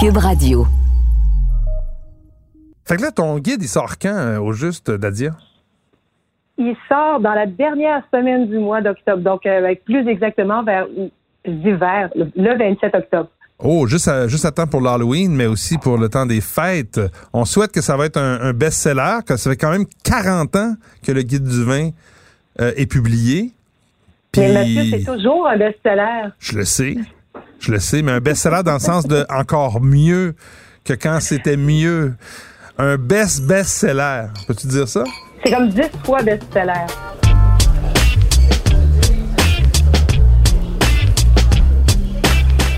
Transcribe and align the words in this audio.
Cube 0.00 0.16
Radio. 0.16 0.64
Fait 2.84 2.96
que 2.96 3.02
là, 3.02 3.10
ton 3.10 3.36
guide, 3.38 3.60
il 3.62 3.68
sort 3.68 3.98
quand 4.00 4.14
euh, 4.14 4.38
au 4.38 4.52
juste, 4.52 4.92
Dadia? 4.92 5.32
Il 6.56 6.76
sort 6.88 7.18
dans 7.18 7.34
la 7.34 7.46
dernière 7.46 8.04
semaine 8.14 8.48
du 8.48 8.58
mois 8.58 8.80
d'octobre, 8.80 9.24
donc 9.24 9.44
euh, 9.44 9.74
plus 9.84 10.08
exactement 10.08 10.62
vers 10.62 10.86
l'hiver, 11.44 12.10
le 12.14 12.58
27 12.58 12.94
octobre. 12.94 13.28
Oh, 13.58 13.88
juste 13.88 14.06
à, 14.06 14.28
juste 14.28 14.44
à 14.44 14.52
temps 14.52 14.68
pour 14.68 14.82
l'Halloween, 14.82 15.34
mais 15.34 15.46
aussi 15.46 15.78
pour 15.78 15.98
le 15.98 16.08
temps 16.08 16.26
des 16.26 16.40
fêtes. 16.40 17.00
On 17.32 17.44
souhaite 17.44 17.72
que 17.72 17.80
ça 17.80 17.96
va 17.96 18.06
être 18.06 18.18
un, 18.18 18.52
best-seller, 18.52 19.18
que 19.26 19.36
ça 19.36 19.50
fait 19.50 19.56
quand 19.56 19.72
même 19.72 19.86
40 20.04 20.54
ans 20.54 20.74
que 21.04 21.10
le 21.10 21.22
guide 21.22 21.42
du 21.42 21.64
vin 21.64 21.90
euh, 22.60 22.70
est 22.76 22.86
publié. 22.86 23.50
Mais 24.36 24.52
Mathieu, 24.52 24.84
c'est 24.90 25.04
toujours 25.04 25.48
un 25.48 25.56
best-seller. 25.56 26.28
Je 26.38 26.58
le 26.58 26.64
sais. 26.64 26.96
Je 27.60 27.72
le 27.72 27.80
sais, 27.80 28.02
mais 28.02 28.12
un 28.12 28.20
best-seller 28.20 28.62
dans 28.64 28.74
le 28.74 28.78
sens 28.78 29.06
de 29.06 29.26
encore 29.28 29.80
mieux 29.80 30.34
que 30.84 30.92
quand 30.92 31.20
c'était 31.20 31.56
mieux. 31.56 32.14
Un 32.78 32.96
best-best-seller. 32.96 34.26
Peux-tu 34.46 34.68
dire 34.68 34.88
ça? 34.88 35.02
C'est 35.44 35.50
comme 35.52 35.68
10 35.68 35.82
fois 36.04 36.22
best-seller. 36.22 36.86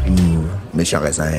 Mmh, 0.06 0.44
méchant 0.74 1.00
raisin. 1.00 1.30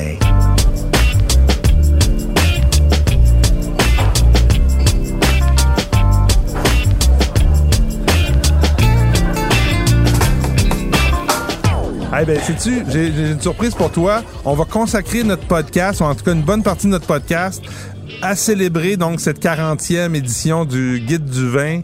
Eh 12.22 12.24
ben, 12.24 12.38
sais-tu, 12.38 12.84
j'ai 12.88 13.08
une 13.08 13.40
surprise 13.40 13.74
pour 13.74 13.90
toi. 13.90 14.22
On 14.44 14.54
va 14.54 14.64
consacrer 14.64 15.24
notre 15.24 15.44
podcast, 15.48 16.00
ou 16.00 16.04
en 16.04 16.14
tout 16.14 16.22
cas 16.22 16.32
une 16.32 16.42
bonne 16.42 16.62
partie 16.62 16.86
de 16.86 16.92
notre 16.92 17.08
podcast, 17.08 17.64
à 18.22 18.36
célébrer 18.36 18.96
donc 18.96 19.18
cette 19.18 19.42
40e 19.42 20.14
édition 20.14 20.64
du 20.64 21.00
Guide 21.04 21.24
du 21.24 21.48
vin 21.48 21.80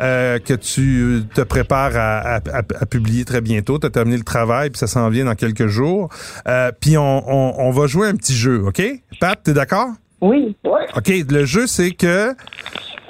euh, 0.00 0.38
que 0.38 0.54
tu 0.54 1.24
te 1.34 1.42
prépares 1.42 1.92
à, 1.94 2.40
publier 2.86 3.26
très 3.26 3.42
bientôt. 3.42 3.78
Tu 3.78 3.86
as 3.86 3.90
terminé 3.90 4.16
le 4.16 4.24
travail, 4.24 4.70
puis 4.70 4.78
ça 4.78 4.86
s'en 4.86 5.10
vient 5.10 5.26
dans 5.26 5.34
quelques 5.34 5.66
jours. 5.66 6.08
Euh, 6.48 6.72
puis 6.80 6.96
on, 6.96 7.70
va 7.70 7.86
jouer 7.86 8.08
un 8.08 8.16
petit 8.16 8.34
jeu, 8.34 8.64
OK? 8.64 8.82
Pat, 9.20 9.38
t'es 9.42 9.52
d'accord? 9.52 9.88
Oui. 10.22 10.56
Ouais. 10.64 10.86
OK, 10.96 11.12
le 11.28 11.44
jeu, 11.44 11.66
c'est 11.66 11.90
que 11.90 12.34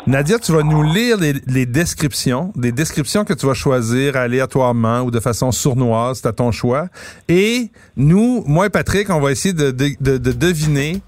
Nadia, 0.06 0.38
tu 0.38 0.52
vas 0.52 0.62
nous 0.64 0.82
lire 0.82 1.16
les, 1.46 1.66
descriptions, 1.66 2.52
des 2.56 2.72
descriptions 2.72 3.24
que 3.24 3.34
tu 3.34 3.46
vas 3.46 3.54
choisir 3.54 4.16
aléatoirement 4.16 5.02
ou 5.02 5.10
de 5.10 5.20
façon 5.20 5.52
sournoise, 5.52 6.20
c'est 6.22 6.28
à 6.28 6.32
ton 6.32 6.50
choix. 6.50 6.88
Et 7.28 7.70
nous, 7.96 8.42
moi 8.46 8.66
et 8.66 8.70
Patrick, 8.70 9.10
on 9.10 9.20
va 9.20 9.30
essayer 9.30 9.54
de, 9.54 9.70
deviner 9.70 11.00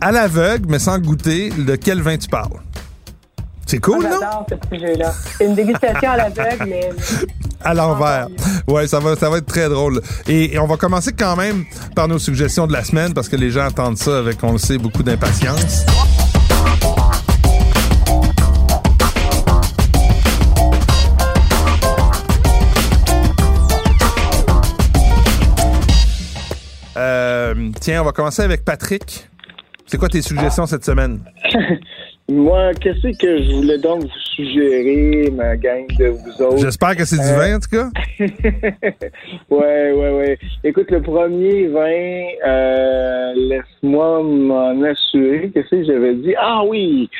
à 0.00 0.10
l'aveugle, 0.10 0.66
mais 0.68 0.78
sans 0.78 0.98
goûter, 0.98 1.50
de 1.50 1.76
quel 1.76 2.00
vin 2.00 2.16
tu 2.16 2.28
parles. 2.28 2.60
C'est 3.66 3.78
cool, 3.78 4.02
non? 4.02 4.10
J'adore 4.20 4.46
ce 4.48 4.74
sujet-là. 4.74 5.12
C'est 5.38 5.44
une 5.44 5.54
dégustation 5.54 6.10
à 6.10 6.16
l'aveugle, 6.16 6.66
mais... 6.68 6.90
À 7.62 7.74
l'envers. 7.74 8.26
Ouais, 8.66 8.86
ça 8.86 9.00
va, 9.00 9.16
ça 9.16 9.28
va 9.28 9.36
être 9.36 9.46
très 9.46 9.68
drôle. 9.68 10.00
Et, 10.26 10.58
on 10.58 10.66
va 10.66 10.78
commencer 10.78 11.12
quand 11.12 11.36
même 11.36 11.66
par 11.94 12.08
nos 12.08 12.18
suggestions 12.18 12.66
de 12.66 12.72
la 12.72 12.82
semaine 12.84 13.12
parce 13.12 13.28
que 13.28 13.36
les 13.36 13.50
gens 13.50 13.66
attendent 13.66 13.98
ça 13.98 14.16
avec, 14.16 14.42
on 14.42 14.52
le 14.52 14.58
sait, 14.58 14.78
beaucoup 14.78 15.02
d'impatience. 15.02 15.84
Tiens, 27.80 28.02
on 28.02 28.04
va 28.04 28.12
commencer 28.12 28.42
avec 28.42 28.64
Patrick. 28.64 29.28
C'est 29.86 29.98
quoi 29.98 30.08
tes 30.08 30.22
suggestions 30.22 30.66
cette 30.66 30.84
semaine? 30.84 31.20
Moi, 32.30 32.72
qu'est-ce 32.74 33.18
que 33.18 33.42
je 33.42 33.56
voulais 33.56 33.78
donc 33.78 34.02
vous 34.02 34.18
suggérer, 34.36 35.30
ma 35.32 35.56
gang 35.56 35.84
de 35.98 36.06
vous 36.06 36.42
autres? 36.42 36.58
J'espère 36.58 36.94
que 36.94 37.04
c'est 37.04 37.16
du 37.16 37.34
vin, 37.34 37.56
en 37.56 37.58
tout 37.58 37.70
cas. 37.70 37.90
ouais, 39.50 39.92
ouais, 39.92 40.10
ouais. 40.12 40.38
Écoute, 40.62 40.92
le 40.92 41.02
premier 41.02 41.66
vin, 41.66 42.28
euh, 42.46 43.32
laisse-moi 43.34 44.22
m'en 44.22 44.80
assurer. 44.82 45.50
Qu'est-ce 45.52 45.70
que 45.70 45.84
j'avais 45.84 46.14
dit? 46.14 46.34
Ah 46.38 46.62
oui! 46.64 47.10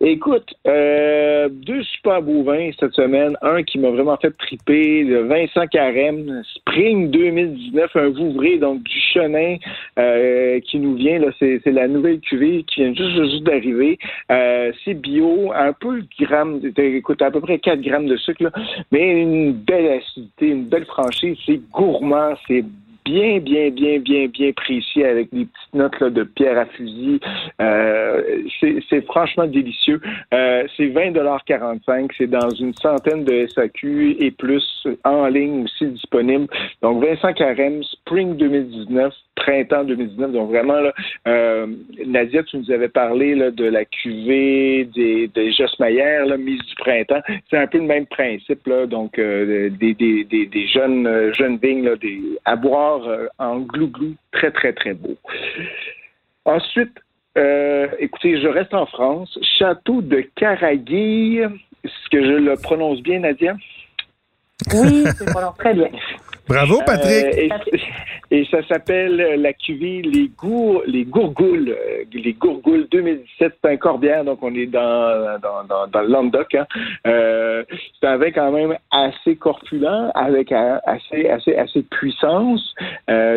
Écoute, 0.00 0.54
euh, 0.66 1.48
deux 1.48 1.82
super 1.84 2.20
beaux 2.20 2.42
vins 2.42 2.70
cette 2.78 2.94
semaine. 2.94 3.36
Un 3.42 3.62
qui 3.62 3.78
m'a 3.78 3.90
vraiment 3.90 4.16
fait 4.16 4.30
triper, 4.36 5.04
le 5.04 5.22
Vincent 5.22 5.66
Carême, 5.68 6.42
Spring 6.56 7.10
2019, 7.10 7.90
un 7.94 8.08
Vouvray, 8.08 8.58
donc 8.58 8.82
du 8.82 9.00
Chenin 9.12 9.56
euh, 9.98 10.60
qui 10.60 10.78
nous 10.78 10.96
vient. 10.96 11.18
Là, 11.20 11.28
c'est, 11.38 11.60
la 11.66 11.88
nouvelle 11.88 12.20
cuvée 12.20 12.64
qui 12.64 12.82
vient 12.82 12.94
juste, 12.94 13.30
juste 13.30 13.44
d'arriver. 13.44 13.98
Euh, 14.30 14.72
c'est 14.84 14.94
bio, 14.94 15.52
un 15.54 15.72
peu 15.72 16.02
gramme, 16.20 16.60
écoute, 16.76 17.22
à 17.22 17.30
peu 17.30 17.40
près 17.40 17.58
4 17.58 17.80
grammes 17.80 18.06
de 18.06 18.16
sucre, 18.16 18.50
mais 18.90 19.22
une 19.22 19.52
belle 19.52 20.00
acidité, 20.00 20.48
une 20.48 20.64
belle 20.64 20.86
franchise. 20.86 21.36
C'est 21.46 21.60
gourmand, 21.70 22.34
c'est 22.48 22.64
bien, 23.04 23.38
bien, 23.38 23.70
bien, 23.70 23.98
bien, 23.98 24.26
bien 24.26 24.52
précis 24.52 25.04
avec 25.04 25.28
des 25.32 25.44
petites 25.44 25.74
notes 25.74 26.00
là, 26.00 26.10
de 26.10 26.22
pierre 26.24 26.58
à 26.58 26.66
fusil. 26.66 27.20
Euh, 27.60 28.22
c'est 28.60 29.04
franchement 29.06 29.46
délicieux. 29.46 30.00
Euh, 30.32 30.64
c'est 30.76 30.86
20,45 30.86 32.10
C'est 32.16 32.26
dans 32.30 32.48
une 32.50 32.74
centaine 32.74 33.24
de 33.24 33.46
SAQ 33.46 34.16
et 34.18 34.30
plus 34.30 34.86
en 35.04 35.26
ligne 35.26 35.64
aussi 35.64 35.86
disponible. 35.86 36.46
Donc, 36.82 37.04
Vincent 37.04 37.32
Carême, 37.32 37.82
Spring 37.82 38.36
2019, 38.36 39.12
printemps 39.36 39.84
2019. 39.84 40.32
Donc, 40.32 40.50
vraiment, 40.50 40.80
là, 40.80 40.92
euh, 41.28 41.66
Nadia, 42.06 42.42
tu 42.44 42.58
nous 42.58 42.70
avais 42.70 42.88
parlé 42.88 43.34
là, 43.34 43.50
de 43.50 43.64
la 43.64 43.84
cuvée 43.84 44.88
des, 44.94 45.28
des 45.28 45.52
Josmayer, 45.52 46.24
là, 46.26 46.36
mise 46.36 46.60
du 46.60 46.74
printemps. 46.76 47.20
C'est 47.50 47.58
un 47.58 47.66
peu 47.66 47.78
le 47.78 47.84
même 47.84 48.06
principe, 48.06 48.66
là. 48.66 48.86
Donc, 48.86 49.18
euh, 49.18 49.68
des, 49.70 49.94
des, 49.94 50.24
des, 50.24 50.46
des, 50.46 50.66
jeunes, 50.68 51.32
jeunes 51.34 51.58
vignes, 51.62 51.84
là, 51.84 51.96
des, 51.96 52.20
à 52.44 52.56
boire 52.56 52.93
euh, 53.02 53.28
en 53.38 53.60
glou-glou, 53.60 54.14
très, 54.32 54.50
très, 54.50 54.72
très 54.72 54.94
beau. 54.94 55.16
Ensuite, 56.44 56.94
euh, 57.36 57.88
écoutez, 57.98 58.40
je 58.40 58.48
reste 58.48 58.74
en 58.74 58.86
France. 58.86 59.38
Château 59.58 60.02
de 60.02 60.20
Caraguille. 60.36 61.48
Est-ce 61.82 62.08
que 62.10 62.22
je 62.22 62.32
le 62.32 62.54
prononce 62.56 63.00
bien, 63.02 63.20
Nadia? 63.20 63.56
Oui, 64.72 65.04
c'est 65.18 65.30
prononce 65.30 65.56
très 65.58 65.74
bien. 65.74 65.88
Bravo, 66.46 66.80
euh, 66.80 66.84
Patrick. 66.84 67.52
et, 68.30 68.44
ça 68.50 68.58
s'appelle 68.68 69.40
la 69.40 69.52
cuvée 69.54 70.02
Les, 70.02 70.28
Gour, 70.28 70.82
les 70.86 71.04
Gourgoules. 71.04 71.70
Euh, 71.70 72.04
les 72.12 72.32
Gourgoules 72.34 72.86
2017. 72.90 73.54
C'est 73.62 73.70
un 73.70 73.76
corbière, 73.76 74.24
donc 74.24 74.42
on 74.42 74.54
est 74.54 74.66
dans, 74.66 75.38
dans, 75.40 75.86
dans, 75.86 76.00
le 76.02 76.08
Languedoc. 76.08 76.54
Hein. 76.54 76.66
Euh, 77.06 77.64
c'est 77.98 78.06
un 78.06 78.18
vin 78.18 78.30
quand 78.30 78.52
même 78.52 78.76
assez 78.90 79.36
corpulent, 79.36 80.10
avec 80.14 80.52
assez, 80.52 81.28
assez, 81.28 81.56
assez 81.56 81.80
de 81.80 81.88
puissance. 81.88 82.74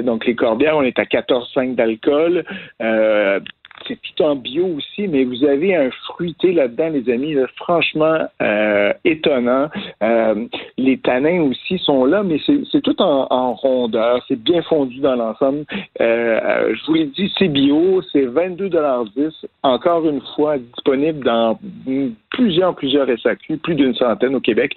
donc 0.04 0.26
les 0.26 0.36
corbières, 0.36 0.76
on 0.76 0.84
est 0.84 1.00
à 1.00 1.06
14,5 1.06 1.76
d'alcool 1.76 2.44
c'est 3.88 4.00
tout 4.02 4.24
en 4.24 4.36
bio 4.36 4.66
aussi, 4.66 5.08
mais 5.08 5.24
vous 5.24 5.44
avez 5.44 5.76
un 5.76 5.90
fruité 6.06 6.52
là-dedans, 6.52 6.90
les 6.90 7.12
amis, 7.12 7.36
franchement 7.56 8.20
euh, 8.42 8.94
étonnant. 9.06 9.70
Euh, 10.04 10.46
les 10.78 10.98
tanins 10.98 11.42
aussi 11.42 11.78
sont 11.80 12.06
là, 12.06 12.24
mais 12.24 12.40
c'est 12.72 12.82
tout 12.82 13.02
en, 13.02 13.54
rondeur, 13.54 14.24
c'est 14.28 14.42
bien 14.42 14.62
fondu 14.64 15.00
dans 15.00 15.16
l'ensemble. 15.16 15.66
Euh, 16.02 16.74
je 16.76 16.86
vous 16.86 16.94
l'ai 16.94 17.06
dit, 17.06 17.32
c'est 17.38 17.48
bio, 17.48 18.02
c'est 18.12 18.26
22,10 18.26 19.32
encore 19.64 20.08
une 20.08 20.22
fois 20.36 20.58
disponible 20.58 21.24
dans 21.24 21.60
plusieurs, 22.30 22.76
plusieurs 22.76 23.08
SAQ, 23.20 23.58
plus 23.58 23.76
d'une 23.76 23.96
centaine 23.96 24.36
au 24.36 24.42
Québec. 24.42 24.76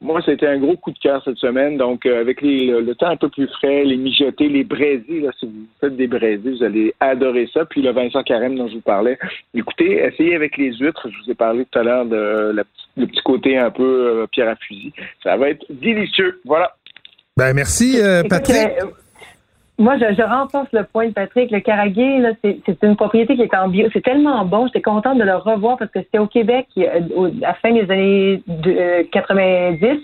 Moi, 0.00 0.20
c'était 0.24 0.46
un 0.46 0.58
gros 0.58 0.76
coup 0.76 0.92
de 0.92 0.98
cœur 0.98 1.20
cette 1.24 1.38
semaine. 1.38 1.76
Donc, 1.76 2.06
euh, 2.06 2.20
avec 2.20 2.40
les, 2.40 2.66
le, 2.66 2.94
temps 2.94 3.08
un 3.08 3.16
peu 3.16 3.28
plus 3.28 3.48
frais, 3.48 3.82
les 3.84 3.96
mijotés, 3.96 4.48
les 4.48 4.62
braisés, 4.62 5.20
là, 5.20 5.30
si 5.40 5.46
vous 5.46 5.66
faites 5.80 5.96
des 5.96 6.06
braisés, 6.06 6.50
vous 6.50 6.62
allez 6.62 6.94
adorer 7.00 7.48
ça. 7.52 7.64
Puis 7.64 7.82
le 7.82 7.90
Vincent 7.90 8.22
Carême 8.22 8.56
dont 8.56 8.68
je 8.68 8.74
vous 8.74 8.80
parlais. 8.80 9.18
Écoutez, 9.54 10.04
essayez 10.04 10.36
avec 10.36 10.56
les 10.56 10.72
huîtres. 10.76 11.08
Je 11.10 11.24
vous 11.24 11.30
ai 11.32 11.34
parlé 11.34 11.64
tout 11.64 11.78
à 11.80 11.82
l'heure 11.82 12.06
de 12.06 12.52
la, 12.54 12.62
le 12.96 13.06
petit 13.06 13.22
côté 13.24 13.58
un 13.58 13.70
peu 13.70 14.22
euh, 14.22 14.26
pierre 14.28 14.50
à 14.50 14.56
fusil. 14.56 14.92
Ça 15.24 15.36
va 15.36 15.50
être 15.50 15.66
délicieux. 15.68 16.40
Voilà. 16.44 16.76
Ben 17.36 17.52
merci, 17.52 18.00
euh, 18.00 18.22
Patrick. 18.28 18.68
Moi, 19.80 19.96
je, 19.96 20.22
renforce 20.22 20.68
le 20.72 20.82
point 20.82 21.06
de 21.06 21.12
Patrick. 21.12 21.52
Le 21.52 21.60
Caraguay, 21.60 22.18
là, 22.18 22.30
c'est, 22.42 22.82
une 22.82 22.96
propriété 22.96 23.36
qui 23.36 23.42
est 23.42 23.54
en 23.54 23.68
bio. 23.68 23.86
C'est 23.92 24.02
tellement 24.02 24.44
bon. 24.44 24.66
J'étais 24.66 24.82
contente 24.82 25.18
de 25.18 25.22
le 25.22 25.36
revoir 25.36 25.78
parce 25.78 25.90
que 25.92 26.00
c'était 26.00 26.18
au 26.18 26.26
Québec 26.26 26.66
à 26.76 26.98
la 27.40 27.54
fin 27.54 27.72
des 27.72 27.88
années 27.88 28.42
90. 29.12 29.84
Euh, 29.84 29.94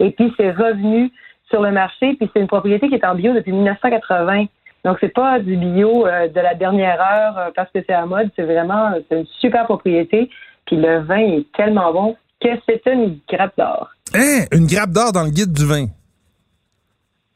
et 0.00 0.10
puis, 0.10 0.34
c'est 0.36 0.50
revenu 0.50 1.10
sur 1.48 1.62
le 1.62 1.72
marché. 1.72 2.14
Puis, 2.14 2.30
c'est 2.34 2.40
une 2.40 2.46
propriété 2.46 2.90
qui 2.90 2.94
est 2.94 3.04
en 3.06 3.14
bio 3.14 3.32
depuis 3.32 3.52
1980. 3.52 4.44
Donc, 4.84 4.98
c'est 5.00 5.14
pas 5.14 5.38
du 5.38 5.56
bio 5.56 6.06
euh, 6.06 6.28
de 6.28 6.40
la 6.40 6.54
dernière 6.54 7.00
heure 7.00 7.38
euh, 7.38 7.50
parce 7.56 7.70
que 7.72 7.78
c'est 7.86 7.94
à 7.94 8.04
mode. 8.04 8.28
C'est 8.36 8.42
vraiment 8.42 8.90
une 9.10 9.24
super 9.40 9.64
propriété. 9.64 10.28
Puis, 10.66 10.76
le 10.76 10.98
vin 10.98 11.38
est 11.38 11.46
tellement 11.56 11.90
bon 11.90 12.16
que 12.42 12.50
c'est 12.68 12.82
une 12.86 13.18
grappe 13.30 13.56
d'or. 13.56 13.88
Hein? 14.14 14.44
Une 14.52 14.66
grappe 14.66 14.90
d'or 14.90 15.12
dans 15.12 15.22
le 15.22 15.30
guide 15.30 15.54
du 15.54 15.64
vin? 15.64 15.86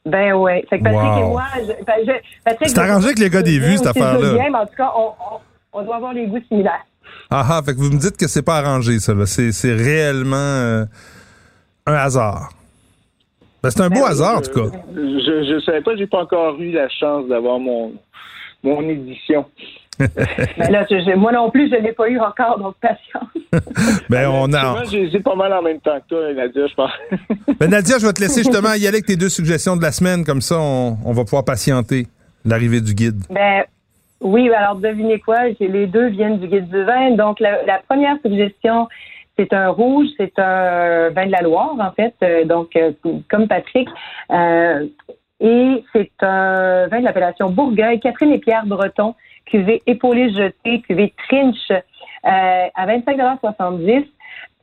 Ben 0.07 0.33
ouais. 0.35 0.65
Fait 0.71 0.79
que 0.79 0.85
Patrick 0.85 1.03
Wow. 1.03 1.19
et 1.19 1.29
moi, 1.31 1.45
je- 1.57 1.85
ben, 1.85 1.95
je- 2.07 2.43
Patrick, 2.45 2.69
C'est 2.71 2.79
arrangé 2.79 3.07
avec 3.07 3.19
les 3.19 3.29
gars 3.31 3.43
des 3.43 3.59
vues, 3.59 3.77
cette 3.77 3.89
affaire-là. 3.89 4.61
en 4.61 4.67
tout 4.67 4.75
cas, 4.77 4.93
on, 4.97 5.09
on, 5.09 5.39
on 5.81 5.83
doit 5.85 5.97
avoir 5.97 6.13
les 6.13 6.27
goûts 6.27 6.41
similaires. 6.49 6.85
Ah 7.31 7.45
ah, 7.51 7.61
fait 7.65 7.73
que 7.75 7.79
vous 7.79 7.91
me 7.91 7.99
dites 7.99 8.17
que 8.17 8.29
c'est 8.29 8.43
pas 8.43 8.59
arrangé, 8.59 8.99
ça. 9.01 9.15
là. 9.15 9.27
C'est, 9.27 9.51
c'est 9.53 9.75
réellement 9.75 10.37
euh, 10.37 10.85
un 11.87 11.95
hasard. 11.95 12.51
Ben, 13.63 13.71
c'est 13.71 13.81
un 13.81 13.89
beau 13.91 14.01
oui, 14.05 14.09
hasard, 14.11 14.39
en 14.39 14.41
tout 14.43 14.53
cas. 14.53 14.77
Je 14.95 15.45
je 15.59 15.61
savais 15.65 15.81
pas, 15.83 15.97
j'ai 15.97 16.07
pas 16.07 16.23
encore 16.23 16.57
eu 16.61 16.71
la 16.73 16.89
chance 16.89 17.27
d'avoir 17.29 17.59
mon 17.59 17.93
mon 18.63 18.81
édition. 18.89 19.45
Ben 20.59 20.71
là, 20.71 20.85
je- 20.91 21.15
moi 21.17 21.33
non 21.33 21.51
plus, 21.51 21.71
je 21.71 21.77
l'ai 21.77 21.93
pas 21.93 22.09
eu 22.09 22.19
encore, 22.21 22.59
donc 22.59 22.75
patience. 22.81 23.31
Ben, 24.11 24.29
on 24.29 24.53
a. 24.53 24.71
Moi, 24.73 24.83
j'ai 24.91 25.21
pas 25.21 25.35
mal 25.35 25.53
en 25.53 25.63
même 25.63 25.81
temps 25.81 25.99
que 26.01 26.09
toi, 26.09 26.33
Nadia, 26.35 26.67
je 26.67 26.75
pense. 26.75 26.91
Ben, 27.61 27.71
Nadia, 27.71 27.99
je 27.99 28.07
vais 28.07 28.13
te 28.13 28.21
laisser 28.21 28.43
justement 28.43 28.73
y 28.75 28.87
aller 28.87 28.89
avec 28.89 29.07
tes 29.07 29.17
deux 29.17 29.29
suggestions 29.29 29.77
de 29.77 29.83
la 29.83 29.93
semaine. 29.93 30.25
Comme 30.25 30.41
ça, 30.41 30.57
on, 30.59 30.97
on 31.05 31.13
va 31.13 31.25
pouvoir 31.25 31.45
patienter 31.45 32.07
l'arrivée 32.45 32.81
du 32.81 32.95
guide. 32.95 33.23
Ben 33.31 33.65
oui, 34.21 34.51
alors 34.53 34.77
devinez 34.77 35.19
quoi, 35.21 35.51
j'ai 35.61 35.69
les 35.69 35.87
deux 35.87 36.09
viennent 36.09 36.39
du 36.39 36.47
guide 36.49 36.69
du 36.69 36.83
vin. 36.85 37.11
Donc 37.13 37.41
la, 37.41 37.63
la 37.65 37.81
première 37.89 38.17
suggestion, 38.25 38.89
c'est 39.39 39.53
un 39.53 39.69
rouge, 39.69 40.07
c'est 40.17 40.39
un 40.39 41.11
vin 41.11 41.27
de 41.27 41.33
la 41.33 41.43
Loire 41.43 41.75
en 41.79 41.93
fait, 41.93 42.15
euh, 42.23 42.45
donc 42.45 42.75
euh, 42.77 42.93
comme 43.31 43.47
Patrick. 43.49 43.89
Euh, 44.31 44.87
et 45.41 45.85
c'est 45.93 46.11
un 46.23 46.87
vin 46.89 47.01
de 47.01 47.05
l'appellation 47.05 47.51
Bourgueil, 47.51 48.01
Catherine 48.01 48.33
et 48.33 48.39
Pierre 48.39 48.65
Breton, 48.65 49.15
cuvée 49.47 49.83
épaulée 49.87 50.31
jetée, 50.33 50.81
cuvée 50.83 51.13
Trinch 51.29 51.71
euh, 51.71 51.79
à 52.25 52.87
25,70 52.87 54.05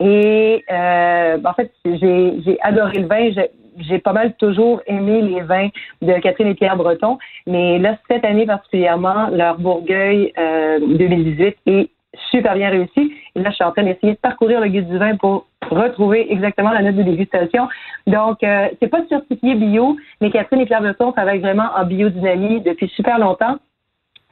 Et 0.00 0.64
euh, 0.70 1.38
en 1.44 1.52
fait, 1.54 1.72
j'ai 1.84 2.58
adoré 2.62 2.98
le 2.98 3.06
vin. 3.06 3.30
J'ai- 3.32 3.50
J'ai 3.76 3.98
pas 3.98 4.12
mal 4.12 4.34
toujours 4.34 4.80
aimé 4.86 5.20
les 5.20 5.40
vins 5.40 5.68
de 6.00 6.12
Catherine 6.20 6.46
et 6.46 6.54
Pierre 6.54 6.76
Breton. 6.76 7.18
Mais 7.48 7.80
là, 7.80 7.96
cette 8.08 8.24
année 8.24 8.46
particulièrement, 8.46 9.26
leur 9.32 9.58
Bourgueil 9.58 10.32
euh, 10.38 10.78
2018 10.78 11.56
est 11.66 11.88
super 12.30 12.54
bien 12.54 12.70
réussi. 12.70 13.12
Et 13.34 13.40
là, 13.42 13.50
je 13.50 13.56
suis 13.56 13.64
en 13.64 13.72
train 13.72 13.82
d'essayer 13.82 14.12
de 14.12 14.18
parcourir 14.18 14.60
le 14.60 14.68
guide 14.68 14.88
du 14.88 14.96
vin 14.96 15.16
pour 15.16 15.48
retrouver 15.68 16.30
exactement 16.32 16.70
la 16.70 16.82
note 16.82 16.94
de 16.94 17.02
dégustation. 17.02 17.66
Donc, 18.06 18.44
euh, 18.44 18.68
c'est 18.78 18.86
pas 18.86 19.02
certifié 19.08 19.56
bio, 19.56 19.96
mais 20.20 20.30
Catherine 20.30 20.60
et 20.60 20.66
Pierre 20.66 20.80
Breton 20.82 21.10
travaillent 21.10 21.40
vraiment 21.40 21.70
en 21.76 21.84
biodynamie 21.84 22.60
depuis 22.60 22.86
super 22.94 23.18
longtemps. 23.18 23.56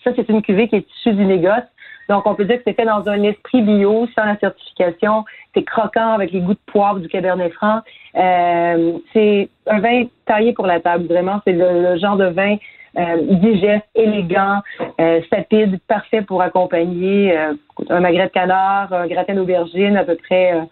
Ça, 0.05 0.11
c'est 0.17 0.29
une 0.29 0.43
cuvée 0.43 0.69
qui 0.69 0.77
est 0.77 0.87
issue 0.99 1.13
du 1.13 1.25
négoce. 1.25 1.65
Donc, 2.09 2.27
on 2.27 2.35
peut 2.35 2.45
dire 2.45 2.57
que 2.57 2.63
c'est 2.67 2.75
fait 2.75 2.85
dans 2.85 3.09
un 3.09 3.23
esprit 3.23 3.63
bio, 3.63 4.09
sans 4.17 4.25
la 4.25 4.37
certification. 4.37 5.25
C'est 5.55 5.63
croquant 5.63 6.13
avec 6.13 6.33
les 6.33 6.41
goûts 6.41 6.55
de 6.55 6.59
poivre 6.67 6.99
du 6.99 7.09
Cabernet 7.09 7.53
Franc. 7.53 7.81
Euh, 8.17 8.99
c'est 9.13 9.49
un 9.67 9.81
vin 9.81 10.05
taillé 10.27 10.53
pour 10.53 10.67
la 10.67 10.81
table, 10.81 11.07
vraiment. 11.07 11.41
C'est 11.47 11.53
le, 11.53 11.97
genre 11.99 12.17
de 12.17 12.27
vin 12.27 12.57
euh, 12.99 13.17
digeste, 13.23 13.87
élégant, 13.95 14.61
euh, 15.01 15.21
sapide, 15.31 15.79
parfait 15.89 16.23
pour 16.23 16.43
accompagner 16.43 17.37
euh, 17.37 17.55
un 17.89 18.01
magret 18.01 18.27
de 18.27 18.33
canard, 18.33 18.93
un 18.93 19.07
gratin 19.07 19.35
d'aubergine, 19.35 19.97
à 19.97 20.05
peu 20.05 20.17
près, 20.17 20.55
euh, 20.55 20.63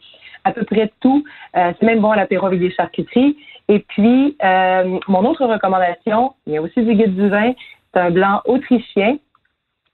à 0.44 0.52
peu 0.52 0.64
près 0.64 0.92
tout. 1.00 1.24
Euh, 1.56 1.72
c'est 1.78 1.86
même 1.86 2.00
bon 2.00 2.10
à 2.10 2.16
l'apéro 2.16 2.46
avec 2.46 2.60
des 2.60 2.72
charcuteries. 2.72 3.36
Et 3.68 3.78
puis, 3.78 4.36
euh, 4.42 4.98
mon 5.06 5.24
autre 5.24 5.46
recommandation, 5.46 6.34
il 6.46 6.54
y 6.54 6.56
a 6.56 6.62
aussi 6.62 6.82
du 6.82 6.94
guide 6.94 7.14
du 7.14 7.28
vin, 7.28 7.52
c'est 7.92 8.00
un 8.00 8.10
blanc 8.10 8.40
autrichien. 8.44 9.18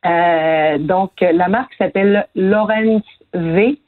Euh, 0.04 0.78
donc, 0.78 1.12
la 1.20 1.48
marque 1.48 1.75
s'appelle 1.75 2.26
Lorenz 2.34 3.02
V. 3.34 3.78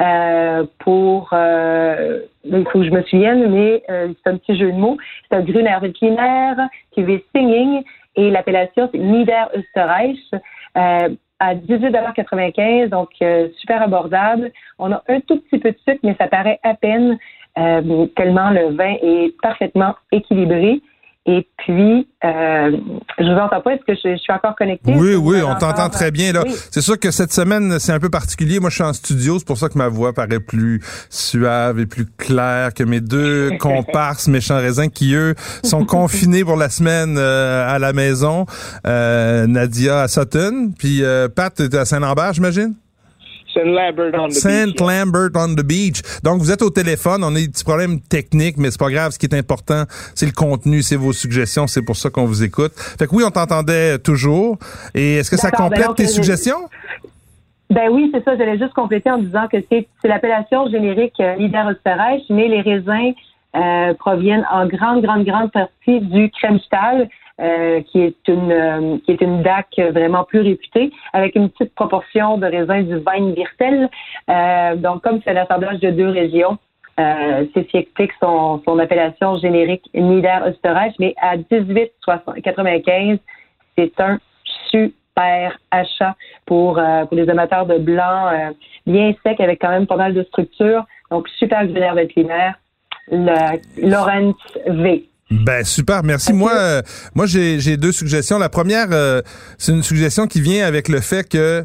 Euh, 0.00 0.64
pour, 0.80 1.30
euh, 1.32 2.22
il 2.44 2.64
faut 2.64 2.80
que 2.80 2.84
je 2.84 2.90
me 2.90 3.02
souvienne, 3.02 3.48
mais 3.48 3.82
euh, 3.88 4.12
c'est 4.22 4.30
un 4.30 4.36
petit 4.38 4.58
jeu 4.58 4.72
de 4.72 4.76
mots. 4.76 4.98
C'est 5.30 5.36
un 5.36 5.42
Gruner 5.42 5.76
Veltliner 5.80 6.54
qui 6.90 7.04
veut 7.04 7.22
Singing 7.34 7.82
et 8.16 8.30
l'appellation 8.30 8.88
c'est 8.90 8.98
Niederösterreich 8.98 10.18
euh, 10.76 11.10
à 11.38 11.54
18,95 11.54 12.88
donc 12.88 13.10
euh, 13.22 13.48
super 13.58 13.82
abordable. 13.82 14.50
On 14.80 14.90
a 14.90 15.02
un 15.08 15.20
tout 15.20 15.38
petit 15.40 15.60
peu 15.60 15.70
de 15.70 15.78
sucre, 15.86 16.00
mais 16.02 16.16
ça 16.18 16.26
paraît 16.26 16.58
à 16.62 16.74
peine 16.74 17.18
tellement 18.16 18.50
le 18.50 18.74
vin 18.74 18.96
est 19.00 19.32
parfaitement 19.40 19.94
équilibré. 20.10 20.80
Et 21.26 21.48
puis, 21.56 22.06
euh, 22.22 22.76
je 23.18 23.24
vous 23.24 23.38
entends 23.40 23.62
pas. 23.62 23.72
Est-ce 23.72 23.84
que 23.86 23.94
je, 23.94 24.14
je 24.14 24.20
suis 24.20 24.32
encore 24.32 24.54
connectée? 24.56 24.92
Oui, 24.94 25.14
oui, 25.14 25.38
on 25.42 25.54
t'entend 25.54 25.88
très 25.88 26.10
bien. 26.10 26.32
là. 26.32 26.42
Oui. 26.44 26.52
C'est 26.70 26.82
sûr 26.82 26.98
que 26.98 27.10
cette 27.10 27.32
semaine, 27.32 27.78
c'est 27.78 27.92
un 27.92 27.98
peu 27.98 28.10
particulier. 28.10 28.60
Moi, 28.60 28.68
je 28.68 28.74
suis 28.74 28.84
en 28.84 28.92
studio, 28.92 29.38
c'est 29.38 29.46
pour 29.46 29.56
ça 29.56 29.70
que 29.70 29.78
ma 29.78 29.88
voix 29.88 30.12
paraît 30.12 30.40
plus 30.40 30.82
suave 31.08 31.80
et 31.80 31.86
plus 31.86 32.04
claire 32.04 32.74
que 32.74 32.84
mes 32.84 33.00
deux 33.00 33.52
comparses 33.58 34.28
méchants 34.28 34.58
raisins 34.58 34.90
qui, 34.90 35.14
eux, 35.14 35.34
sont 35.62 35.84
confinés 35.86 36.44
pour 36.44 36.56
la 36.56 36.68
semaine 36.68 37.16
euh, 37.16 37.74
à 37.74 37.78
la 37.78 37.94
maison. 37.94 38.44
Euh, 38.86 39.46
Nadia 39.46 40.02
à 40.02 40.08
Sutton, 40.08 40.72
puis 40.78 41.02
euh, 41.02 41.28
Pat, 41.28 41.54
t'es 41.54 41.74
à 41.74 41.86
Saint-Lambert, 41.86 42.34
j'imagine? 42.34 42.74
Saint 43.54 43.64
Lambert 43.64 44.12
on 44.14 44.28
the 44.28 44.32
Saint 44.32 44.66
beach. 44.66 44.80
Lambert 44.80 45.30
on 45.36 45.54
the 45.54 45.62
beach. 45.64 46.02
Donc, 46.22 46.40
vous 46.40 46.50
êtes 46.50 46.62
au 46.62 46.70
téléphone. 46.70 47.22
On 47.24 47.34
a 47.34 47.38
des 47.38 47.48
petits 47.48 47.64
problèmes 47.64 48.00
techniques, 48.00 48.56
mais 48.58 48.70
c'est 48.70 48.78
pas 48.80 48.90
grave. 48.90 49.12
Ce 49.12 49.18
qui 49.18 49.26
est 49.26 49.34
important, 49.34 49.84
c'est 50.14 50.26
le 50.26 50.32
contenu, 50.32 50.82
c'est 50.82 50.96
vos 50.96 51.12
suggestions. 51.12 51.66
C'est 51.66 51.82
pour 51.82 51.96
ça 51.96 52.10
qu'on 52.10 52.24
vous 52.24 52.42
écoute. 52.42 52.72
Fait 52.76 53.06
que 53.06 53.14
oui, 53.14 53.22
on 53.26 53.30
t'entendait 53.30 53.98
toujours. 53.98 54.58
Et 54.94 55.16
est-ce 55.16 55.30
que 55.30 55.36
ça 55.36 55.50
ben 55.50 55.56
complète 55.56 55.94
tes 55.96 56.04
je- 56.04 56.08
suggestions? 56.10 56.68
Ben 57.70 57.88
oui, 57.90 58.10
c'est 58.12 58.22
ça. 58.24 58.36
J'allais 58.36 58.58
juste 58.58 58.74
compléter 58.74 59.10
en 59.10 59.18
disant 59.18 59.48
que 59.50 59.56
c'est 59.70 59.88
l'appellation 60.04 60.68
générique 60.70 61.18
euh, 61.20 61.34
mais 62.30 62.48
les 62.48 62.60
raisins 62.60 63.14
euh, 63.56 63.94
proviennent 63.94 64.46
en 64.50 64.66
grande, 64.66 65.02
grande, 65.02 65.24
grande 65.24 65.50
partie 65.50 66.00
du 66.00 66.30
Kremstal, 66.30 67.08
euh, 67.40 67.82
qui 67.82 68.00
est 68.00 68.28
une 68.28 68.52
euh, 68.52 68.98
qui 69.04 69.12
est 69.12 69.20
une 69.20 69.42
DAC 69.42 69.80
vraiment 69.92 70.24
plus 70.24 70.40
réputée, 70.40 70.92
avec 71.12 71.34
une 71.34 71.50
petite 71.50 71.74
proportion 71.74 72.38
de 72.38 72.46
raisins 72.46 72.82
du 72.82 72.96
Weinviertel. 72.96 73.88
Euh, 74.30 74.76
donc, 74.76 75.02
comme 75.02 75.20
c'est 75.24 75.32
l'assemblage 75.32 75.80
de 75.80 75.90
deux 75.90 76.08
régions, 76.08 76.58
euh, 77.00 77.44
c'est 77.52 77.62
ce 77.62 77.68
qui 77.68 77.76
explique 77.78 78.12
son, 78.22 78.62
son 78.64 78.78
appellation 78.78 79.36
générique 79.38 79.88
Niederösterreich, 79.94 80.94
mais 81.00 81.14
à 81.20 81.36
18,95, 81.36 83.18
c'est 83.76 84.00
un 84.00 84.18
super 84.70 85.58
achat 85.72 86.14
pour, 86.46 86.78
euh, 86.78 87.04
pour 87.04 87.16
les 87.16 87.28
amateurs 87.28 87.66
de 87.66 87.78
blanc 87.78 88.28
euh, 88.28 88.52
bien 88.86 89.12
sec 89.24 89.40
avec 89.40 89.60
quand 89.60 89.70
même 89.70 89.88
pas 89.88 89.96
mal 89.96 90.14
de 90.14 90.22
structure. 90.24 90.84
Donc, 91.10 91.28
super 91.30 91.66
Gruner 91.66 91.90
Veltliner, 91.94 92.52
le 93.10 93.58
Lawrence 93.88 94.36
V. 94.66 95.08
Ben 95.30 95.64
super, 95.64 96.02
merci. 96.04 96.32
Moi, 96.32 96.52
euh, 96.54 96.82
moi 97.14 97.26
j'ai 97.26 97.58
j'ai 97.58 97.76
deux 97.76 97.92
suggestions. 97.92 98.38
La 98.38 98.48
première, 98.50 98.88
euh, 98.92 99.22
c'est 99.58 99.72
une 99.72 99.82
suggestion 99.82 100.26
qui 100.26 100.40
vient 100.40 100.66
avec 100.66 100.88
le 100.88 101.00
fait 101.00 101.26
que 101.28 101.64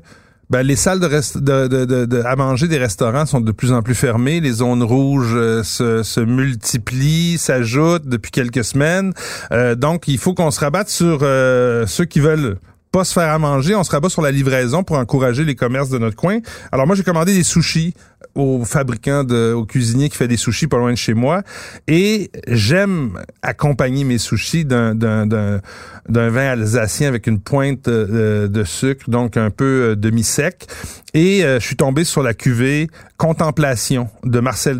ben, 0.49 0.63
les 0.63 0.75
salles 0.77 0.99
de, 0.99 1.05
rest- 1.05 1.37
de, 1.37 1.67
de, 1.67 1.85
de- 1.85 2.05
de- 2.05 2.21
à 2.23 2.35
manger 2.35 2.67
des 2.67 2.77
restaurants 2.79 3.25
sont 3.27 3.41
de 3.41 3.51
plus 3.51 3.71
en 3.71 3.81
plus 3.83 3.93
fermées. 3.95 4.39
Les 4.39 4.53
zones 4.53 4.81
rouges 4.81 5.33
euh, 5.35 5.61
se, 5.63 6.01
se 6.03 6.19
multiplient, 6.21 7.37
s'ajoutent 7.37 8.07
depuis 8.07 8.31
quelques 8.31 8.63
semaines. 8.63 9.13
Euh, 9.51 9.75
donc, 9.75 10.07
il 10.07 10.17
faut 10.17 10.33
qu'on 10.33 10.49
se 10.51 10.59
rabatte 10.59 10.89
sur 10.89 11.19
euh, 11.21 11.85
ceux 11.85 12.05
qui 12.05 12.19
veulent 12.19 12.57
pas 12.91 13.03
se 13.03 13.13
faire 13.13 13.29
à 13.29 13.37
manger. 13.37 13.75
On 13.75 13.83
se 13.83 13.91
rabat 13.91 14.09
sur 14.09 14.23
la 14.23 14.31
livraison 14.31 14.83
pour 14.83 14.97
encourager 14.97 15.43
les 15.45 15.53
commerces 15.55 15.89
de 15.89 15.99
notre 15.99 16.15
coin. 16.15 16.39
Alors 16.71 16.87
moi, 16.87 16.95
j'ai 16.95 17.03
commandé 17.03 17.35
des 17.35 17.43
sushis 17.43 17.93
au 18.39 18.65
fabricant, 18.65 19.23
de, 19.23 19.53
au 19.53 19.65
cuisinier 19.65 20.09
qui 20.09 20.17
fait 20.17 20.27
des 20.27 20.37
sushis 20.37 20.67
pas 20.67 20.77
loin 20.77 20.91
de 20.91 20.97
chez 20.97 21.13
moi. 21.13 21.43
Et 21.87 22.31
j'aime 22.47 23.19
accompagner 23.41 24.03
mes 24.03 24.17
sushis 24.17 24.65
d'un, 24.65 24.93
vin 26.07 26.49
alsacien 26.51 27.07
avec 27.07 27.27
une 27.27 27.39
pointe 27.39 27.87
euh, 27.87 28.47
de 28.47 28.63
sucre, 28.63 29.09
donc 29.09 29.37
un 29.37 29.49
peu 29.49 29.91
euh, 29.91 29.95
demi-sec. 29.95 30.67
Et 31.13 31.43
euh, 31.43 31.59
je 31.59 31.65
suis 31.65 31.75
tombé 31.75 32.03
sur 32.03 32.23
la 32.23 32.33
cuvée 32.33 32.89
Contemplation 33.17 34.09
de 34.23 34.39
Marcel. 34.39 34.79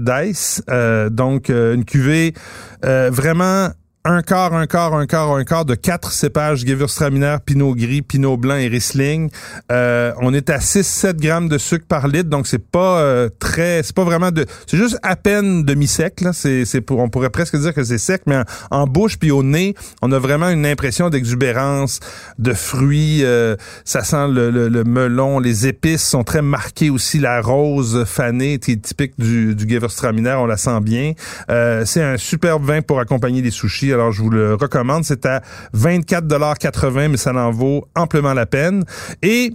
Euh, 0.69 1.09
donc 1.09 1.49
une 1.49 1.85
cuvée 1.85 2.33
vraiment 2.81 3.69
un 4.05 4.21
quart, 4.21 4.53
un 4.53 4.65
quart, 4.65 4.93
un 4.93 5.05
quart, 5.05 5.29
un 5.35 5.43
quart 5.43 5.65
de 5.65 5.75
quatre 5.75 6.13
cépages 6.13 6.65
Gewürztraminer, 6.65 7.35
Pinot 7.45 7.75
Gris, 7.75 8.01
Pinot 8.01 8.37
Blanc 8.37 8.55
et 8.55 8.69
Riesling. 8.69 9.29
Euh, 9.73 10.13
on 10.21 10.33
est 10.33 10.49
à 10.49 10.59
6-7 10.59 11.17
grammes 11.17 11.49
de 11.49 11.57
sucre 11.57 11.85
par 11.85 12.07
litre, 12.07 12.29
donc 12.29 12.47
c'est 12.47 12.65
pas 12.65 13.01
euh, 13.01 13.29
très, 13.39 13.83
c'est 13.83 13.93
pas 13.93 14.05
vraiment 14.05 14.31
de, 14.31 14.45
c'est 14.67 14.77
juste 14.77 14.97
à 15.03 15.17
peine 15.17 15.63
demi-sec 15.63 16.21
là. 16.21 16.31
C'est, 16.31 16.63
c'est 16.63 16.79
pour, 16.79 16.99
on 16.99 17.09
pourrait 17.09 17.29
presque 17.29 17.57
dire 17.57 17.73
que 17.73 17.83
c'est 17.83 17.97
sec, 17.97 18.21
mais 18.25 18.41
en, 18.71 18.87
bouche 18.87 19.19
puis 19.19 19.31
au 19.31 19.43
nez, 19.43 19.75
on 20.01 20.13
a 20.13 20.19
vraiment 20.19 20.47
une 20.47 20.65
impression 20.65 21.09
d'exubérance, 21.09 21.99
de 22.37 22.53
fruits. 22.53 23.25
euh, 23.25 23.57
ça 23.83 24.03
sent 24.03 24.29
le, 24.29 24.49
le, 24.49 24.69
le 24.69 24.83
melon, 24.85 25.39
les 25.39 25.67
épices 25.67 26.07
sont 26.07 26.23
très 26.23 26.41
marquées 26.41 26.89
aussi. 26.89 27.19
La 27.19 27.41
rose 27.41 28.05
fanée, 28.05 28.53
est 28.53 28.81
typique 28.81 29.13
du, 29.19 29.55
du 29.55 29.67
Gewürztraminer, 29.67 30.35
on 30.39 30.45
la 30.45 30.57
sent 30.57 30.79
bien. 30.81 31.13
Euh, 31.49 31.83
c'est 31.85 32.01
un 32.01 32.15
superbe 32.15 32.63
vin 32.63 32.81
pour 32.81 33.01
accompagner 33.01 33.41
les 33.41 33.51
sushis. 33.51 33.88
Alors 33.93 34.11
je 34.11 34.21
vous 34.21 34.29
le 34.29 34.55
recommande. 34.55 35.03
C'est 35.03 35.25
à 35.25 35.41
24,80 35.75 37.09
mais 37.09 37.17
ça 37.17 37.33
en 37.33 37.51
vaut 37.51 37.85
amplement 37.95 38.33
la 38.33 38.45
peine. 38.45 38.83
Et 39.21 39.53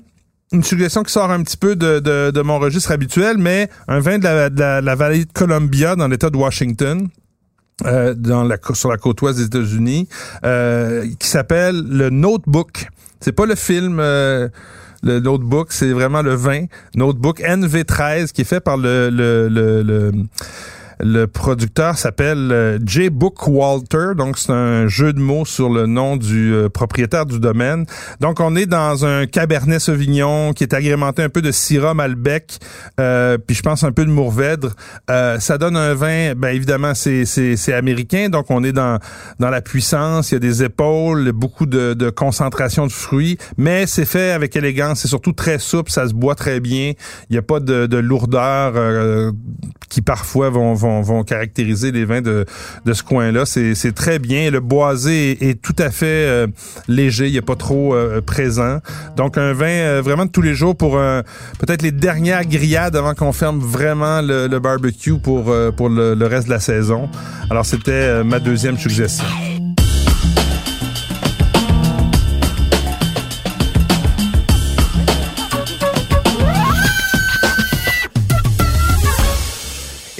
une 0.52 0.62
suggestion 0.62 1.02
qui 1.02 1.12
sort 1.12 1.30
un 1.30 1.42
petit 1.42 1.56
peu 1.56 1.76
de, 1.76 1.98
de, 1.98 2.42
mon 2.42 2.58
registre 2.58 2.92
habituel, 2.92 3.38
mais 3.38 3.68
un 3.88 3.98
vin 3.98 4.18
de 4.18 4.24
la, 4.24 4.94
vallée 4.94 5.24
de 5.24 5.32
Columbia 5.32 5.96
dans 5.96 6.06
l'État 6.06 6.30
de 6.30 6.36
Washington 6.36 7.08
euh, 7.86 8.14
dans 8.14 8.44
la, 8.44 8.56
sur 8.72 8.90
la 8.90 8.96
côte 8.96 9.20
ouest 9.22 9.36
des 9.38 9.46
États-Unis, 9.46 10.08
euh, 10.44 11.06
qui 11.18 11.28
s'appelle 11.28 11.82
le 11.88 12.08
Notebook. 12.10 12.88
C'est 13.20 13.32
pas 13.32 13.46
le 13.46 13.56
film 13.56 13.98
euh, 13.98 14.48
le 15.02 15.18
Notebook, 15.18 15.72
c'est 15.72 15.92
vraiment 15.92 16.22
le 16.22 16.34
vin. 16.34 16.66
Notebook 16.94 17.40
NV13 17.40 18.30
qui 18.30 18.42
est 18.42 18.44
fait 18.44 18.60
par 18.60 18.76
le, 18.76 19.10
le 19.10 20.12
le 21.00 21.26
producteur 21.26 21.98
s'appelle 21.98 22.50
euh, 22.52 22.78
J. 22.84 23.10
Book 23.10 23.46
Walter, 23.48 24.12
donc 24.16 24.38
c'est 24.38 24.52
un 24.52 24.88
jeu 24.88 25.12
de 25.12 25.20
mots 25.20 25.44
sur 25.44 25.68
le 25.68 25.86
nom 25.86 26.16
du 26.16 26.52
euh, 26.52 26.68
propriétaire 26.68 27.26
du 27.26 27.40
domaine. 27.40 27.86
Donc 28.20 28.40
on 28.40 28.54
est 28.56 28.66
dans 28.66 29.04
un 29.04 29.26
Cabernet 29.26 29.80
Sauvignon 29.80 30.52
qui 30.52 30.64
est 30.64 30.74
agrémenté 30.74 31.22
un 31.22 31.28
peu 31.28 31.42
de 31.42 31.50
Syrah 31.50 31.94
Malbec, 31.94 32.58
euh, 33.00 33.38
puis 33.38 33.56
je 33.56 33.62
pense 33.62 33.84
un 33.84 33.92
peu 33.92 34.04
de 34.04 34.10
Mourvèdre. 34.10 34.70
Euh, 35.10 35.38
ça 35.40 35.58
donne 35.58 35.76
un 35.76 35.94
vin, 35.94 36.34
ben 36.34 36.48
évidemment 36.54 36.94
c'est 36.94 37.24
c'est 37.24 37.72
américain, 37.72 38.28
donc 38.28 38.46
on 38.50 38.62
est 38.62 38.72
dans 38.72 38.98
dans 39.38 39.50
la 39.50 39.62
puissance, 39.62 40.30
il 40.30 40.34
y 40.34 40.36
a 40.36 40.40
des 40.40 40.62
épaules, 40.62 41.32
beaucoup 41.32 41.66
de, 41.66 41.94
de 41.94 42.10
concentration 42.10 42.86
de 42.86 42.92
fruits, 42.92 43.38
mais 43.56 43.86
c'est 43.86 44.04
fait 44.04 44.30
avec 44.30 44.56
élégance, 44.56 45.00
c'est 45.00 45.08
surtout 45.08 45.32
très 45.32 45.58
souple, 45.58 45.90
ça 45.90 46.08
se 46.08 46.14
boit 46.14 46.34
très 46.34 46.60
bien, 46.60 46.92
il 47.30 47.32
n'y 47.32 47.38
a 47.38 47.42
pas 47.42 47.60
de, 47.60 47.86
de 47.86 47.96
lourdeur 47.96 48.74
qui 49.88 50.02
parfois 50.02 50.50
vont, 50.50 50.74
caractériser 51.26 51.92
les 51.92 52.04
vins 52.04 52.22
de, 52.22 52.44
de 52.84 52.92
ce 52.92 53.02
coin-là. 53.02 53.44
C'est 53.46 53.94
très 53.94 54.18
bien. 54.18 54.50
Le 54.50 54.60
boisé 54.60 55.48
est, 55.48 55.60
tout 55.60 55.76
à 55.78 55.90
fait 55.90 56.06
euh, 56.06 56.46
léger, 56.88 57.28
il 57.28 57.34
n'est 57.34 57.42
pas 57.42 57.56
trop 57.56 57.94
euh, 57.94 58.20
présent. 58.20 58.78
Donc 59.16 59.38
un 59.38 59.52
vin 59.52 59.66
euh, 59.66 60.02
vraiment 60.02 60.26
de 60.26 60.30
tous 60.30 60.42
les 60.42 60.54
jours 60.54 60.76
pour 60.76 60.92
peut-être 61.58 61.82
les 61.82 61.92
dernières 61.92 62.44
grillades 62.44 62.96
avant 62.96 63.14
qu'on 63.14 63.32
ferme 63.32 63.60
vraiment 63.60 64.20
le, 64.22 64.58
barbecue 64.58 65.18
pour, 65.18 65.52
pour 65.76 65.88
le 65.88 66.26
reste 66.26 66.46
de 66.46 66.52
la 66.52 66.60
saison. 66.60 67.08
Alors 67.50 67.66
c'était 67.66 68.24
ma 68.24 68.38
deuxième 68.38 68.78
suggestion. 68.78 69.24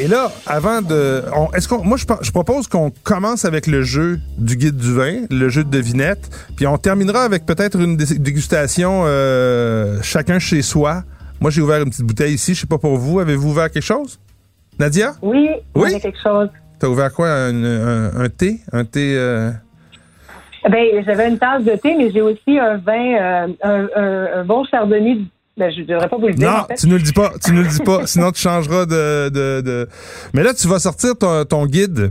Et 0.04 0.06
là, 0.06 0.30
avant 0.46 0.82
de, 0.82 1.23
est-ce 1.56 1.66
qu'on, 1.66 1.82
moi 1.82 1.96
je, 1.96 2.30
propose 2.30 2.68
qu'on 2.68 2.92
commence 3.04 3.46
avec 3.46 3.66
le 3.66 3.80
jeu 3.80 4.20
du 4.37 4.54
guide 4.54 4.76
du 4.76 4.92
vin, 4.92 5.23
le 5.30 5.49
jeu 5.49 5.64
de 5.64 5.70
devinette, 5.70 6.28
puis 6.56 6.66
on 6.66 6.76
terminera 6.76 7.23
avec 7.23 7.46
peut-être 7.46 7.80
une 7.80 7.96
dégustation 7.96 9.04
euh, 9.06 10.02
chacun 10.02 10.38
chez 10.38 10.61
soi. 10.61 11.04
Moi 11.40 11.50
j'ai 11.50 11.62
ouvert 11.62 11.80
une 11.80 11.88
petite 11.88 12.04
bouteille 12.04 12.34
ici, 12.34 12.52
je 12.52 12.61
sais 12.61 12.66
pas 12.66 12.76
pour 12.76 12.99
vous, 12.99 13.18
avez-vous 13.18 13.49
ouvert 13.49 13.70
quelque 13.70 13.82
chose, 13.82 14.20
Nadia? 14.78 15.14
Oui, 15.23 15.49
oui, 15.75 15.99
quelque 15.99 16.20
chose. 16.23 16.50
T'as 16.78 16.88
ouvert 16.88 17.11
quoi, 17.11 17.30
un, 17.30 18.28
thé, 18.28 18.61
un 18.75 18.84
thé. 18.84 19.14
Euh... 19.16 19.52
Ben, 20.68 21.02
j'avais 21.06 21.30
une 21.30 21.38
tasse 21.38 21.64
de 21.64 21.76
thé, 21.76 21.94
mais 21.96 22.11
j'ai 22.11 22.20
aussi 22.20 22.58
un 22.58 22.76
vin, 22.76 23.49
euh, 23.64 24.28
un, 24.34 24.44
bon 24.44 24.64
chardonnay 24.64 25.20
ben, 25.56 25.70
je 25.70 25.82
devrais 25.82 26.08
pas 26.08 26.16
vous 26.16 26.26
le 26.26 26.34
dire. 26.34 26.50
Non, 26.50 26.66
tu 26.76 26.88
ne 26.88 26.96
le 26.96 27.02
dis 27.02 27.12
pas. 27.12 27.32
Tu 27.44 27.52
ne 27.52 27.62
le 27.62 27.68
dis 27.68 27.80
pas. 27.80 28.06
sinon, 28.06 28.32
tu 28.32 28.40
changeras 28.40 28.87
de, 28.87 29.28
de, 29.28 29.61
de, 29.61 29.88
Mais 30.32 30.42
là, 30.42 30.52
tu 30.52 30.66
vas 30.66 30.78
sortir 30.78 31.16
ton, 31.16 31.44
ton 31.44 31.66
guide. 31.66 32.11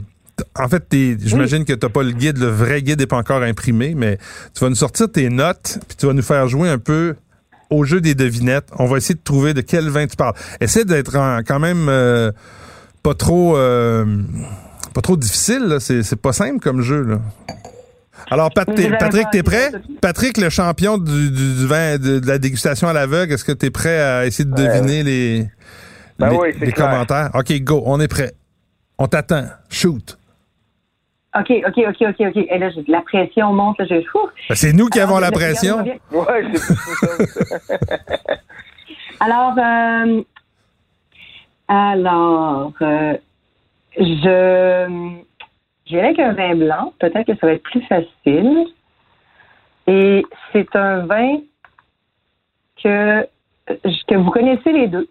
En 0.58 0.68
fait, 0.68 0.84
j'imagine 0.92 1.64
que 1.64 1.74
tu 1.74 1.86
n'as 1.86 1.92
pas 1.92 2.04
le 2.04 2.12
guide, 2.12 2.40
le 2.40 2.48
vrai 2.48 2.82
guide 2.82 3.00
n'est 3.00 3.08
pas 3.08 3.18
encore 3.18 3.44
imprimé, 3.44 3.94
mais 3.96 4.18
tu 4.56 4.62
vas 4.62 4.70
nous 4.70 4.76
sortir 4.76 5.12
tes 5.12 5.30
notes, 5.30 5.78
puis 5.88 5.96
tu 5.96 6.08
vas 6.08 6.14
nous 6.14 6.24
faire 6.24 6.48
jouer 6.48 6.70
un 6.70 6.80
peu 6.80 7.16
au 7.70 7.84
jeu 7.84 8.02
des 8.02 8.16
devinettes. 8.16 8.70
On 8.80 8.86
va 8.86 8.98
essayer 8.98 9.16
de 9.16 9.24
trouver 9.24 9.54
de 9.54 9.62
quel 9.62 9.90
vin 9.90 10.08
tu 10.08 10.16
parles. 10.16 10.34
Essaie 10.60 10.86
d'être 10.86 11.12
quand 11.46 11.60
même 11.60 11.88
euh, 11.88 12.32
pas 13.04 13.14
trop 13.14 13.58
euh, 13.58 14.06
pas 14.94 15.02
trop 15.02 15.18
difficile. 15.18 15.78
C'est 15.80 16.16
pas 16.16 16.34
simple 16.34 16.60
comme 16.60 16.82
jeu. 16.82 17.04
Là. 17.04 17.20
Alors, 18.30 18.50
Patrick, 18.54 18.92
t'es 19.32 19.44
prêt? 19.44 19.72
Patrick, 20.02 20.38
le 20.38 20.50
champion 20.50 20.98
du, 20.98 21.68
vin, 21.68 21.98
de, 21.98 22.22
la 22.26 22.38
dégustation 22.38 22.88
à 22.88 22.94
l'aveugle, 22.94 23.34
est-ce 23.34 23.46
que 23.46 23.52
tu 23.52 23.68
es 23.68 23.70
prêt 23.70 24.00
à 24.00 24.26
essayer 24.26 24.50
de 24.50 24.56
deviner 24.56 25.04
les, 25.04 25.46
ben 26.20 26.32
les, 26.60 26.72
commentaires? 26.72 27.30
OK, 27.34 27.52
go, 27.62 27.84
on 27.86 28.00
est 28.00 28.08
prêt. 28.08 28.32
On 28.98 29.08
t'attend. 29.08 29.46
Shoot. 29.70 30.18
OK, 31.36 31.52
OK, 31.68 31.78
OK, 31.78 31.98
OK, 32.02 32.28
OK. 32.28 32.38
Et 32.38 32.58
là, 32.60 32.70
la 32.88 33.02
pression 33.02 33.52
monte, 33.54 33.80
là, 33.80 33.86
je 33.90 33.96
ben, 33.96 34.56
c'est 34.56 34.74
nous 34.74 34.88
qui 34.88 35.00
avons 35.00 35.20
la 35.20 35.32
pression. 35.32 35.84
C'est 35.84 36.00
Alors, 39.20 39.56
euh, 39.58 40.22
alors, 41.68 42.74
euh, 42.82 43.18
je 43.98 45.14
J'irai 45.86 46.08
avec 46.08 46.20
un 46.20 46.34
vin 46.34 46.56
blanc. 46.56 46.94
Peut-être 47.00 47.28
que 47.28 47.38
ça 47.38 47.48
va 47.48 47.54
être 47.54 47.64
plus 47.64 47.82
facile. 47.82 48.68
Et 49.88 50.26
c'est 50.52 50.76
un 50.76 51.06
vin 51.06 51.40
que, 52.82 53.28
que 53.68 54.16
vous 54.16 54.32
connaissez 54.32 54.72
les 54.72 54.88
deux. 54.88 55.08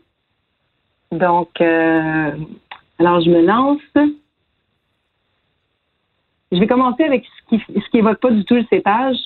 Donc, 1.11 1.61
euh, 1.61 2.31
alors 2.99 3.21
je 3.21 3.31
me 3.31 3.45
lance. 3.45 3.81
Je 6.51 6.59
vais 6.59 6.67
commencer 6.67 7.05
avec 7.05 7.25
ce 7.25 7.57
qui 7.57 7.65
ce 7.69 7.91
qui 7.91 7.99
évoque 7.99 8.21
pas 8.21 8.31
du 8.31 8.45
tout 8.45 8.55
le 8.55 8.65
cépage. 8.71 9.17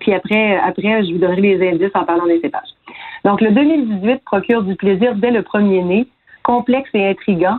Puis 0.00 0.14
après, 0.14 0.56
après, 0.58 1.04
je 1.04 1.12
vous 1.12 1.18
donnerai 1.18 1.40
les 1.40 1.68
indices 1.68 1.94
en 1.94 2.04
parlant 2.04 2.26
des 2.26 2.40
cépages. 2.40 2.70
Donc, 3.24 3.40
le 3.40 3.50
2018 3.50 4.22
procure 4.24 4.62
du 4.62 4.76
plaisir 4.76 5.14
dès 5.16 5.30
le 5.30 5.42
premier 5.42 5.82
né, 5.82 6.06
complexe 6.42 6.88
et 6.94 7.08
intrigant, 7.08 7.58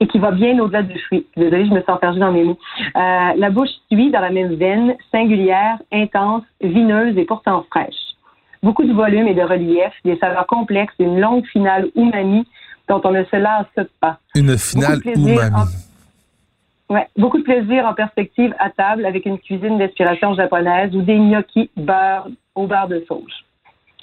et 0.00 0.06
qui 0.06 0.18
va 0.18 0.30
bien 0.30 0.58
au-delà 0.58 0.82
du 0.82 0.98
fruit. 1.00 1.26
Désolée, 1.36 1.66
je 1.66 1.72
me 1.72 1.82
sens 1.82 1.98
perdue 2.00 2.18
dans 2.18 2.32
mes 2.32 2.44
mots. 2.44 2.58
Euh, 2.96 3.32
la 3.36 3.50
bouche 3.50 3.70
suit 3.90 4.10
dans 4.10 4.20
la 4.20 4.30
même 4.30 4.54
veine, 4.54 4.94
singulière, 5.10 5.78
intense, 5.92 6.44
vineuse 6.60 7.16
et 7.16 7.24
pourtant 7.24 7.64
fraîche. 7.70 7.94
Beaucoup 8.62 8.84
de 8.84 8.92
volume 8.92 9.28
et 9.28 9.34
de 9.34 9.42
relief, 9.42 9.92
des 10.04 10.16
saveurs 10.18 10.46
complexes, 10.46 10.94
une 10.98 11.20
longue 11.20 11.46
finale 11.46 11.88
umami 11.94 12.46
dont 12.88 13.00
on 13.04 13.10
ne 13.10 13.24
se 13.24 13.36
lasse 13.36 13.86
pas. 14.00 14.18
Une 14.34 14.56
finale 14.58 15.00
umami. 15.04 15.62
Ouais, 16.88 17.08
beaucoup 17.16 17.38
de 17.38 17.42
plaisir 17.42 17.84
en 17.84 17.94
perspective 17.94 18.54
à 18.58 18.70
table 18.70 19.06
avec 19.06 19.26
une 19.26 19.38
cuisine 19.38 19.78
d'inspiration 19.78 20.34
japonaise 20.34 20.94
ou 20.94 21.02
des 21.02 21.18
gnocchis 21.18 21.68
beurre 21.76 22.28
au 22.54 22.66
beurre 22.66 22.86
de 22.86 23.04
sauge. 23.08 23.45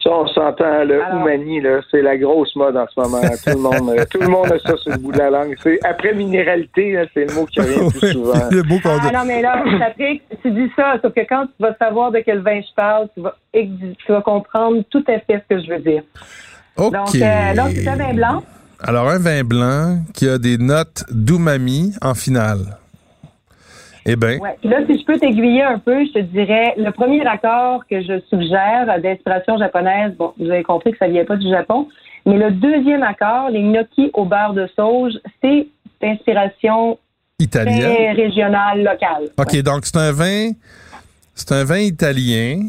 Ça, 0.04 0.10
on 0.12 0.28
s'entend, 0.28 0.84
le 0.84 1.00
umani, 1.14 1.62
là, 1.62 1.80
c'est 1.90 2.02
la 2.02 2.18
grosse 2.18 2.54
mode 2.58 2.76
en 2.76 2.86
ce 2.94 3.00
moment. 3.00 3.22
Tout 3.22 3.52
le 3.52 3.58
monde, 3.58 3.90
euh, 3.98 4.04
tout 4.12 4.20
le 4.20 4.28
monde 4.28 4.52
a 4.52 4.60
ça 4.60 4.76
sur 4.76 4.92
le 4.92 4.98
bout 4.98 5.14
de 5.14 5.18
la 5.18 5.30
langue. 5.30 5.56
C'est, 5.64 5.80
après 5.86 6.14
minéralité, 6.14 7.02
c'est 7.14 7.30
le 7.30 7.34
mot 7.34 7.46
qui 7.46 7.62
revient 7.62 7.90
plus 7.98 8.12
souvent. 8.12 8.34
ah, 9.02 9.12
non, 9.14 9.26
mais 9.26 9.42
là, 9.42 9.64
Patrick, 9.80 10.24
tu 10.42 10.52
dis 10.52 10.70
ça, 10.76 10.96
sauf 11.02 11.14
que 11.14 11.22
quand 11.22 11.46
tu 11.46 11.54
vas 11.58 11.74
savoir 11.76 12.12
de 12.12 12.20
quel 12.20 12.40
vin 12.40 12.60
je 12.60 12.76
parle, 12.76 13.08
tu 13.16 13.22
vas, 13.22 13.36
tu 13.54 14.12
vas 14.12 14.22
comprendre 14.22 14.84
tout 14.90 15.06
à 15.08 15.20
fait 15.20 15.42
ce 15.50 15.56
que 15.56 15.64
je 15.64 15.70
veux 15.70 15.80
dire. 15.80 16.04
Donc, 16.78 17.16
euh, 17.16 17.54
là, 17.54 17.70
c'est 17.74 17.88
un 17.88 17.96
vin 17.96 18.14
blanc. 18.14 18.44
Alors, 18.82 19.08
un 19.08 19.20
vin 19.20 19.44
blanc 19.44 20.00
qui 20.14 20.28
a 20.28 20.38
des 20.38 20.58
notes 20.58 21.06
d'umami 21.12 21.94
en 22.02 22.14
finale. 22.14 22.78
Eh 24.06 24.16
bien. 24.16 24.38
Ouais. 24.38 24.58
Là, 24.64 24.80
si 24.86 25.00
je 25.00 25.06
peux 25.06 25.18
t'aiguiller 25.18 25.64
un 25.64 25.80
peu, 25.80 26.06
je 26.06 26.12
te 26.12 26.20
dirais 26.20 26.74
le 26.78 26.92
premier 26.92 27.26
accord 27.26 27.86
que 27.90 28.02
je 28.02 28.20
suggère 28.30 28.86
d'inspiration 29.02 29.58
japonaise, 29.58 30.14
bon, 30.18 30.34
vous 30.38 30.50
avez 30.50 30.64
compris 30.64 30.92
que 30.92 30.98
ça 30.98 31.08
vient 31.08 31.26
pas 31.26 31.38
du 31.38 31.50
Japon, 31.50 31.88
mais 32.26 32.38
le 32.38 32.52
deuxième 32.52 33.04
accord, 33.04 33.50
les 33.50 33.62
gnocchis 33.62 34.12
au 34.14 34.26
beurre 34.26 34.54
de 34.54 34.68
sauge, 34.76 35.14
c'est 35.42 35.68
d'inspiration 36.02 37.00
italienne, 37.40 38.16
régionale, 38.16 38.84
locale. 38.84 39.30
OK, 39.38 39.62
donc 39.62 39.86
c'est 39.86 39.98
un 39.98 40.12
vin, 40.12 40.52
c'est 41.34 41.52
un 41.54 41.64
vin 41.64 41.80
italien 41.80 42.62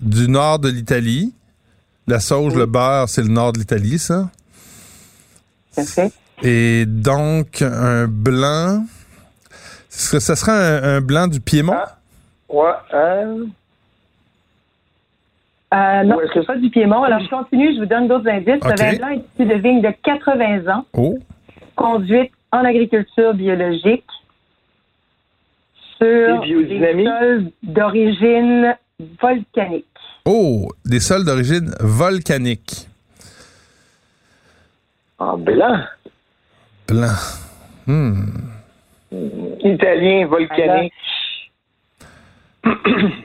du 0.00 0.28
nord 0.28 0.58
de 0.58 0.68
l'Italie. 0.68 1.32
La 2.06 2.20
sauge, 2.20 2.54
le 2.54 2.66
beurre, 2.66 3.08
c'est 3.08 3.22
le 3.22 3.28
nord 3.28 3.52
de 3.52 3.58
l'Italie, 3.58 3.98
ça. 3.98 4.30
Parfait. 5.74 6.10
Et 6.42 6.84
donc, 6.86 7.62
un 7.62 8.06
blanc. 8.06 8.82
Ça 9.98 10.36
serait 10.36 10.52
un, 10.52 11.00
blanc 11.00 11.26
du 11.26 11.40
Piémont? 11.40 11.74
Ah, 11.74 11.96
ouais. 12.48 12.70
Hein? 12.92 13.36
Euh, 15.74 16.04
non, 16.04 16.18
c'est 16.32 16.46
pas 16.46 16.56
du 16.56 16.70
Piémont. 16.70 17.02
Alors, 17.02 17.18
je 17.18 17.28
continue, 17.28 17.74
je 17.74 17.80
vous 17.80 17.86
donne 17.86 18.06
d'autres 18.06 18.28
indices. 18.28 18.62
Okay. 18.62 18.74
vin 18.76 18.96
blanc 18.96 19.08
est 19.08 19.24
issu 19.34 19.48
de 19.48 19.54
vigne 19.56 19.82
de 19.82 19.90
80 20.04 20.72
ans, 20.72 20.86
oh. 20.94 21.18
conduite 21.74 22.30
en 22.52 22.64
agriculture 22.64 23.34
biologique 23.34 24.06
sur 25.98 26.42
des 26.42 27.04
sols 27.04 27.50
d'origine 27.64 28.76
volcanique. 29.20 29.86
Oh, 30.24 30.68
des 30.84 31.00
sols 31.00 31.24
d'origine 31.24 31.74
volcanique. 31.80 32.88
En 35.18 35.36
blanc. 35.36 35.80
Blanc. 36.86 37.16
Hmm 37.88 38.57
italien 39.12 40.26
volcanique. 40.26 40.92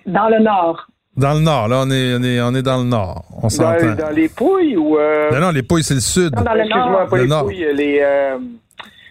Dans 0.06 0.30
le 0.30 0.40
nord. 0.44 0.88
Dans 1.16 1.34
le 1.36 1.42
nord, 1.42 1.68
là, 1.68 1.84
on 1.86 1.92
est, 1.92 2.16
on 2.16 2.24
est, 2.24 2.42
on 2.42 2.56
est 2.56 2.62
dans 2.63 2.78
le 2.80 2.86
nord. 2.86 3.24
On 3.42 3.50
s'entend. 3.50 3.94
Dans, 3.96 4.10
les 4.16 4.30
Pouilles 4.30 4.78
ou. 4.78 4.98
Euh... 4.98 5.30
Non, 5.32 5.40
non, 5.40 5.52
les 5.52 5.62
Pouilles, 5.62 5.84
c'est 5.84 5.94
le 5.94 6.00
sud. 6.00 6.36
Non, 6.36 6.42
dans 6.44 6.54
le 6.54 6.62
Excuse-moi, 6.62 7.08
pas 7.08 7.16
le 7.18 7.22
les 7.24 7.28
nord. 7.30 7.44
Pouilles, 7.44 7.68
les. 7.74 8.00
Euh... 8.02 8.38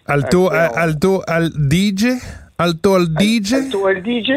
Alto, 0.05 0.47
Attends. 0.47 0.75
a- 0.75 0.79
Alto, 0.81 1.23
al 1.27 1.49
DJ? 1.55 2.07
Alto 2.57 2.95
al 2.95 3.05
DJ? 3.07 3.53
Alto 3.53 3.85
al 3.87 4.01
DJ? 4.03 4.31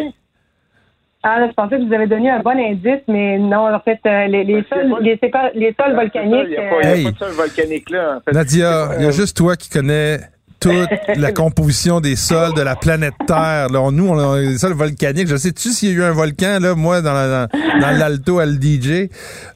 Ah, 1.25 1.41
là, 1.41 1.49
je 1.49 1.55
pensais 1.55 1.77
que 1.79 1.85
vous 1.89 1.93
avez 1.93 2.07
donné 2.07 2.31
un 2.31 2.39
bon 2.39 2.51
indice, 2.57 3.03
mais 3.09 3.37
non, 3.37 3.75
en 3.75 3.81
fait, 3.81 3.99
euh, 4.07 4.27
les, 4.29 4.45
les, 4.45 4.65
sols, 4.69 4.89
pas- 5.33 5.51
les, 5.55 5.75
sols 5.75 5.91
Il 5.91 5.95
volcaniques. 5.97 6.49
n'y 6.51 6.57
a, 6.57 6.71
pas- 6.71 6.83
y 6.83 6.87
a 6.87 6.91
euh, 6.91 6.95
Hey. 6.95 7.05
pas 7.05 7.11
de 7.11 7.19
sol 7.19 7.31
volcanique 7.33 7.91
là. 7.91 8.17
En 8.19 8.21
fait. 8.21 8.33
Nadia, 8.33 8.91
il 8.99 9.03
y 9.03 9.07
a 9.07 9.09
Euh, 9.09 9.13
juste 9.13 9.37
toi 9.37 9.57
qui 9.57 9.69
connais 9.69 10.21
toute 10.61 10.89
la 11.17 11.33
composition 11.33 12.01
des 12.01 12.17
sols 12.17 12.55
de 12.55 12.63
la 12.63 12.77
planète 12.77 13.15
Terre. 13.27 13.69
Là, 13.69 13.91
nous, 13.91 14.09
on 14.09 14.19
a 14.19 14.41
des 14.41 14.59
sols 14.59 14.73
volcaniques. 14.75 15.29
Je 15.29 15.37
sais-tu 15.37 15.71
s'il 15.71 15.91
y 15.91 15.93
a 15.93 15.95
eu 15.95 16.03
un 16.05 16.13
volcan, 16.13 16.59
là, 16.61 16.75
moi, 16.75 17.01
dans, 17.03 17.13
la- 17.13 17.47
dans, 17.47 17.59
dans 17.81 17.99
l'Alto 17.99 18.39
al 18.39 18.59
DJ? 18.61 19.09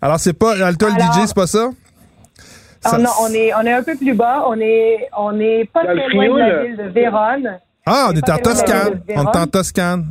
Alors, 0.02 0.19
c'est 0.21 0.33
pas 0.35 0.54
l'Alto 0.57 0.87
al 0.87 0.92
Alors- 1.00 1.12
DJ, 1.14 1.26
c'est 1.26 1.35
pas 1.35 1.47
ça? 1.47 1.69
oh 1.71 2.88
Ça- 2.88 2.99
non, 2.99 3.11
on 3.23 3.28
est, 3.33 3.52
on 3.54 3.61
est 3.62 3.73
un 3.73 3.83
peu 3.83 3.97
plus 3.97 4.14
bas. 4.14 4.45
On 4.49 4.59
est, 4.61 5.09
on 5.16 5.38
est 5.40 5.69
pas 5.73 5.83
le 5.85 6.00
très 6.09 6.14
loin 6.26 6.35
de 6.35 6.40
la 6.40 6.62
ville 6.64 6.76
de 6.76 6.88
Vérone. 6.90 7.59
Ah, 7.87 8.09
on 8.11 8.16
est 8.16 8.30
en 8.30 8.38
Toscane. 8.38 9.00
On 9.16 9.23
est 9.25 9.37
en 9.37 9.47
Toscane. 9.47 10.07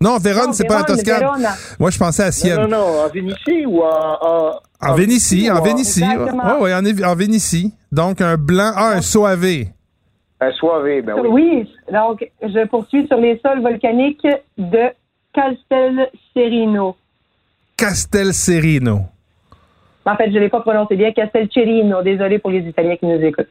Non, 0.00 0.18
Vérone, 0.18 0.46
Non, 0.48 0.52
c'est 0.52 0.64
pas 0.64 0.78
la 0.80 0.82
Vérone, 0.82 0.96
Toscane. 0.96 1.20
Vérone. 1.20 1.46
Moi, 1.78 1.90
je 1.90 1.98
pensais 1.98 2.22
à 2.24 2.26
Non, 2.26 2.32
Sienne. 2.32 2.60
non, 2.62 2.68
non, 2.68 3.04
en 3.04 3.08
Vénitie 3.08 3.64
ou 3.66 3.82
en. 3.82 4.18
En, 4.20 4.52
En 4.84 4.94
Vénitie, 4.94 5.48
en 5.48 5.62
Vénitie. 5.62 6.02
Exactement. 6.02 6.42
Oui, 6.60 6.72
oui, 6.72 7.04
en, 7.04 7.08
en 7.08 7.14
Vénitie. 7.14 7.72
Donc, 7.92 8.20
un 8.20 8.36
blanc, 8.36 8.72
ah, 8.74 8.88
un 8.96 9.00
soavé. 9.00 9.68
Soirée, 10.52 11.02
ben 11.02 11.14
oui. 11.20 11.28
Oui, 11.30 11.74
donc 11.92 12.28
je 12.42 12.66
poursuis 12.66 13.06
sur 13.06 13.18
les 13.18 13.38
sols 13.44 13.60
volcaniques 13.62 14.26
de 14.58 14.90
Castel 15.32 16.08
Serino. 16.34 16.96
Castel 17.76 18.32
Serino. 18.34 19.02
En 20.04 20.16
fait, 20.16 20.30
je 20.30 20.34
ne 20.34 20.40
l'ai 20.40 20.48
pas 20.48 20.60
prononcé 20.60 20.96
bien, 20.96 21.12
Castel 21.12 21.48
Cerino. 21.52 22.02
Désolé 22.02 22.38
pour 22.38 22.50
les 22.50 22.60
Italiens 22.60 22.96
qui 22.96 23.06
nous 23.06 23.20
écoutent. 23.22 23.48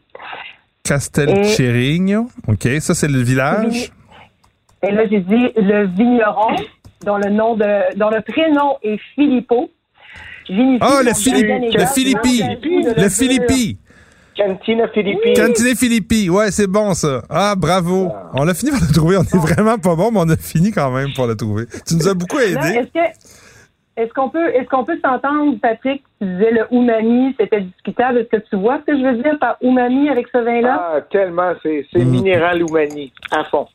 Castel 0.83 1.45
Cerigno. 1.45 2.27
OK, 2.47 2.67
ça, 2.79 2.93
c'est 2.93 3.07
le 3.07 3.19
village. 3.21 3.91
Et 4.83 4.91
là, 4.91 5.03
j'ai 5.09 5.19
dit 5.19 5.47
le 5.55 5.85
vigneron, 5.87 6.55
dont 7.05 7.17
le 7.17 7.29
nom 7.29 7.55
de, 7.55 7.97
dont 7.97 8.09
le 8.09 8.21
prénom 8.21 8.77
est 8.83 8.97
Filippo. 9.15 9.69
Vinifie 10.49 10.79
Ah, 10.81 11.01
le, 11.03 11.11
Garganega, 11.31 11.79
le 11.79 11.85
Philippi. 11.85 12.39
dans 12.41 12.93
de 12.95 13.01
Le. 13.01 13.09
Philippi. 13.09 13.77
Cantina 14.37 14.87
Philippine. 14.89 15.33
Cantine 15.35 15.75
Philippi. 15.75 16.29
Ouais, 16.29 16.51
c'est 16.51 16.67
bon, 16.67 16.93
ça. 16.93 17.21
Ah, 17.29 17.53
bravo. 17.57 18.09
On 18.33 18.47
a 18.47 18.53
fini 18.53 18.71
par 18.71 18.79
le 18.87 18.93
trouver. 18.93 19.17
On 19.17 19.21
est 19.23 19.37
vraiment 19.37 19.77
pas 19.77 19.95
bon, 19.95 20.11
mais 20.11 20.19
on 20.21 20.29
a 20.29 20.37
fini 20.37 20.71
quand 20.71 20.89
même 20.91 21.13
pour 21.13 21.27
le 21.27 21.35
trouver. 21.35 21.65
Tu 21.87 21.95
nous 21.95 22.07
as 22.07 22.13
beaucoup 22.13 22.39
aidé. 22.39 22.81
est-ce 23.97 24.13
qu'on 24.13 24.29
peut 24.29 24.47
est-ce 24.55 24.67
qu'on 24.69 24.85
peut 24.85 24.97
s'entendre, 25.03 25.57
Patrick? 25.61 26.03
Tu 26.21 26.27
disais 26.27 26.51
le 26.51 26.65
umami, 26.71 27.35
c'était 27.39 27.61
discutable. 27.61 28.19
Est-ce 28.19 28.29
que 28.37 28.43
tu 28.49 28.55
vois 28.55 28.79
ce 28.79 28.91
que 28.91 28.97
je 28.97 29.03
veux 29.03 29.21
dire 29.21 29.37
par 29.39 29.57
umami 29.61 30.09
avec 30.09 30.27
ce 30.33 30.37
vin-là? 30.39 30.91
Ah, 30.95 31.01
tellement, 31.11 31.51
c'est 31.61 31.85
Mm. 31.93 32.03
minéral 32.09 32.63
Oumani, 32.63 33.11
à 33.31 33.43
fond. 33.45 33.67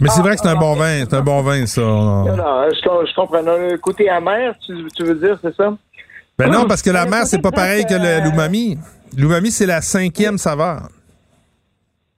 Mais 0.00 0.08
c'est 0.10 0.20
vrai 0.20 0.34
que 0.36 0.42
c'est 0.42 0.48
un 0.48 0.56
ah, 0.56 0.60
bon 0.60 0.74
vin. 0.74 1.04
C'est 1.08 1.14
un 1.14 1.22
bon 1.22 1.40
vin, 1.42 1.66
ça. 1.66 1.80
Non, 1.80 2.24
non, 2.36 2.68
je, 2.70 2.86
com- 2.86 3.04
je 3.08 3.14
comprends. 3.14 3.40
Le 3.40 3.76
côté 3.78 4.08
amer, 4.08 4.54
tu, 4.64 4.74
tu 4.94 5.04
veux 5.04 5.14
dire, 5.14 5.38
c'est 5.42 5.54
ça? 5.56 5.74
Ben 6.38 6.48
non, 6.50 6.66
parce 6.66 6.80
que 6.82 6.90
la 6.90 7.06
mer, 7.06 7.26
c'est 7.26 7.40
pas 7.42 7.50
pareil 7.50 7.84
que 7.86 7.94
euh, 7.94 8.20
l'umami. 8.20 8.78
L'umami, 9.16 9.50
c'est 9.50 9.66
la 9.66 9.80
cinquième 9.80 10.38
saveur. 10.38 10.88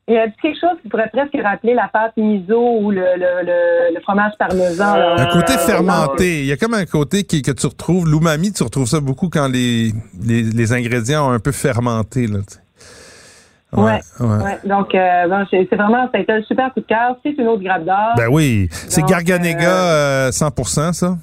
Il 0.08 0.14
y 0.14 0.18
a 0.18 0.26
quelque 0.42 0.58
chose 0.60 0.76
qui 0.82 0.88
pourrait 0.88 1.08
presque 1.12 1.36
rappeler 1.42 1.74
la 1.74 1.88
pâte 1.88 2.16
miso 2.16 2.58
ou 2.80 2.90
le, 2.90 3.00
le, 3.00 3.46
le, 3.46 3.94
le 3.94 4.00
fromage 4.02 4.32
parmesan. 4.38 4.94
Un 5.16 5.26
côté 5.26 5.54
Euh, 5.54 5.58
fermenté. 5.58 6.40
Il 6.40 6.46
y 6.46 6.52
a 6.52 6.56
comme 6.56 6.74
un 6.74 6.84
côté 6.86 7.22
qui, 7.22 7.40
que 7.40 7.52
tu 7.52 7.66
retrouves. 7.66 8.08
L'umami, 8.10 8.52
tu 8.52 8.62
retrouves 8.64 8.88
ça 8.88 8.98
beaucoup 9.00 9.28
quand 9.28 9.46
les, 9.48 9.92
les, 10.20 10.42
les 10.42 10.72
ingrédients 10.72 11.28
ont 11.28 11.32
un 11.32 11.38
peu 11.38 11.52
fermenté. 11.52 12.26
Là, 12.26 12.38
tu 12.40 12.54
sais. 12.54 12.60
Ouais, 13.74 14.00
ouais. 14.20 14.26
ouais. 14.44 14.58
Donc, 14.64 14.94
euh, 14.94 15.28
bon, 15.28 15.46
c'est 15.50 15.64
vraiment, 15.74 16.04
ça 16.12 16.18
a 16.18 16.20
été 16.20 16.32
un 16.32 16.42
super 16.42 16.74
coup 16.74 16.80
de 16.80 16.86
cœur. 16.86 17.16
C'est 17.22 17.30
une 17.38 17.46
autre 17.46 17.62
grappe 17.62 17.84
d'or. 17.84 18.12
Ben 18.16 18.26
oui. 18.28 18.68
C'est 18.72 19.02
Garganega 19.06 19.70
euh, 19.70 20.30
100%, 20.30 20.92
ça? 20.92 21.16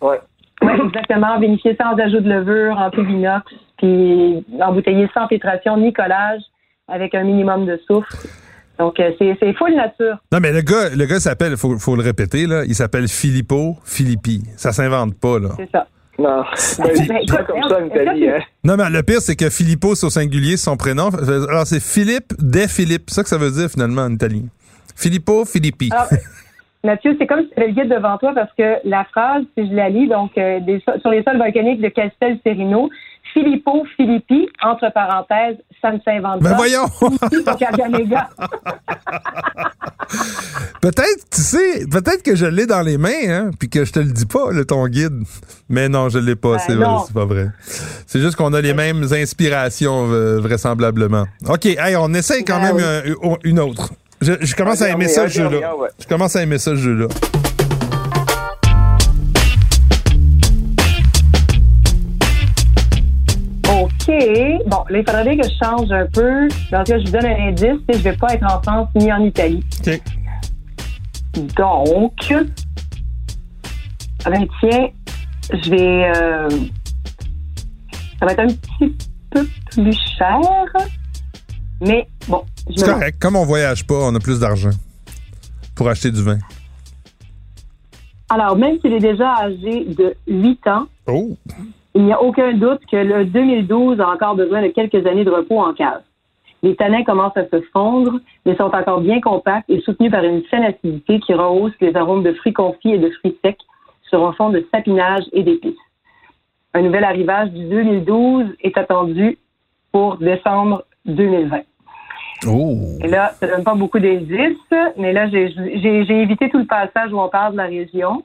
Ouais. 0.00 0.20
Ouais, 0.62 0.74
exactement. 0.86 1.40
Vinifié 1.40 1.76
sans 1.80 1.96
ajout 1.96 2.20
de 2.20 2.28
levure, 2.28 2.76
en 2.78 2.90
tout 2.90 3.02
inox, 3.04 3.42
puis 3.78 4.44
embouteillé 4.60 5.08
sans 5.14 5.26
filtration 5.28 5.76
ni 5.76 5.92
collage, 5.92 6.42
avec 6.88 7.14
un 7.14 7.24
minimum 7.24 7.66
de 7.66 7.80
soufre. 7.86 8.08
Donc, 8.78 9.00
euh, 9.00 9.10
c'est 9.18 9.36
c'est 9.40 9.52
full 9.54 9.74
nature. 9.74 10.18
Non, 10.32 10.38
mais 10.40 10.52
le 10.52 10.60
gars, 10.60 10.90
le 10.94 11.04
gars 11.06 11.18
s'appelle, 11.18 11.56
faut, 11.56 11.76
faut 11.78 11.96
le 11.96 12.02
répéter, 12.02 12.46
là, 12.46 12.64
il 12.64 12.74
s'appelle 12.74 13.08
Filippo 13.08 13.76
Filippi. 13.84 14.42
Ça 14.56 14.72
s'invente 14.72 15.18
pas, 15.18 15.38
là. 15.38 15.48
C'est 15.56 15.70
ça. 15.70 15.86
Non, 16.18 16.42
ben, 16.52 16.90
c'est 16.94 17.06
pas 17.06 17.44
comme 17.44 17.62
ça 17.68 17.78
en 17.80 17.86
Italie, 17.86 18.28
hein? 18.28 18.40
Non, 18.64 18.76
mais 18.76 18.90
le 18.90 19.02
pire, 19.02 19.20
c'est 19.20 19.36
que 19.36 19.50
Filippo, 19.50 19.94
c'est 19.94 20.06
au 20.06 20.10
singulier, 20.10 20.56
c'est 20.56 20.64
son 20.64 20.76
prénom. 20.76 21.10
Alors, 21.10 21.66
c'est 21.66 21.80
Philippe 21.82 22.34
des 22.38 22.66
Philippe. 22.68 23.04
C'est 23.08 23.16
ça 23.16 23.22
que 23.22 23.28
ça 23.28 23.38
veut 23.38 23.50
dire, 23.50 23.68
finalement, 23.68 24.02
en 24.02 24.12
italien. 24.12 24.42
Filippo 24.96 25.44
Filippi. 25.44 25.90
Alors, 25.92 26.08
Mathieu, 26.84 27.16
c'est 27.18 27.26
comme 27.26 27.42
si 27.42 27.48
tu 27.48 27.60
avais 27.60 27.68
le 27.68 27.74
guide 27.74 27.88
devant 27.88 28.16
toi 28.18 28.32
parce 28.34 28.52
que 28.56 28.76
la 28.84 29.04
phrase, 29.04 29.42
si 29.56 29.68
je 29.68 29.74
la 29.74 29.88
lis, 29.88 30.08
donc 30.08 30.36
euh, 30.38 30.60
des 30.60 30.80
sur 30.80 31.10
les 31.10 31.22
sols 31.24 31.38
volcaniques 31.38 31.80
de 31.80 31.88
Castel 31.88 32.38
Serino, 32.44 32.88
Filippo 33.32 33.84
Filippi, 33.96 34.48
entre 34.62 34.92
parenthèses, 34.92 35.56
ça 35.80 35.92
ne 35.92 35.98
s'invente 36.04 36.40
Ben 36.42 36.50
pas. 36.50 36.56
voyons! 36.56 36.86
Peut-être, 40.80 41.28
tu 41.30 41.40
sais, 41.42 41.86
peut-être 41.90 42.22
que 42.22 42.34
je 42.36 42.46
l'ai 42.46 42.64
dans 42.66 42.80
les 42.82 42.98
mains, 42.98 43.28
hein, 43.28 43.50
puis 43.58 43.68
que 43.68 43.84
je 43.84 43.92
te 43.92 43.98
le 43.98 44.12
dis 44.12 44.26
pas, 44.26 44.52
le 44.52 44.64
ton 44.64 44.86
guide. 44.86 45.22
Mais 45.68 45.88
non, 45.88 46.08
je 46.08 46.18
l'ai 46.18 46.36
pas, 46.36 46.52
Ben 46.52 46.58
c'est 46.66 46.74
non. 46.76 47.00
c'est 47.06 47.12
pas 47.12 47.24
vrai. 47.24 47.48
C'est 48.06 48.20
juste 48.20 48.36
qu'on 48.36 48.52
a 48.54 48.60
les 48.60 48.74
mêmes 48.74 49.04
inspirations, 49.12 50.08
euh, 50.10 50.38
vraisemblablement. 50.40 51.26
OK, 51.48 51.66
hey, 51.66 51.96
on 51.96 52.14
essaye 52.14 52.44
quand 52.44 52.60
Ben 52.60 52.74
même 52.74 52.76
oui. 52.76 52.82
euh, 52.84 53.36
une 53.44 53.58
autre. 53.60 53.90
Je, 54.20 54.32
je 54.40 54.54
commence 54.54 54.80
à 54.82 54.88
aimer 54.88 55.08
ça, 55.08 55.28
ce 55.28 55.34
jeu-là. 55.34 55.72
Je 56.00 56.06
commence 56.06 56.34
à 56.36 56.42
aimer 56.42 56.58
ça, 56.58 56.70
ce 56.72 56.76
jeu-là. 56.76 57.06
OK. 64.08 64.66
Bon, 64.66 64.84
là, 64.88 64.98
il 64.98 65.04
faudrait 65.04 65.36
que 65.36 65.44
je 65.46 65.54
change 65.62 65.90
un 65.92 66.06
peu. 66.06 66.48
Donc 66.72 66.88
là, 66.88 66.98
je 66.98 67.04
vous 67.04 67.10
donne 67.12 67.26
un 67.26 67.48
indice. 67.48 67.80
Je 67.92 67.98
vais 67.98 68.16
pas 68.16 68.34
être 68.34 68.44
en 68.44 68.62
France 68.62 68.88
ni 68.94 69.12
en 69.12 69.20
Italie. 69.24 69.62
OK. 69.86 70.00
Donc, 71.56 72.34
ben 74.24 74.46
tiens, 74.60 74.88
je 75.52 75.70
vais... 75.70 76.12
euh, 76.16 76.48
ça 78.18 78.26
va 78.26 78.32
être 78.32 78.40
un 78.40 78.46
petit 78.48 78.96
peu 79.30 79.46
plus 79.70 79.96
cher. 80.18 80.40
Mais 81.80 82.08
bon, 82.26 82.44
je 82.68 82.78
C'est 82.78 82.86
correct. 82.86 83.18
Comme 83.20 83.36
on 83.36 83.44
voyage 83.44 83.86
pas, 83.86 83.94
on 83.94 84.14
a 84.14 84.20
plus 84.20 84.40
d'argent 84.40 84.70
pour 85.76 85.88
acheter 85.88 86.10
du 86.10 86.22
vin. 86.22 86.38
Alors, 88.30 88.56
même 88.56 88.78
s'il 88.80 88.92
est 88.92 89.00
déjà 89.00 89.32
âgé 89.42 89.84
de 89.86 90.14
8 90.26 90.66
ans, 90.66 90.86
Oh! 91.06 91.36
Il 91.98 92.04
n'y 92.04 92.12
a 92.12 92.22
aucun 92.22 92.52
doute 92.52 92.80
que 92.88 92.96
le 92.96 93.24
2012 93.24 94.00
a 94.00 94.10
encore 94.10 94.36
besoin 94.36 94.62
de 94.62 94.68
quelques 94.68 95.04
années 95.04 95.24
de 95.24 95.32
repos 95.32 95.58
en 95.58 95.74
cave. 95.74 96.02
Les 96.62 96.76
tanins 96.76 97.02
commencent 97.02 97.36
à 97.36 97.48
se 97.48 97.60
fondre, 97.72 98.20
mais 98.46 98.54
sont 98.54 98.70
encore 98.72 99.00
bien 99.00 99.20
compacts 99.20 99.68
et 99.68 99.80
soutenus 99.80 100.12
par 100.12 100.22
une 100.22 100.44
saine 100.48 100.62
acidité 100.62 101.18
qui 101.18 101.34
rehausse 101.34 101.72
les 101.80 101.96
arômes 101.96 102.22
de 102.22 102.32
fruits 102.34 102.52
confits 102.52 102.92
et 102.92 102.98
de 102.98 103.10
fruits 103.10 103.36
secs 103.44 103.58
sur 104.08 104.24
un 104.24 104.32
fond 104.32 104.50
de 104.50 104.64
sapinage 104.72 105.24
et 105.32 105.42
d'épices. 105.42 105.74
Un 106.72 106.82
nouvel 106.82 107.02
arrivage 107.02 107.50
du 107.50 107.64
2012 107.64 108.46
est 108.62 108.78
attendu 108.78 109.36
pour 109.90 110.18
décembre 110.18 110.84
2020. 111.06 111.62
Oh! 112.46 112.76
Et 113.02 113.08
là, 113.08 113.32
ça 113.40 113.48
donne 113.48 113.64
pas 113.64 113.74
beaucoup 113.74 113.98
d'indices, 113.98 114.56
mais 114.96 115.12
là, 115.12 115.28
j'ai 115.28 116.22
évité 116.22 116.48
tout 116.48 116.58
le 116.58 116.66
passage 116.66 117.12
où 117.12 117.18
on 117.18 117.28
parle 117.28 117.54
de 117.54 117.56
la 117.56 117.64
région. 117.66 118.22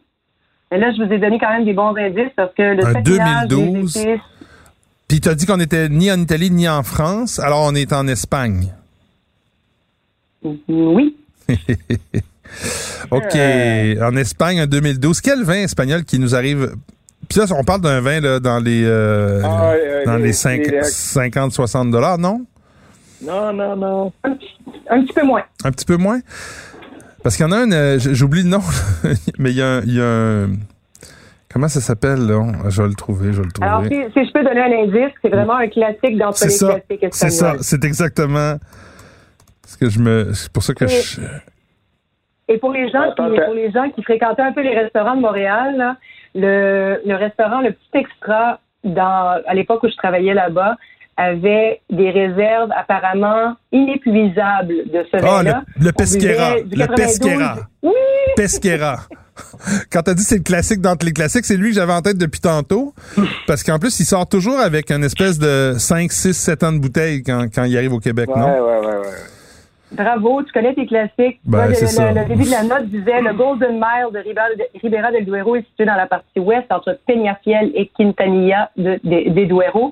Mais 0.74 0.80
là, 0.80 0.92
je 0.92 1.04
vous 1.04 1.14
ai 1.14 1.20
donné 1.20 1.38
quand 1.38 1.52
même 1.52 1.66
des 1.66 1.74
bons 1.74 1.96
indices 1.96 2.32
parce 2.36 2.52
que 2.56 2.64
le 2.64 2.84
Un 2.84 2.94
sapinage, 2.94 3.48
2012. 3.48 3.96
les 3.96 4.02
épices, 4.02 4.22
Puis 5.08 5.22
t'as 5.22 5.36
dit 5.36 5.46
qu'on 5.46 5.60
était 5.60 5.88
ni 5.88 6.12
en 6.12 6.20
Italie 6.20 6.50
ni 6.50 6.68
en 6.68 6.82
France, 6.82 7.38
alors 7.38 7.62
on 7.68 7.76
est 7.76 7.94
en 7.94 8.08
Espagne. 8.08 8.74
oui. 10.68 11.16
OK. 13.12 13.36
En 14.02 14.16
Espagne, 14.16 14.62
en 14.62 14.66
2012. 14.66 15.22
Quel 15.22 15.44
vin 15.44 15.62
espagnol 15.64 16.04
qui 16.06 16.18
nous 16.18 16.34
arrive? 16.36 16.74
Puis 17.30 17.40
là, 17.40 17.46
on 17.58 17.64
parle 17.64 17.82
d'un 17.82 18.02
vin 18.02 18.20
là, 18.20 18.40
dans 18.40 18.60
les, 18.60 18.84
euh, 18.84 19.42
Ah, 19.44 19.72
euh, 19.74 20.06
dans 20.06 20.16
les- 20.18 20.24
les, 20.24 20.34
cinq- 20.34 20.66
les- 20.68 20.82
50-60 20.84 21.92
dollars, 21.92 22.18
non? 22.18 22.46
Non, 23.22 23.54
non, 23.54 23.76
non. 23.76 24.12
Un 24.24 24.32
petit, 24.32 24.48
un 24.90 25.02
petit 25.04 25.14
peu 25.14 25.24
moins. 25.24 25.44
Un 25.64 25.72
petit 25.72 25.86
peu 25.86 25.98
moins? 25.98 26.20
Parce 27.24 27.38
qu'il 27.38 27.46
y 27.46 27.50
en 27.50 27.52
a 27.54 27.58
un, 27.60 27.72
euh, 27.72 27.98
j'oublie 28.00 28.44
le 28.44 28.50
nom, 28.50 28.60
mais 29.40 29.52
il 29.52 29.58
y 29.58 29.62
a, 29.62 29.68
un- 29.78 29.82
il 29.82 29.96
y 29.96 30.02
a 30.02 30.06
un... 30.06 30.50
Comment 31.52 31.68
ça 31.68 31.82
s'appelle, 31.82 32.20
là? 32.26 32.42
Je 32.70 32.82
vais 32.82 32.88
le 32.90 32.96
trouver, 32.96 33.32
je 33.32 33.42
vais 33.42 33.48
le 33.48 33.64
Alors, 33.64 33.82
trouver. 33.82 34.08
si, 34.08 34.14
si 34.20 34.26
je 34.28 34.32
peux 34.34 34.44
donner 34.44 34.62
un 34.62 34.84
indice, 34.84 35.14
c'est 35.22 35.30
vraiment 35.30 35.56
un 35.56 35.68
classique 35.68 36.18
d'entre 36.18 36.38
C'est 36.38 36.46
les 36.48 36.52
ça, 36.52 36.68
classiques 36.80 37.08
c'est 37.14 37.30
ça, 37.30 37.46
espagnols. 37.48 37.58
c'est 37.64 37.84
exactement 37.86 38.56
ce 39.66 39.78
que 39.78 39.90
je 39.90 40.00
me... 40.00 40.34
C'est 40.34 40.52
pour 40.52 40.64
ça 40.64 40.74
que 40.74 40.86
Et- 40.86 40.88
je... 40.90 41.22
Et 42.50 42.58
pour 42.58 42.74
les 42.74 42.90
gens 42.90 43.04
qui, 43.16 43.22
attends. 43.22 43.46
pour 43.46 43.54
les 43.54 43.72
gens 43.72 43.90
qui 43.92 44.04
fréquentaient 44.04 44.42
un 44.42 44.52
peu 44.52 44.62
les 44.62 44.78
restaurants 44.78 45.16
de 45.16 45.22
Montréal, 45.22 45.78
là, 45.78 45.96
le, 46.36 47.00
le 47.06 47.16
restaurant, 47.16 47.62
le 47.62 47.72
petit 47.72 48.00
extra, 48.00 48.60
dans, 48.84 49.40
à 49.48 49.54
l'époque 49.54 49.82
où 49.84 49.88
je 49.90 49.96
travaillais 49.96 50.34
là-bas, 50.34 50.76
avait 51.18 51.82
des 51.90 52.10
réserves 52.12 52.70
apparemment 52.76 53.56
inépuisables 53.72 54.90
de 54.92 55.06
ce 55.12 55.18
Ah, 55.18 55.20
vin-là. 55.22 55.64
le, 55.78 55.86
le 55.86 55.92
Pesquera. 55.92 56.56
Le 56.56 56.88
92. 56.88 56.96
Pesquera. 56.96 57.56
Oui! 57.82 57.92
Pesquera. 58.36 58.96
Quand 59.92 60.02
t'as 60.04 60.14
dit 60.14 60.24
c'est 60.24 60.38
le 60.38 60.44
classique 60.44 60.82
d'entre 60.82 61.06
les 61.06 61.12
classiques, 61.12 61.46
c'est 61.46 61.58
lui 61.58 61.70
que 61.70 61.76
j'avais 61.76 61.94
en 61.94 62.02
tête 62.02 62.18
depuis 62.18 62.40
tantôt. 62.42 62.94
Parce 63.48 63.64
qu'en 63.64 63.80
plus, 63.80 64.00
il 64.00 64.06
sort 64.06 64.28
toujours 64.28 64.60
avec 64.60 64.92
une 64.92 65.04
espèce 65.04 65.40
de 65.40 65.74
5, 65.78 66.12
6, 66.12 66.34
7 66.34 66.64
ans 66.64 66.72
de 66.74 66.80
bouteille 66.80 67.24
quand, 67.24 67.46
quand 67.54 67.64
il 67.64 67.76
arrive 67.78 67.94
au 67.94 68.00
Québec, 68.00 68.30
Ouais, 68.30 68.40
non? 68.40 68.48
ouais, 68.48 68.80
ouais, 68.88 68.96
ouais. 68.98 69.08
Bravo, 69.92 70.42
tu 70.42 70.52
connais 70.52 70.74
tes 70.74 70.88
classiques. 70.88 71.40
Ben, 71.46 71.68
Moi, 71.68 71.68
le, 71.68 72.28
début 72.28 72.46
de 72.46 72.50
la 72.52 72.64
note 72.64 72.88
disait 72.88 73.22
le 73.22 73.32
Golden 73.36 73.74
Mile 73.74 74.12
de 74.12 74.20
Ribera, 74.20 74.46
de 74.58 74.80
Ribera 74.82 75.12
del 75.12 75.24
Duero 75.26 75.56
est 75.56 75.66
situé 75.68 75.86
dans 75.86 75.94
la 75.96 76.08
partie 76.08 76.40
ouest 76.40 76.66
entre 76.72 76.98
Peñafiel 77.06 77.72
et 77.76 77.92
Quintanilla 77.96 78.72
de, 78.76 79.00
de- 79.04 79.30
des 79.30 79.46
Duero 79.46 79.92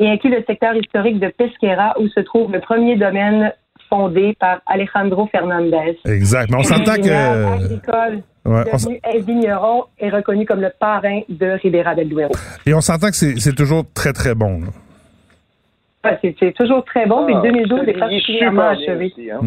et 0.00 0.08
inclut 0.08 0.30
le 0.30 0.42
secteur 0.46 0.74
historique 0.74 1.20
de 1.20 1.28
Pesquera 1.28 1.94
où 2.00 2.08
se 2.08 2.20
trouve 2.20 2.52
le 2.52 2.60
premier 2.60 2.96
domaine 2.96 3.52
fondé 3.88 4.34
par 4.40 4.60
Alejandro 4.66 5.28
Fernandez. 5.30 5.98
Exact. 6.06 6.50
Mais 6.50 6.56
on 6.56 6.62
s'entend 6.62 6.96
que. 6.96 7.64
agricole 7.64 8.22
Ouais, 8.46 8.62
on 8.72 8.76
devenu 8.76 9.00
vigneron 9.26 9.84
et 9.98 10.08
reconnu 10.08 10.46
comme 10.46 10.62
le 10.62 10.72
parrain 10.80 11.20
de 11.28 11.58
Ribera 11.62 11.94
del 11.94 12.08
Duero. 12.08 12.32
et 12.64 12.72
on 12.72 12.80
s'entend 12.80 13.08
que 13.08 13.14
c'est 13.14 13.54
toujours 13.54 13.84
très, 13.92 14.14
très 14.14 14.34
bon. 14.34 14.60
Ouais, 16.02 16.18
c'est, 16.40 16.54
toujours 16.54 16.82
très 16.86 17.04
bon, 17.04 17.26
mais 17.26 17.34
Ah, 17.36 17.42
2012 17.42 17.80
ça 17.80 17.90
est 17.90 17.98
particulièrement 17.98 18.68
achevé. 18.68 19.12
aussi, 19.14 19.30
hein. 19.30 19.40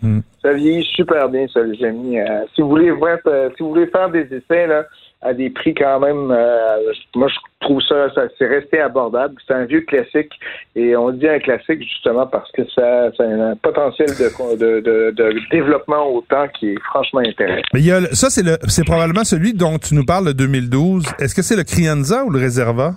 Mm, 0.00 0.08
mm. 0.08 0.22
Ça 0.40 0.52
vieillit 0.52 0.86
super 0.94 1.28
bien, 1.28 1.46
ça, 1.52 1.60
les 1.64 1.84
amis. 1.84 2.20
Euh, 2.20 2.44
si 2.54 2.60
vous 2.60 2.68
voulez 2.68 2.92
voir, 2.92 3.18
euh, 3.26 3.50
si 3.56 3.64
vous 3.64 3.70
voulez 3.70 3.88
faire 3.88 4.08
des 4.08 4.32
essais 4.32 4.68
là, 4.68 4.84
à 5.20 5.34
des 5.34 5.50
prix 5.50 5.74
quand 5.74 5.98
même, 6.00 6.30
euh, 6.30 6.76
moi 7.16 7.26
je 7.28 7.34
trouve 7.60 7.80
ça, 7.82 8.08
ça 8.14 8.22
c'est 8.38 8.46
resté 8.46 8.80
abordable. 8.80 9.34
C'est 9.46 9.54
un 9.54 9.64
vieux 9.64 9.80
classique 9.80 10.30
et 10.76 10.94
on 10.96 11.10
dit 11.10 11.26
un 11.28 11.40
classique 11.40 11.82
justement 11.82 12.26
parce 12.26 12.50
que 12.52 12.62
ça, 12.74 13.10
ça 13.16 13.24
a 13.24 13.26
un 13.26 13.56
potentiel 13.56 14.08
de, 14.08 14.56
de, 14.56 14.80
de, 14.80 15.10
de 15.10 15.40
développement 15.50 16.06
au 16.08 16.20
temps 16.22 16.46
qui 16.58 16.70
est 16.70 16.80
franchement 16.84 17.20
intéressant. 17.20 17.62
Mais 17.74 17.80
il 17.80 17.86
y 17.86 17.92
a 17.92 18.00
le- 18.00 18.06
ça, 18.14 18.30
c'est 18.30 18.44
le, 18.44 18.56
c'est 18.68 18.84
probablement 18.84 19.24
celui 19.24 19.54
dont 19.54 19.78
tu 19.78 19.94
nous 19.94 20.04
parles 20.04 20.26
de 20.26 20.32
2012. 20.32 21.04
Est-ce 21.18 21.34
que 21.34 21.42
c'est 21.42 21.56
le 21.56 21.64
Crianza 21.64 22.24
ou 22.24 22.30
le 22.30 22.38
Réserva? 22.38 22.92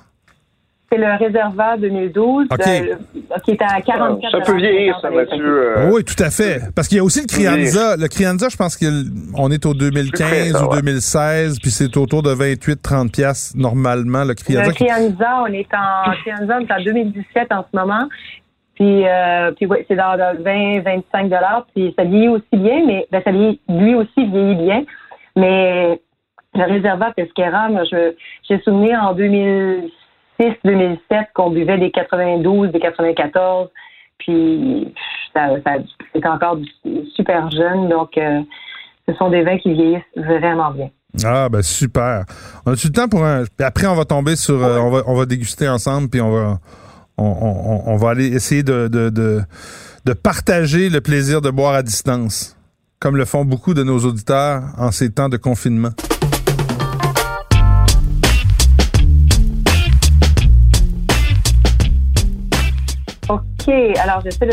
C'est 0.92 1.00
le 1.00 1.14
réservoir 1.18 1.78
2012 1.78 2.48
OK. 2.52 2.60
euh, 2.68 2.96
qui 3.46 3.52
est 3.52 3.62
à 3.62 3.80
44 3.80 4.30
Ça 4.30 4.40
peut 4.42 4.58
vieillir, 4.58 5.00
ça, 5.02 5.10
Mathieu. 5.10 5.78
euh, 5.78 5.90
oui, 5.94 6.04
tout 6.04 6.22
à 6.22 6.30
fait. 6.30 6.64
Parce 6.76 6.90
qu'il 6.90 6.98
y 6.98 7.00
a 7.00 7.04
aussi 7.04 7.22
le 7.22 7.28
Crianza. 7.28 7.96
Le 7.96 8.10
Crianza, 8.10 8.48
je 8.50 8.58
pense 8.58 8.76
qu'on 8.76 9.52
est 9.52 9.66
au 9.66 9.74
2015 9.74 10.12
Plus 10.12 10.52
près, 10.52 10.62
ou 10.62 10.70
ouais. 10.70 10.82
2016, 10.82 11.60
puis 11.62 11.72
c'est 11.72 11.96
autour 11.96 12.24
de 12.24 12.34
28-30 12.36 13.10
piastres 13.10 13.58
normalement, 13.58 14.26
le 14.26 14.34
Crianza. 14.34 14.68
Le 14.68 14.74
Crianza, 14.74 15.44
on 15.44 15.54
est 15.54 15.74
en 15.74 16.12
Crianza, 16.24 16.58
on 16.60 16.66
est 16.66 16.72
en 16.74 16.84
2017 16.84 17.48
en 17.54 17.66
ce 17.72 17.78
moment. 17.78 18.10
Puis, 18.76 19.08
euh, 19.08 19.52
puis 19.52 19.68
ouais, 19.68 19.86
c'est 19.88 19.96
dans, 19.96 20.18
dans 20.18 20.36
20-25 20.44 21.24
dollars. 21.30 21.68
Puis 21.74 21.94
ça 21.98 22.04
vieillit 22.04 22.28
aussi 22.28 22.44
bien, 22.52 22.86
mais 22.86 23.08
ben, 23.12 23.22
ça 23.24 23.32
vieillit, 23.32 23.62
lui 23.70 23.96
aussi 23.96 24.26
vieillit 24.26 24.56
bien. 24.56 24.84
Mais 25.38 26.02
le 26.54 26.64
réservoir 26.66 27.14
Pesquera, 27.14 27.70
moi, 27.70 27.84
je 27.90 28.14
j'ai 28.50 28.60
souvenir 28.60 29.02
en 29.02 29.14
2006-2007 30.66 30.98
qu'on 31.34 31.52
buvait 31.52 31.78
des 31.78 31.92
92, 31.92 32.72
des 32.72 32.80
94. 32.80 33.70
Puis 34.20 34.94
ça, 35.34 35.48
ça 35.66 35.72
c'est 36.14 36.26
encore 36.26 36.58
super 37.16 37.50
jeune. 37.52 37.90
Donc, 37.90 38.18
euh, 38.18 38.42
ce 39.08 39.14
sont 39.16 39.30
des 39.30 39.44
vins 39.44 39.58
qui 39.58 39.74
vieillissent 39.74 40.02
vraiment 40.16 40.72
bien. 40.72 40.90
Ah, 41.26 41.50
ben 41.50 41.62
super. 41.62 42.24
On 42.66 42.72
a-tu 42.74 42.88
le 42.88 42.94
temps 42.94 43.10
pour 43.10 43.26
un... 43.26 43.44
puis 43.44 43.66
Après, 43.66 43.88
on 43.88 43.96
va 43.96 44.06
tomber 44.06 44.36
sur... 44.36 44.64
euh, 44.64 44.80
on, 44.80 44.90
va, 44.92 45.02
on 45.08 45.16
va 45.16 45.26
déguster 45.26 45.68
ensemble, 45.68 46.10
puis 46.10 46.22
on 46.22 46.32
va, 46.32 46.60
on, 47.18 47.26
on- 47.26 47.92
on 47.92 47.96
va 47.98 48.10
aller 48.12 48.28
essayer 48.34 48.64
de, 48.64 48.88
de, 48.88 49.10
de, 49.10 49.42
de 50.06 50.14
partager 50.14 50.90
le 50.90 51.02
plaisir 51.02 51.42
de 51.42 51.50
boire 51.50 51.74
à 51.74 51.84
distance, 51.84 52.56
comme 53.00 53.18
le 53.18 53.26
font 53.26 53.44
beaucoup 53.44 53.74
de 53.74 53.84
nos 53.84 54.00
auditeurs 54.00 54.62
en 54.78 54.92
ces 54.92 55.12
temps 55.12 55.28
de 55.30 55.38
confinement. 55.38 55.90
OK. 63.68 63.98
Alors, 64.00 64.22
j'essaie 64.24 64.46
de. 64.46 64.52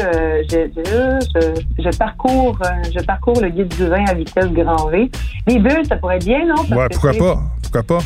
Je, 0.50 0.68
je, 0.76 1.62
je, 1.76 1.82
je 1.90 1.96
parcours, 1.98 2.58
euh, 2.64 2.68
je 2.96 3.02
parcours 3.04 3.40
le 3.40 3.48
guide 3.48 3.68
du 3.68 3.86
vin 3.86 4.04
à 4.06 4.14
vitesse 4.14 4.46
grand 4.50 4.88
V. 4.88 5.10
Les 5.46 5.58
bulles, 5.58 5.86
ça 5.88 5.96
pourrait 5.96 6.16
être 6.16 6.24
bien, 6.24 6.44
non? 6.46 6.54
Parce 6.56 6.70
Ouais, 6.70 6.88
pourquoi 6.90 7.12
pas? 7.14 7.42
Pourquoi 7.62 7.82
pas? 7.82 7.98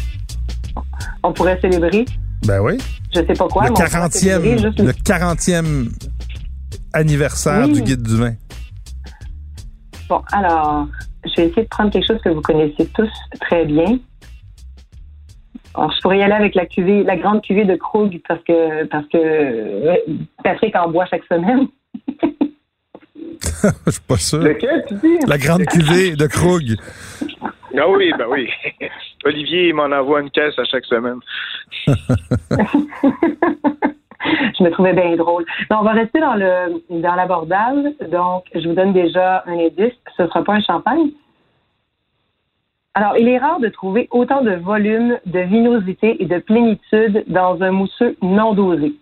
On 1.23 1.33
pourrait 1.33 1.59
célébrer. 1.61 2.05
Ben 2.47 2.61
oui. 2.61 2.79
Je 3.15 3.21
sais 3.21 3.35
pas 3.35 3.47
quoi. 3.49 3.63
le 3.65 3.69
mais 3.71 3.71
on 3.71 3.75
pourrait 3.75 3.89
40e, 4.09 4.11
célébrer 4.11 4.59
juste 4.59 4.81
le 4.81 4.93
40e 4.93 5.89
anniversaire 6.93 7.65
Oui. 7.67 7.73
du 7.75 7.83
guide 7.83 8.03
du 8.03 8.17
vin. 8.17 8.33
Bon, 10.09 10.21
alors, 10.33 10.87
je 11.25 11.41
vais 11.41 11.49
essayer 11.49 11.63
de 11.63 11.69
prendre 11.69 11.91
quelque 11.91 12.07
chose 12.07 12.21
que 12.25 12.31
vous 12.31 12.41
connaissez 12.43 12.87
tous 12.95 13.09
très 13.41 13.65
bien. 13.65 13.99
Alors, 15.75 15.93
je 15.93 16.01
pourrais 16.01 16.19
y 16.19 16.23
aller 16.23 16.35
avec 16.35 16.55
la 16.55 16.67
cuvée, 16.67 17.03
la 17.03 17.17
grande 17.17 17.43
cuvée 17.43 17.65
de 17.65 17.77
Krug 17.77 18.21
parce 18.29 18.43
que 18.45 18.85
parce 18.85 19.07
que 19.07 19.17
euh, 19.17 19.97
Patrick 20.45 20.77
en 20.77 20.91
boit 20.91 21.07
chaque 21.07 21.25
semaine. 21.25 21.69
Je 23.87 23.91
suis 23.91 24.01
pas 24.03 24.17
sûr. 24.17 24.41
Lequel, 24.41 24.85
tu 24.89 24.95
dis? 24.95 25.19
La 25.27 25.39
grande 25.39 25.65
cuvée 25.67 26.17
de 26.17 26.27
Krug. 26.27 26.77
Ah 27.79 27.89
oui, 27.89 28.13
ben 28.19 28.27
oui. 28.29 28.51
Olivier, 29.25 29.69
il 29.69 29.75
m'en 29.75 29.85
envoie 29.85 30.21
une 30.21 30.31
caisse 30.31 30.59
à 30.59 30.65
chaque 30.65 30.85
semaine. 30.85 31.21
je 31.87 31.93
me 34.63 34.71
trouvais 34.71 34.93
bien 34.93 35.17
drôle. 35.17 35.47
Mais 35.71 35.77
on 35.77 35.83
va 35.83 35.93
rester 35.93 36.21
dans 36.21 36.35
le 36.35 36.83
dans 36.91 37.15
l'abordage. 37.15 37.95
Donc, 38.11 38.45
je 38.55 38.69
vous 38.69 38.75
donne 38.75 38.93
déjà 38.93 39.43
un 39.47 39.59
indice. 39.59 39.95
Ce 40.17 40.23
ne 40.23 40.29
sera 40.29 40.45
pas 40.45 40.55
un 40.55 40.61
champagne. 40.61 41.11
Alors, 42.95 43.17
il 43.17 43.27
est 43.29 43.39
rare 43.39 43.59
de 43.59 43.69
trouver 43.69 44.07
autant 44.11 44.43
de 44.43 44.53
volume, 44.53 45.19
de 45.25 45.41
vinosité 45.41 46.23
et 46.23 46.27
de 46.27 46.39
plénitude 46.39 47.25
dans 47.27 47.63
un 47.63 47.71
mousseux 47.71 48.17
non 48.21 48.53
dosé. 48.53 48.93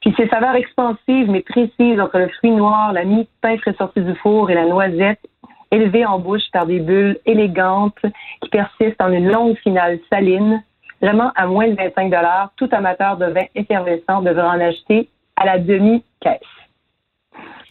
Puis 0.00 0.14
ses 0.16 0.28
saveurs 0.28 0.54
expansives 0.54 1.28
mais 1.28 1.40
précises 1.40 2.00
entre 2.00 2.18
le 2.18 2.28
fruit 2.28 2.52
noir, 2.52 2.92
la 2.92 3.04
mie 3.04 3.24
de 3.24 3.28
pain 3.40 3.56
frais 3.58 3.74
du 3.96 4.14
four 4.16 4.48
et 4.50 4.54
la 4.54 4.66
noisette, 4.66 5.20
élevée 5.72 6.06
en 6.06 6.20
bouche 6.20 6.48
par 6.52 6.66
des 6.66 6.78
bulles 6.78 7.18
élégantes 7.26 7.98
qui 8.42 8.48
persistent 8.48 9.02
en 9.02 9.10
une 9.10 9.28
longue 9.28 9.56
finale 9.58 9.98
saline, 10.08 10.62
vraiment 11.02 11.32
à 11.34 11.46
moins 11.46 11.68
de 11.68 11.74
25 11.74 12.14
tout 12.56 12.68
amateur 12.70 13.16
de 13.16 13.26
vin 13.26 13.44
effervescent 13.56 14.22
devra 14.22 14.50
en 14.50 14.60
acheter 14.60 15.08
à 15.36 15.46
la 15.46 15.58
demi-caisse. 15.58 16.57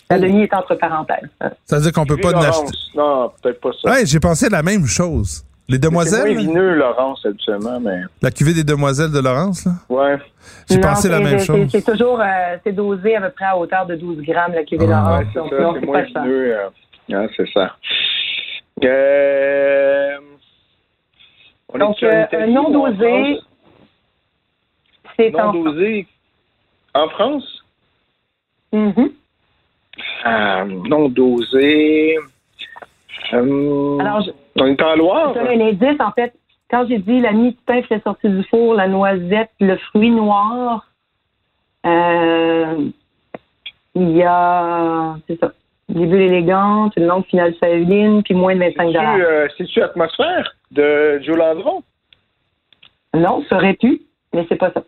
La 0.09 0.19
demi 0.19 0.43
est 0.43 0.53
entre 0.53 0.75
parenthèses. 0.75 1.29
Ça 1.65 1.75
veut 1.77 1.81
dire 1.83 1.91
qu'on 1.91 2.05
peut 2.05 2.17
pas 2.17 2.29
en 2.29 2.41
Laurence. 2.41 2.59
acheter. 2.71 2.77
Non, 2.95 3.31
peut-être 3.41 3.59
pas 3.59 3.71
ça. 3.81 3.91
Ouais, 3.91 4.05
j'ai 4.05 4.19
pensé 4.19 4.45
à 4.45 4.49
la 4.49 4.63
même 4.63 4.85
chose. 4.85 5.43
Les 5.69 5.75
C'est 5.75 5.79
demoiselles, 5.81 6.33
moins 6.33 6.41
vineux, 6.43 6.75
Laurence, 6.75 7.25
habituellement, 7.25 7.77
mais... 7.81 7.99
la 8.21 8.31
cuvée 8.31 8.53
des 8.53 8.63
demoiselles 8.63 9.11
de 9.11 9.19
Laurence, 9.19 9.65
là? 9.65 9.73
Ouais. 9.89 10.17
J'ai 10.69 10.79
pensé 10.79 11.09
la 11.09 11.17
c'est- 11.17 11.23
même 11.25 11.39
c'est- 11.39 11.45
chose. 11.45 11.67
C'est 11.69 11.85
toujours 11.85 12.21
euh, 12.21 12.55
c'est 12.63 12.71
dosé 12.71 13.17
à 13.17 13.21
peu 13.21 13.29
près 13.31 13.45
à 13.45 13.57
hauteur 13.57 13.85
de 13.85 13.95
12 13.95 14.21
grammes, 14.21 14.53
la 14.53 14.63
cuvée 14.63 14.85
Ah, 14.85 14.87
d'orange. 14.87 15.19
Ouais, 15.19 15.27
c'est 15.33 15.39
Donc, 15.39 15.49
ça, 15.51 15.59
non, 15.59 15.73
c'est 15.73 15.79
c'est 15.81 15.85
moins 15.85 16.03
vineux. 16.03 16.57
euh, 17.11 17.27
c'est 17.35 17.49
ça. 17.53 17.75
Euh, 18.85 20.17
on 21.73 21.77
Donc, 21.79 22.01
euh, 22.03 22.23
Italie 22.31 22.53
non 22.53 22.69
dosé, 22.71 23.39
c'est 25.17 25.31
Non 25.31 25.39
en 25.39 25.51
dosé. 25.53 26.07
En 26.93 27.09
France? 27.09 27.43
Mhm. 28.71 29.09
Ah, 30.23 30.65
non 30.65 31.09
dosé. 31.09 32.17
Hum, 33.33 33.99
Alors, 33.99 34.21
je, 34.21 34.31
on 34.55 34.67
est 34.67 34.81
en 34.81 34.95
Loire? 34.95 35.33
je 35.33 35.39
donne 35.39 35.61
un 35.61 35.67
indice, 35.67 35.99
en 35.99 36.11
fait. 36.11 36.33
Quand 36.69 36.85
j'ai 36.87 36.97
dit 36.99 37.21
la 37.21 37.31
mie 37.31 37.51
de 37.51 37.57
pain 37.65 37.81
fait 37.83 38.01
sortir 38.03 38.29
du 38.29 38.43
four, 38.45 38.73
la 38.73 38.87
noisette, 38.87 39.51
le 39.59 39.77
fruit 39.77 40.09
noir, 40.11 40.85
euh, 41.85 42.89
il 43.95 44.11
y 44.17 44.23
a, 44.23 45.15
c'est 45.27 45.39
ça, 45.39 45.53
des 45.87 46.05
bulles 46.05 46.21
élégantes, 46.21 46.93
une 46.97 47.07
longue 47.07 47.25
finale 47.25 47.55
saline, 47.61 48.21
puis 48.23 48.33
moins 48.33 48.53
de 48.53 48.59
25 48.59 48.91
C'est-tu, 48.91 48.97
euh, 48.97 49.47
C'est-tu 49.57 49.81
Atmosphère 49.81 50.53
de 50.71 51.21
Joe 51.23 51.37
Landron? 51.37 51.83
Non, 53.13 53.43
ça 53.49 53.55
aurait 53.55 53.73
pu, 53.75 54.01
mais 54.33 54.45
c'est 54.49 54.57
pas 54.57 54.71
ça. 54.71 54.83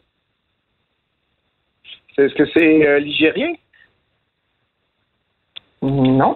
Est-ce 2.17 2.33
que 2.35 2.45
c'est 2.53 2.85
euh, 2.85 2.99
ligérien? 2.99 3.53
Non. 5.81 6.35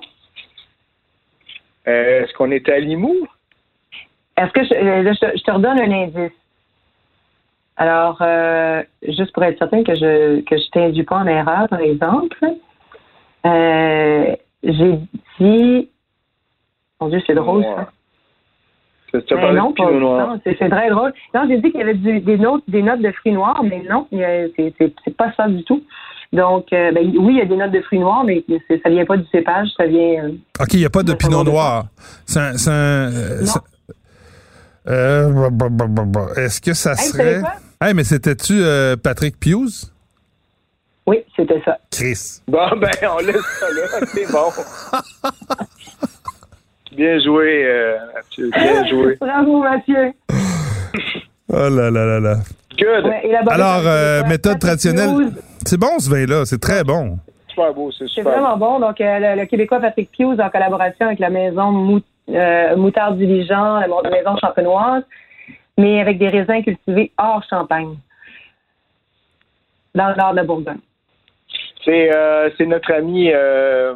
Euh, 1.88 2.24
Est-ce 2.24 2.34
qu'on 2.34 2.52
est 2.52 2.68
à 2.70 2.80
Limoux? 2.80 3.28
Est-ce 4.38 4.52
que 4.52 4.64
je, 4.64 4.74
euh, 4.74 5.04
là, 5.04 5.14
je, 5.14 5.38
je 5.38 5.44
te 5.44 5.52
redonne 5.52 5.80
un 5.80 5.92
indice? 5.92 6.32
Alors, 7.76 8.18
euh, 8.22 8.84
juste 9.08 9.34
pour 9.34 9.44
être 9.44 9.58
certain 9.58 9.84
que 9.84 9.96
je 9.96 10.42
que 10.42 10.58
je 10.58 10.70
t'induis 10.70 11.04
pas 11.04 11.18
en 11.18 11.28
erreur, 11.28 11.68
par 11.68 11.80
exemple, 11.80 12.38
euh, 13.46 14.36
j'ai 14.64 15.00
dit, 15.40 15.90
mon 17.02 17.10
Dieu, 17.10 17.22
c'est 17.26 17.34
drôle 17.34 17.64
ça. 17.76 17.92
Ben 19.36 19.42
non, 19.54 19.74
pas 19.74 19.84
c'est 20.44 20.70
très 20.70 20.90
drôle. 20.90 21.14
Non, 21.36 21.46
j'ai 21.48 21.58
dit 21.58 21.70
qu'il 21.72 21.80
y 21.80 21.84
avait 21.84 21.94
du- 21.94 22.20
des, 22.22 22.38
notes, 22.38 22.64
des 22.68 22.82
notes 22.82 23.02
de 23.02 23.12
fruits 23.12 23.34
noirs, 23.34 23.62
mais 23.64 23.84
non, 23.88 24.08
c'est 24.12 25.18
pas 25.18 25.32
ça 25.34 25.48
du 25.48 25.64
tout. 25.64 25.84
Donc, 26.34 26.66
euh, 26.74 26.92
ben, 26.92 27.04
oui, 27.20 27.34
il 27.36 27.38
y 27.38 27.42
a 27.42 27.46
des 27.46 27.56
notes 27.56 27.72
de 27.72 27.82
fruits 27.82 28.00
noirs, 28.00 28.24
mais 28.26 28.44
c'est- 28.68 28.82
ça 28.84 28.90
vient 28.90 29.06
pas 29.06 29.18
du 29.18 29.26
cépage, 29.32 29.68
ça 29.78 29.86
vient. 29.86 30.26
euh, 30.26 30.32
OK, 30.60 30.74
il 30.74 30.80
n'y 30.80 30.86
a 30.86 30.90
pas 30.90 31.04
de 31.04 31.14
pinot 31.14 31.44
noir. 31.44 31.86
C'est 32.26 32.40
un... 32.40 32.58
c'est 32.58 32.70
un, 32.72 32.74
euh, 33.14 33.46
euh, 34.88 35.50
bah, 35.52 35.68
bah, 35.70 35.86
bah. 35.88 36.28
Est-ce 36.36 36.60
que 36.60 36.74
ça 36.74 36.96
serait... 36.96 37.42
Hey, 37.80 37.94
mais 37.94 38.04
c'était-tu 38.04 38.54
euh, 38.64 38.96
Patrick 38.96 39.40
Pius? 39.40 39.92
Oui, 41.06 41.18
c'était 41.36 41.62
ça. 41.66 41.78
Chris. 41.92 42.40
Bon, 42.48 42.68
ben, 42.78 42.90
on 43.14 43.20
laisse 43.20 43.36
ça 43.60 43.68
là. 43.70 44.06
C'est 44.14 44.32
bon. 44.32 44.50
Bien 46.96 47.20
joué, 47.24 47.66
euh, 47.66 47.98
Mathieu. 48.14 48.50
Bien 48.52 48.88
joué. 48.88 49.18
Bravo, 49.22 49.62
Mathieu. 49.64 50.14
Oh 51.50 51.70
là 51.70 51.92
là 51.92 52.06
là 52.06 52.20
là. 52.20 52.36
Good. 52.78 53.06
Ouais, 53.06 53.36
Alors, 53.50 53.82
euh, 53.86 54.24
méthode 54.28 54.60
traditionnelle. 54.60 55.32
C'est 55.66 55.80
bon 55.80 56.00
ce 56.00 56.10
vin-là, 56.10 56.46
c'est 56.46 56.60
très 56.60 56.84
bon. 56.84 57.18
Super 57.48 57.74
beau, 57.74 57.92
c'est 57.92 58.22
vraiment 58.22 58.58
bon. 58.58 58.80
Donc, 58.80 59.00
euh, 59.00 59.20
le, 59.36 59.42
le 59.42 59.46
Québécois 59.46 59.80
Patrick 59.80 60.10
Pius, 60.12 60.40
en 60.40 60.50
collaboration 60.50 61.06
avec 61.06 61.20
la 61.20 61.30
maison 61.30 61.72
Mou- 61.72 62.02
euh, 62.30 62.76
Moutard 62.76 63.14
Diligent, 63.14 63.80
la, 63.80 64.10
maison 64.10 64.36
champenoise, 64.38 65.04
mais 65.78 66.02
avec 66.02 66.18
des 66.18 66.30
raisins 66.30 66.64
cultivés 66.64 67.12
hors 67.18 67.44
Champagne, 67.50 67.96
dans 69.94 70.10
le 70.10 70.16
nord 70.16 70.32
de 70.32 70.38
la 70.38 70.44
Bourgogne. 70.44 70.80
C'est 71.86 72.16
euh, 72.16 72.50
c'est 72.58 72.66
notre 72.66 72.92
ami, 72.94 73.30
euh, 73.32 73.94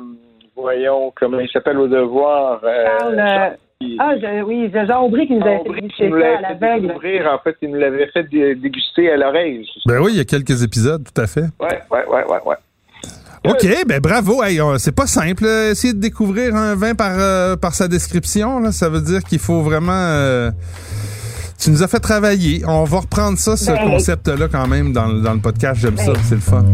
voyons, 0.56 1.12
comment 1.16 1.40
il 1.40 1.50
s'appelle 1.50 1.80
au 1.80 1.88
devoir. 1.88 2.60
euh, 2.64 2.86
Charles, 3.00 3.58
ah, 4.00 4.14
je- 4.22 4.44
oui, 4.44 4.72
Jean 4.74 5.04
Aubry 5.06 5.28
qui 5.28 5.34
nous 5.36 5.46
avait 5.46 5.58
fait 5.64 5.74
déguster 5.74 6.10
ça 6.10 6.48
à 6.50 6.56
fait 6.56 6.82
découvrir. 6.82 7.28
En 7.32 7.40
fait, 7.44 7.56
il 7.62 7.70
nous 7.72 7.80
l'avait 7.80 8.08
fait 8.12 8.24
dé- 8.24 8.56
déguster 8.56 9.12
à 9.12 9.18
l'oreille. 9.18 9.66
Ben 9.86 10.00
oui, 10.00 10.12
il 10.14 10.18
y 10.18 10.20
a 10.20 10.26
quelques 10.26 10.64
épisodes, 10.64 11.04
tout 11.04 11.22
à 11.22 11.28
fait. 11.28 11.46
Ouais, 11.60 11.82
ouais, 11.92 12.06
ouais, 12.08 12.24
ouais, 12.26 12.40
ouais. 12.46 12.56
OK, 13.48 13.66
ben 13.88 14.00
bravo. 14.02 14.44
Hey, 14.44 14.60
c'est 14.78 14.96
pas 14.96 15.06
simple, 15.08 15.46
euh, 15.46 15.72
essayer 15.72 15.94
de 15.94 16.00
découvrir 16.00 16.56
un 16.56 16.76
vin 16.76 16.96
par, 16.96 17.12
euh, 17.18 17.56
par 17.56 17.74
sa 17.74 17.88
description. 17.88 18.60
Là, 18.60 18.72
ça 18.72 18.90
veut 18.90 19.00
dire 19.02 19.24
qu'il 19.24 19.40
faut 19.40 19.62
vraiment... 19.62 19.92
euh, 19.94 20.50
tu 21.60 21.70
nous 21.72 21.82
as 21.82 21.88
fait 21.88 22.00
travailler. 22.00 22.64
On 22.68 22.84
va 22.84 23.00
reprendre 23.00 23.38
ça, 23.38 23.56
ce 23.56 23.72
Ben, 23.72 23.78
concept-là, 23.92 24.48
quand 24.52 24.68
même, 24.68 24.92
dans, 24.92 25.08
le- 25.08 25.22
dans 25.22 25.34
le 25.34 25.40
podcast. 25.40 25.80
J'aime 25.80 25.98
ça, 25.98 26.14
Ben. 26.14 26.20
c'est 26.24 26.36
le 26.36 26.42
fun. 26.42 26.66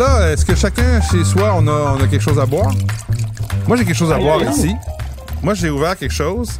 Là, 0.00 0.32
est-ce 0.32 0.44
que 0.44 0.54
chacun 0.54 1.00
chez 1.02 1.22
soi, 1.24 1.52
on 1.56 1.66
a, 1.68 1.70
on 1.98 2.02
a 2.02 2.06
quelque 2.08 2.22
chose 2.22 2.38
à 2.38 2.46
boire? 2.46 2.72
Moi, 3.68 3.76
j'ai 3.76 3.84
quelque 3.84 3.96
chose 3.96 4.10
à 4.10 4.16
Aïe, 4.16 4.22
boire 4.24 4.38
aïe, 4.38 4.46
aïe. 4.46 4.52
ici. 4.54 4.74
Moi, 5.42 5.54
j'ai 5.54 5.68
ouvert 5.70 5.96
quelque 5.96 6.12
chose. 6.14 6.58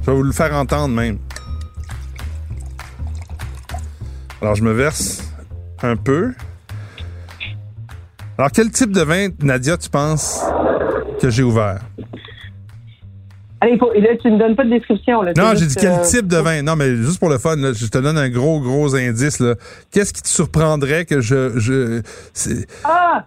Je 0.00 0.10
vais 0.10 0.16
vous 0.16 0.22
le 0.22 0.32
faire 0.32 0.54
entendre 0.54 0.94
même. 0.94 1.18
Alors, 4.40 4.54
je 4.54 4.64
me 4.64 4.72
verse 4.72 5.22
un 5.82 5.96
peu. 5.96 6.32
Alors, 8.38 8.50
quel 8.50 8.70
type 8.70 8.92
de 8.92 9.02
vin, 9.02 9.28
Nadia, 9.42 9.76
tu 9.76 9.90
penses 9.90 10.40
que 11.20 11.28
j'ai 11.28 11.42
ouvert? 11.42 11.80
Allez, 13.60 13.78
faut- 13.78 13.92
là, 13.92 14.08
tu 14.20 14.30
ne 14.30 14.38
donnes 14.38 14.56
pas 14.56 14.64
de 14.64 14.70
description. 14.70 15.22
Là, 15.22 15.32
Non, 15.36 15.52
j'ai 15.54 15.66
dit 15.66 15.74
quel 15.78 15.92
euh, 15.92 16.04
type 16.04 16.26
de 16.26 16.36
vin. 16.38 16.62
Non, 16.62 16.76
mais 16.76 16.96
juste 16.96 17.18
pour 17.18 17.28
le 17.28 17.38
fun, 17.38 17.56
là, 17.56 17.72
je 17.74 17.86
te 17.86 17.98
donne 17.98 18.16
un 18.18 18.28
gros, 18.30 18.60
gros 18.60 18.94
indice. 18.94 19.38
là. 19.40 19.54
Qu'est-ce 19.90 20.12
qui 20.12 20.22
te 20.22 20.28
surprendrait 20.28 21.04
que 21.04 21.20
je... 21.20 21.58
je 21.58 22.00
Ah! 22.84 23.26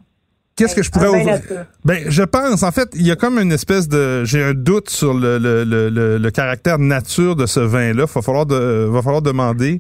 Qu'est-ce 0.56 0.76
que 0.76 0.84
je 0.84 0.92
pourrais 0.92 1.08
ouvrir? 1.08 1.40
Ben, 1.84 2.04
je 2.10 2.22
pense, 2.22 2.62
en 2.62 2.72
fait, 2.72 2.88
il 2.94 3.02
y 3.08 3.10
a 3.10 3.16
comme 3.16 3.40
une 3.40 3.52
espèce 3.52 3.88
de, 3.90 4.24
j'ai 4.24 4.44
un 4.44 4.54
doute 4.54 4.88
sur 4.88 5.16
le, 5.16 5.40
le, 5.40 5.64
le, 5.64 5.90
le, 5.90 6.20
le 6.20 6.32
caractère 6.32 6.78
nature 6.78 7.36
de 7.36 7.48
ce 7.48 7.60
vin-là. 7.60 8.06
Va 8.06 8.22
falloir 8.22 8.46
de, 8.46 8.86
va 8.88 9.02
falloir 9.02 9.24
demander 9.24 9.80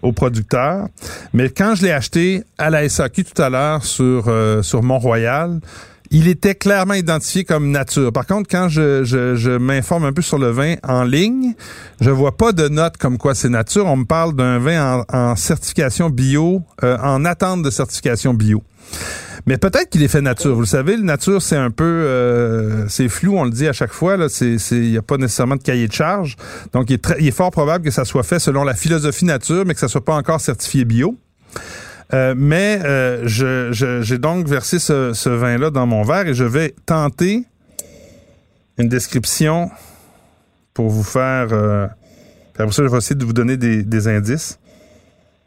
au 0.00 0.12
producteur. 0.12 0.86
Mais 1.32 1.48
quand 1.50 1.74
je 1.74 1.82
l'ai 1.82 1.90
acheté 1.90 2.44
à 2.56 2.70
la 2.70 2.88
SAQ 2.88 3.24
tout 3.24 3.42
à 3.42 3.50
l'heure 3.50 3.84
sur, 3.84 4.26
euh, 4.28 4.62
sur 4.62 4.84
Mont-Royal, 4.84 5.58
il 6.12 6.28
était 6.28 6.54
clairement 6.54 6.94
identifié 6.94 7.42
comme 7.44 7.70
nature. 7.70 8.12
Par 8.12 8.26
contre, 8.26 8.48
quand 8.48 8.68
je, 8.68 9.56
m'informe 9.56 10.04
un 10.04 10.12
peu 10.12 10.20
sur 10.20 10.38
le 10.38 10.50
vin 10.50 10.74
en 10.82 11.04
ligne, 11.04 11.54
je 12.00 12.10
vois 12.10 12.36
pas 12.36 12.52
de 12.52 12.68
note 12.68 12.98
comme 12.98 13.16
quoi 13.16 13.34
c'est 13.34 13.48
nature. 13.48 13.86
On 13.86 13.96
me 13.96 14.04
parle 14.04 14.36
d'un 14.36 14.58
vin 14.58 15.04
en, 15.10 15.36
certification 15.36 16.10
bio, 16.10 16.62
euh, 16.84 16.98
en 16.98 17.24
attente 17.24 17.62
de 17.62 17.70
certification 17.70 18.34
bio. 18.34 18.62
Mais 19.46 19.56
peut-être 19.56 19.88
qu'il 19.88 20.02
est 20.02 20.08
fait 20.08 20.20
nature. 20.20 20.54
Vous 20.54 20.60
le 20.60 20.66
savez, 20.66 20.98
le 20.98 21.02
nature, 21.02 21.40
c'est 21.40 21.56
un 21.56 21.70
peu, 21.70 21.84
euh, 21.84 22.86
c'est 22.88 23.08
flou, 23.08 23.38
on 23.38 23.44
le 23.44 23.50
dit 23.50 23.66
à 23.66 23.72
chaque 23.72 23.92
fois. 23.92 24.16
Il 24.40 24.90
n'y 24.90 24.98
a 24.98 25.02
pas 25.02 25.16
nécessairement 25.16 25.56
de 25.56 25.62
cahier 25.62 25.88
de 25.88 25.92
charge. 25.92 26.36
Donc, 26.74 26.90
il 26.90 26.94
est, 26.94 27.14
il 27.20 27.28
est 27.28 27.32
fort 27.32 27.50
probable 27.50 27.84
que 27.84 27.90
ça 27.90 28.04
soit 28.04 28.22
fait 28.22 28.38
selon 28.38 28.64
la 28.64 28.74
philosophie 28.74 29.24
nature, 29.24 29.64
mais 29.66 29.72
que 29.72 29.80
ça 29.80 29.88
soit 29.88 30.04
pas 30.04 30.14
encore 30.14 30.42
certifié 30.42 30.84
bio. 30.84 31.16
Euh, 32.14 32.34
mais 32.36 32.78
euh, 32.84 33.22
je, 33.24 33.72
je- 33.72 34.02
j'ai 34.02 34.18
donc 34.18 34.46
versé 34.46 34.78
ce, 34.78 35.12
ce 35.14 35.30
vin-là 35.30 35.70
dans 35.70 35.86
mon 35.86 36.02
verre 36.02 36.26
et 36.26 36.34
je 36.34 36.44
vais 36.44 36.74
tenter 36.84 37.44
une 38.78 38.88
description 38.88 39.70
pour 40.74 40.88
vous 40.88 41.02
faire. 41.04 41.48
Euh, 41.52 41.86
après 42.54 42.70
ça, 42.72 42.82
je 42.84 42.88
vais 42.88 42.98
essayer 42.98 43.16
de 43.16 43.24
vous 43.24 43.32
donner 43.32 43.56
des, 43.56 43.82
des 43.82 44.08
indices. 44.08 44.58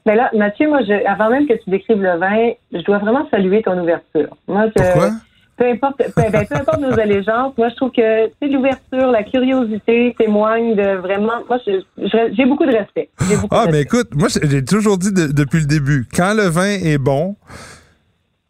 Mais 0.08 0.16
là, 0.16 0.30
Mathieu, 0.36 0.68
moi, 0.68 0.82
je, 0.88 1.06
avant 1.08 1.30
même 1.30 1.48
que 1.48 1.54
tu 1.54 1.70
décrives 1.70 2.02
le 2.02 2.18
vin, 2.20 2.52
je 2.72 2.80
dois 2.84 3.00
vraiment 3.00 3.28
saluer 3.30 3.62
ton 3.64 3.80
ouverture. 3.82 4.36
Moi, 4.48 4.66
je, 4.68 4.82
Pourquoi? 4.84 5.12
Peu 5.58 5.70
importe, 5.70 5.98
peu, 5.98 6.22
ben, 6.32 6.46
peu 6.46 6.56
importe 6.56 6.82
nos 6.82 7.00
allégeances, 7.00 7.54
moi, 7.58 7.70
je 7.70 7.76
trouve 7.76 7.92
que 7.92 8.30
c'est 8.42 8.50
l'ouverture, 8.50 9.08
la 9.10 9.24
curiosité 9.24 10.14
témoigne 10.20 10.76
de 10.76 10.98
vraiment. 10.98 11.32
Moi, 11.48 11.60
j'ai 11.66 12.46
beaucoup 12.46 12.66
de 12.66 12.74
respect. 12.76 13.10
Beaucoup 13.22 13.48
Ah, 13.52 13.66
de 13.68 13.72
mais 13.72 13.78
respect. 13.78 13.82
écoute, 14.00 14.16
moi, 14.16 14.28
j'ai 14.44 14.66
toujours 14.66 14.98
dit 14.98 15.14
de- 15.14 15.28
depuis 15.28 15.60
le 15.62 15.66
début, 15.66 16.08
quand 16.14 16.34
le 16.34 16.48
vin 16.50 16.66
est 16.84 16.98
bon, 16.98 17.38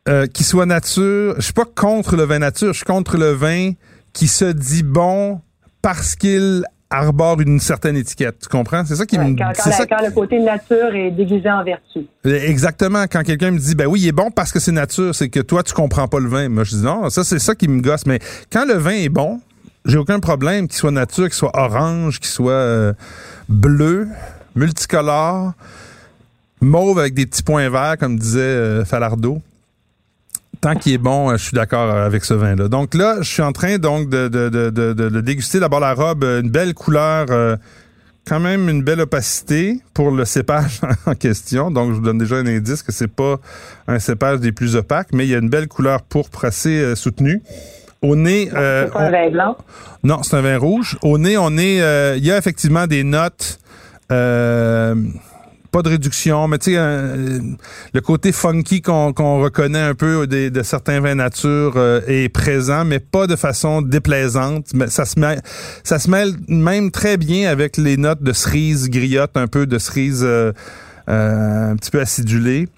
euh, 0.07 0.25
qu'il 0.27 0.45
soit 0.45 0.65
nature, 0.65 1.35
je 1.37 1.41
suis 1.41 1.53
pas 1.53 1.65
contre 1.65 2.15
le 2.15 2.23
vin 2.23 2.39
nature, 2.39 2.69
je 2.73 2.77
suis 2.77 2.85
contre 2.85 3.17
le 3.17 3.31
vin 3.31 3.71
qui 4.13 4.27
se 4.27 4.45
dit 4.45 4.83
bon 4.83 5.41
parce 5.81 6.15
qu'il 6.15 6.63
arbore 6.97 7.39
une 7.41 7.59
certaine 7.59 7.95
étiquette. 7.97 8.39
Tu 8.41 8.47
comprends? 8.49 8.83
C'est 8.85 8.95
ça 8.95 9.05
qui 9.05 9.17
Ouais, 9.17 9.29
me... 9.29 9.37
quand, 9.37 9.45
quand 9.55 9.63
c'est 9.63 9.69
la- 9.71 9.75
ça 9.77 9.85
quand 9.85 10.03
le 10.03 10.11
côté 10.11 10.39
nature 10.39 10.93
est 10.95 11.11
déguisé 11.11 11.49
en 11.49 11.63
vertu. 11.63 12.05
Exactement. 12.25 13.03
Quand 13.11 13.23
quelqu'un 13.23 13.51
me 13.51 13.59
dit, 13.59 13.75
ben 13.75 13.85
oui, 13.87 14.01
il 14.01 14.07
est 14.07 14.11
bon 14.11 14.31
parce 14.31 14.51
que 14.51 14.59
c'est 14.59 14.71
nature, 14.71 15.13
c'est 15.13 15.29
que 15.29 15.39
toi, 15.39 15.63
tu 15.63 15.73
comprends 15.73 16.07
pas 16.07 16.19
le 16.19 16.27
vin. 16.27 16.49
Moi, 16.49 16.63
je 16.63 16.75
dis 16.75 16.81
non, 16.83 17.09
ça, 17.09 17.23
c'est 17.23 17.39
ça 17.39 17.55
qui 17.55 17.67
me 17.67 17.81
gosse. 17.81 18.05
Mais 18.05 18.19
quand 18.51 18.65
le 18.65 18.73
vin 18.75 18.91
est 18.91 19.09
bon, 19.09 19.39
j'ai 19.85 19.97
aucun 19.97 20.19
problème 20.19 20.67
qu'il 20.67 20.77
soit 20.77 20.91
nature, 20.91 21.25
qu'il 21.25 21.33
soit 21.33 21.51
orange, 21.53 22.19
qu'il 22.19 22.29
soit 22.29 22.51
euh, 22.51 22.93
bleu, 23.49 24.07
multicolore, 24.55 25.53
mauve 26.61 26.99
avec 26.99 27.13
des 27.13 27.25
petits 27.25 27.43
points 27.43 27.69
verts, 27.69 27.97
comme 27.99 28.17
disait 28.17 28.39
euh, 28.39 28.85
Falardeau. 28.85 29.41
Tant 30.61 30.75
qu'il 30.75 30.93
est 30.93 30.97
bon, 30.97 31.29
euh, 31.29 31.37
je 31.37 31.43
suis 31.43 31.55
d'accord 31.55 31.89
avec 31.91 32.23
ce 32.25 32.33
vin-là. 32.33 32.67
Donc 32.67 32.93
là, 32.93 33.17
je 33.21 33.29
suis 33.29 33.41
en 33.41 33.51
train 33.51 33.77
donc 33.77 34.09
de, 34.09 34.27
de, 34.27 34.49
de, 34.49 34.69
de, 34.69 34.93
de- 34.93 35.21
déguster 35.21 35.59
d'abord 35.59 35.79
la 35.79 35.93
robe, 35.93 36.23
euh, 36.23 36.41
une 36.41 36.49
belle 36.49 36.73
couleur, 36.73 37.27
euh, 37.29 37.55
quand 38.27 38.39
même 38.39 38.69
une 38.69 38.81
belle 38.83 39.01
opacité 39.01 39.79
pour 39.93 40.11
le 40.11 40.25
cépage 40.25 40.81
en 41.05 41.13
question. 41.13 41.69
Donc 41.71 41.89
je 41.91 41.95
vous 41.95 42.01
donne 42.01 42.17
déjà 42.17 42.37
un 42.37 42.47
indice 42.47 42.81
que 42.83 42.91
c'est 42.91 43.07
pas 43.13 43.37
un 43.87 43.99
cépage 43.99 44.39
des 44.39 44.51
plus 44.51 44.75
opaques, 44.75 45.09
mais 45.13 45.25
il 45.25 45.29
y 45.29 45.35
a 45.35 45.39
une 45.39 45.49
belle 45.49 45.67
couleur 45.67 46.01
pourpre 46.01 46.45
assez 46.45 46.79
euh, 46.79 46.95
soutenue. 46.95 47.41
Au 48.01 48.15
nez, 48.15 48.49
euh, 48.55 48.85
C'est 48.85 48.93
pas 48.93 48.99
un 49.01 49.11
vin 49.11 49.29
blanc? 49.31 49.57
non, 50.03 50.23
c'est 50.23 50.35
un 50.37 50.41
vin 50.41 50.57
rouge. 50.57 50.97
Au 51.01 51.17
nez, 51.17 51.37
on 51.37 51.57
est, 51.57 51.81
euh, 51.81 52.15
il 52.17 52.25
y 52.25 52.31
a 52.31 52.37
effectivement 52.37 52.85
des 52.87 53.03
notes, 53.03 53.57
euh, 54.11 54.95
pas 55.75 55.81
de 55.81 55.89
réduction, 55.89 56.47
mais 56.47 56.57
tu 56.57 56.71
sais, 56.71 56.77
euh, 56.77 57.37
le 57.93 57.99
côté 57.99 58.31
funky 58.31 58.81
qu'on 58.81 59.11
reconnaît 59.41 59.81
un 59.81 59.93
peu 59.93 60.25
de 60.25 60.63
certains 60.63 61.01
vins 61.01 61.15
nature 61.15 61.73
euh, 61.75 61.99
est 62.07 62.29
présent, 62.29 62.85
mais 62.85 62.99
pas 62.99 63.27
de 63.27 63.35
façon 63.35 63.81
déplaisante. 63.81 64.67
Mais 64.73 64.87
ça 64.87 65.03
se 65.03 65.19
mêle, 65.19 65.41
ça 65.83 65.99
se 65.99 66.09
mêle 66.09 66.29
même 66.47 66.91
très 66.91 67.17
bien 67.17 67.49
avec 67.49 67.75
les 67.75 67.97
notes 67.97 68.23
de 68.23 68.31
cerise 68.31 68.89
griotte, 68.89 69.35
un 69.35 69.47
peu 69.47 69.67
de 69.67 69.77
cerise 69.77 70.21
euh, 70.23 70.53
un 71.07 71.75
petit 71.75 71.91
peu 71.91 71.99
acidulée. 71.99 72.69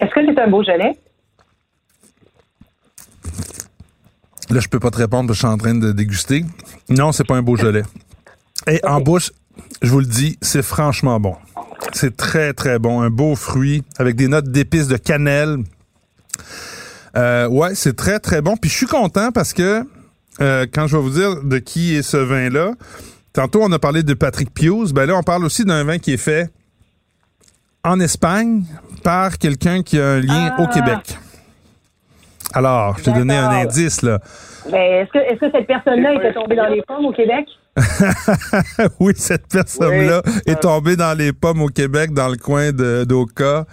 Est-ce 0.00 0.10
que 0.12 0.20
c'est 0.26 0.40
un 0.40 0.50
beau 0.50 0.64
gelé? 0.64 0.98
Là, 4.50 4.58
je 4.58 4.66
peux 4.66 4.80
pas 4.80 4.90
te 4.90 4.98
répondre 4.98 5.28
parce 5.28 5.38
que 5.38 5.46
je 5.46 5.46
suis 5.46 5.54
en 5.54 5.58
train 5.58 5.76
de 5.76 5.92
déguster. 5.92 6.44
Non, 6.88 7.12
c'est 7.12 7.24
pas 7.24 7.36
un 7.36 7.42
Beaujolais. 7.42 7.84
Et 8.66 8.80
en 8.84 9.00
bouche, 9.00 9.30
je 9.82 9.90
vous 9.90 10.00
le 10.00 10.06
dis, 10.06 10.38
c'est 10.42 10.62
franchement 10.62 11.20
bon. 11.20 11.36
C'est 11.92 12.16
très, 12.16 12.52
très 12.52 12.78
bon. 12.78 13.00
Un 13.00 13.10
beau 13.10 13.34
fruit 13.36 13.82
avec 13.98 14.16
des 14.16 14.28
notes 14.28 14.48
d'épices 14.50 14.88
de 14.88 14.96
cannelle. 14.96 15.58
Euh, 17.16 17.48
ouais, 17.48 17.74
c'est 17.74 17.96
très, 17.96 18.18
très 18.18 18.42
bon. 18.42 18.56
Puis 18.56 18.70
je 18.70 18.76
suis 18.76 18.86
content 18.86 19.30
parce 19.32 19.52
que 19.52 19.84
euh, 20.40 20.66
quand 20.72 20.86
je 20.86 20.96
vais 20.96 21.02
vous 21.02 21.10
dire 21.10 21.42
de 21.42 21.58
qui 21.58 21.94
est 21.94 22.02
ce 22.02 22.16
vin-là, 22.16 22.72
Tantôt, 23.34 23.60
on 23.62 23.70
a 23.70 23.78
parlé 23.78 24.02
de 24.02 24.14
Patrick 24.14 24.52
Pius. 24.52 24.92
Ben 24.92 25.06
là, 25.06 25.14
on 25.14 25.22
parle 25.22 25.44
aussi 25.44 25.64
d'un 25.64 25.84
vin 25.84 25.98
qui 25.98 26.14
est 26.14 26.16
fait 26.16 26.50
en 27.84 28.00
Espagne 28.00 28.64
par 29.04 29.38
quelqu'un 29.38 29.82
qui 29.82 30.00
a 30.00 30.06
un 30.08 30.20
lien 30.20 30.56
au 30.58 30.64
Ah. 30.64 30.70
Québec. 30.74 31.18
Alors, 32.54 32.98
je 32.98 33.04
t'ai 33.04 33.12
donné 33.12 33.36
un 33.36 33.48
indice, 33.50 34.02
là. 34.02 34.18
Mais 34.72 35.02
est-ce 35.02 35.10
que, 35.12 35.18
est-ce 35.18 35.38
que 35.40 35.50
cette 35.52 35.66
personne-là 35.68 36.14
était 36.14 36.32
tombée 36.32 36.56
dans 36.56 36.66
les 36.68 36.82
pommes 36.82 37.04
au 37.04 37.12
Québec? 37.12 37.46
oui, 39.00 39.12
cette 39.16 39.46
personne-là 39.48 40.22
Oui. 40.24 40.32
est 40.46 40.60
tombée 40.60 40.96
dans 40.96 41.16
les 41.16 41.32
pommes 41.32 41.62
au 41.62 41.68
Québec, 41.68 42.12
dans 42.12 42.28
le 42.28 42.36
coin 42.36 42.72
de 42.72 43.04
d'Oka, 43.04 43.66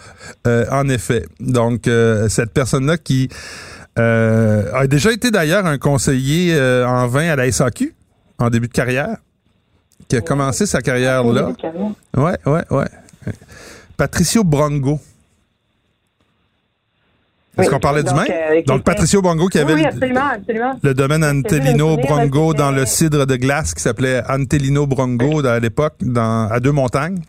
euh, 0.47 0.65
en 0.71 0.87
effet. 0.89 1.25
Donc, 1.39 1.87
euh, 1.87 2.29
cette 2.29 2.51
personne-là 2.51 2.97
qui 2.97 3.29
euh, 3.97 4.71
a 4.73 4.87
déjà 4.87 5.11
été 5.11 5.31
d'ailleurs 5.31 5.65
un 5.65 5.77
conseiller 5.77 6.55
en 6.85 7.07
vin 7.07 7.29
à 7.29 7.35
la 7.35 7.51
SAQ 7.51 7.93
en 8.37 8.49
début 8.49 8.67
de 8.67 8.73
carrière, 8.73 9.17
qui 10.07 10.17
a 10.17 10.21
commencé 10.21 10.65
sa 10.65 10.81
carrière 10.81 11.23
là. 11.23 11.51
Ouais, 12.15 12.37
ouais, 12.45 12.63
ouais. 12.69 12.85
Patricio 13.97 14.43
Brongo. 14.43 14.99
Est-ce 17.57 17.67
Oui, 17.67 17.73
qu'on 17.73 17.79
parlait 17.79 18.03
du 18.03 18.09
donc, 18.09 18.27
même? 18.27 18.37
euh, 18.57 18.61
Donc, 18.67 18.83
Patricio 18.83 19.21
Brongo 19.21 19.47
qui 19.47 19.59
avait 19.59 19.73
oui, 19.75 19.81
le- 19.81 19.87
absolument, 19.87 20.25
absolument. 20.33 20.73
le 20.83 20.93
domaine 20.93 21.23
Antelino 21.23 21.95
Brongo 21.97 22.53
dans 22.53 22.71
le 22.71 22.85
cidre 22.85 23.25
de 23.25 23.35
glace 23.37 23.73
qui 23.73 23.81
s'appelait 23.81 24.21
Antelino 24.29 24.85
Brongo 24.87 25.45
à 25.45 25.59
l'époque 25.59 25.95
dans 26.01 26.49
à 26.49 26.59
deux 26.59 26.71
montagnes. 26.73 27.19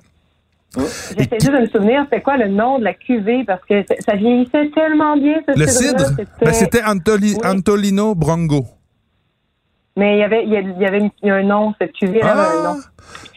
J'essaie 0.76 1.28
juste 1.40 1.52
de 1.52 1.58
me 1.60 1.66
souvenir, 1.68 2.02
c'était 2.04 2.20
quoi 2.22 2.36
le 2.36 2.48
nom 2.48 2.78
de 2.78 2.84
la 2.84 2.92
cuvée 2.92 3.44
parce 3.46 3.62
que 3.68 3.82
ça- 4.04 4.16
vieillissait 4.16 4.70
tellement 4.74 5.16
bien, 5.16 5.36
ce 5.48 5.58
Le 5.58 5.66
cidre, 5.66 6.10
ben, 6.42 6.52
c'était 6.52 6.82
Antoli- 6.82 7.34
Oui. 7.36 7.40
Antolino 7.48 8.14
Brongo. 8.14 8.66
Mais 9.96 10.16
il 10.16 10.20
y 10.20 10.24
avait, 10.24 10.44
il 10.44 11.26
y 11.26 11.30
un 11.30 11.42
nom, 11.44 11.72
cette 11.80 11.92
cuvée 11.94 12.20
avait 12.20 12.30
un 12.40 12.44
Ah, 12.64 12.74
nom. 12.74 12.80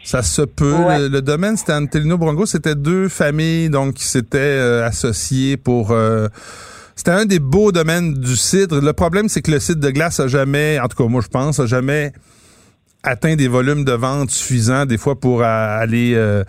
ça 0.04 0.22
se 0.22 0.42
peut. 0.42 0.74
Ouais. 0.74 0.98
Le, 0.98 1.08
le 1.08 1.22
domaine, 1.22 1.56
c'était 1.56 1.72
Antelino 1.72 2.18
Brongo. 2.18 2.44
C'était 2.44 2.74
deux 2.74 3.08
familles 3.08 3.70
donc 3.70 3.94
qui 3.94 4.04
s'étaient 4.04 4.36
euh, 4.38 4.84
associées 4.86 5.56
pour. 5.56 5.92
euh, 5.92 6.28
c'était 7.00 7.12
un 7.12 7.24
des 7.24 7.38
beaux 7.38 7.72
domaines 7.72 8.12
du 8.12 8.36
cidre. 8.36 8.78
Le 8.78 8.92
problème, 8.92 9.30
c'est 9.30 9.40
que 9.40 9.50
le 9.50 9.58
cidre 9.58 9.80
de 9.80 9.90
glace 9.90 10.20
a 10.20 10.28
jamais, 10.28 10.78
en 10.78 10.86
tout 10.86 11.02
cas 11.02 11.08
moi 11.08 11.22
je 11.22 11.28
pense, 11.28 11.58
a 11.58 11.64
jamais 11.64 12.12
atteint 13.02 13.36
des 13.36 13.48
volumes 13.48 13.86
de 13.86 13.92
vente 13.92 14.30
suffisants 14.30 14.84
des 14.84 14.98
fois 14.98 15.18
pour 15.18 15.40
euh, 15.40 15.44
aller 15.46 16.12
euh, 16.14 16.44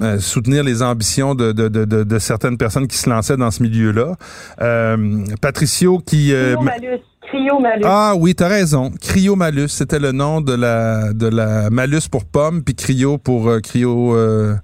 euh, 0.00 0.18
soutenir 0.18 0.64
les 0.64 0.82
ambitions 0.82 1.34
de, 1.34 1.52
de, 1.52 1.68
de, 1.68 1.84
de- 1.84 2.04
de 2.04 2.18
certaines 2.18 2.56
personnes 2.56 2.86
qui 2.88 2.96
se 2.96 3.10
lançaient 3.10 3.36
dans 3.36 3.50
ce 3.50 3.62
milieu-là. 3.62 4.14
Euh, 4.62 5.24
Patricio 5.42 5.98
qui... 5.98 6.32
euh, 6.32 6.54
Cryo 6.54 6.62
Malus. 6.64 7.00
Cryo 7.28 7.58
Malus. 7.60 7.82
ah 7.84 8.14
oui, 8.16 8.34
t'as 8.34 8.48
raison. 8.48 8.90
Cryo 8.98 9.36
Malus, 9.36 9.68
c'était 9.68 9.98
le 9.98 10.12
nom 10.12 10.40
de 10.40 10.54
la 10.54 11.12
de 11.12 11.26
la 11.28 11.68
malus 11.68 12.08
pour 12.10 12.24
pomme, 12.24 12.62
puis 12.62 12.74
Cryo 12.74 13.18
pour 13.18 13.50
euh, 13.50 13.60
Cryo 13.60 14.16
euh, 14.16 14.54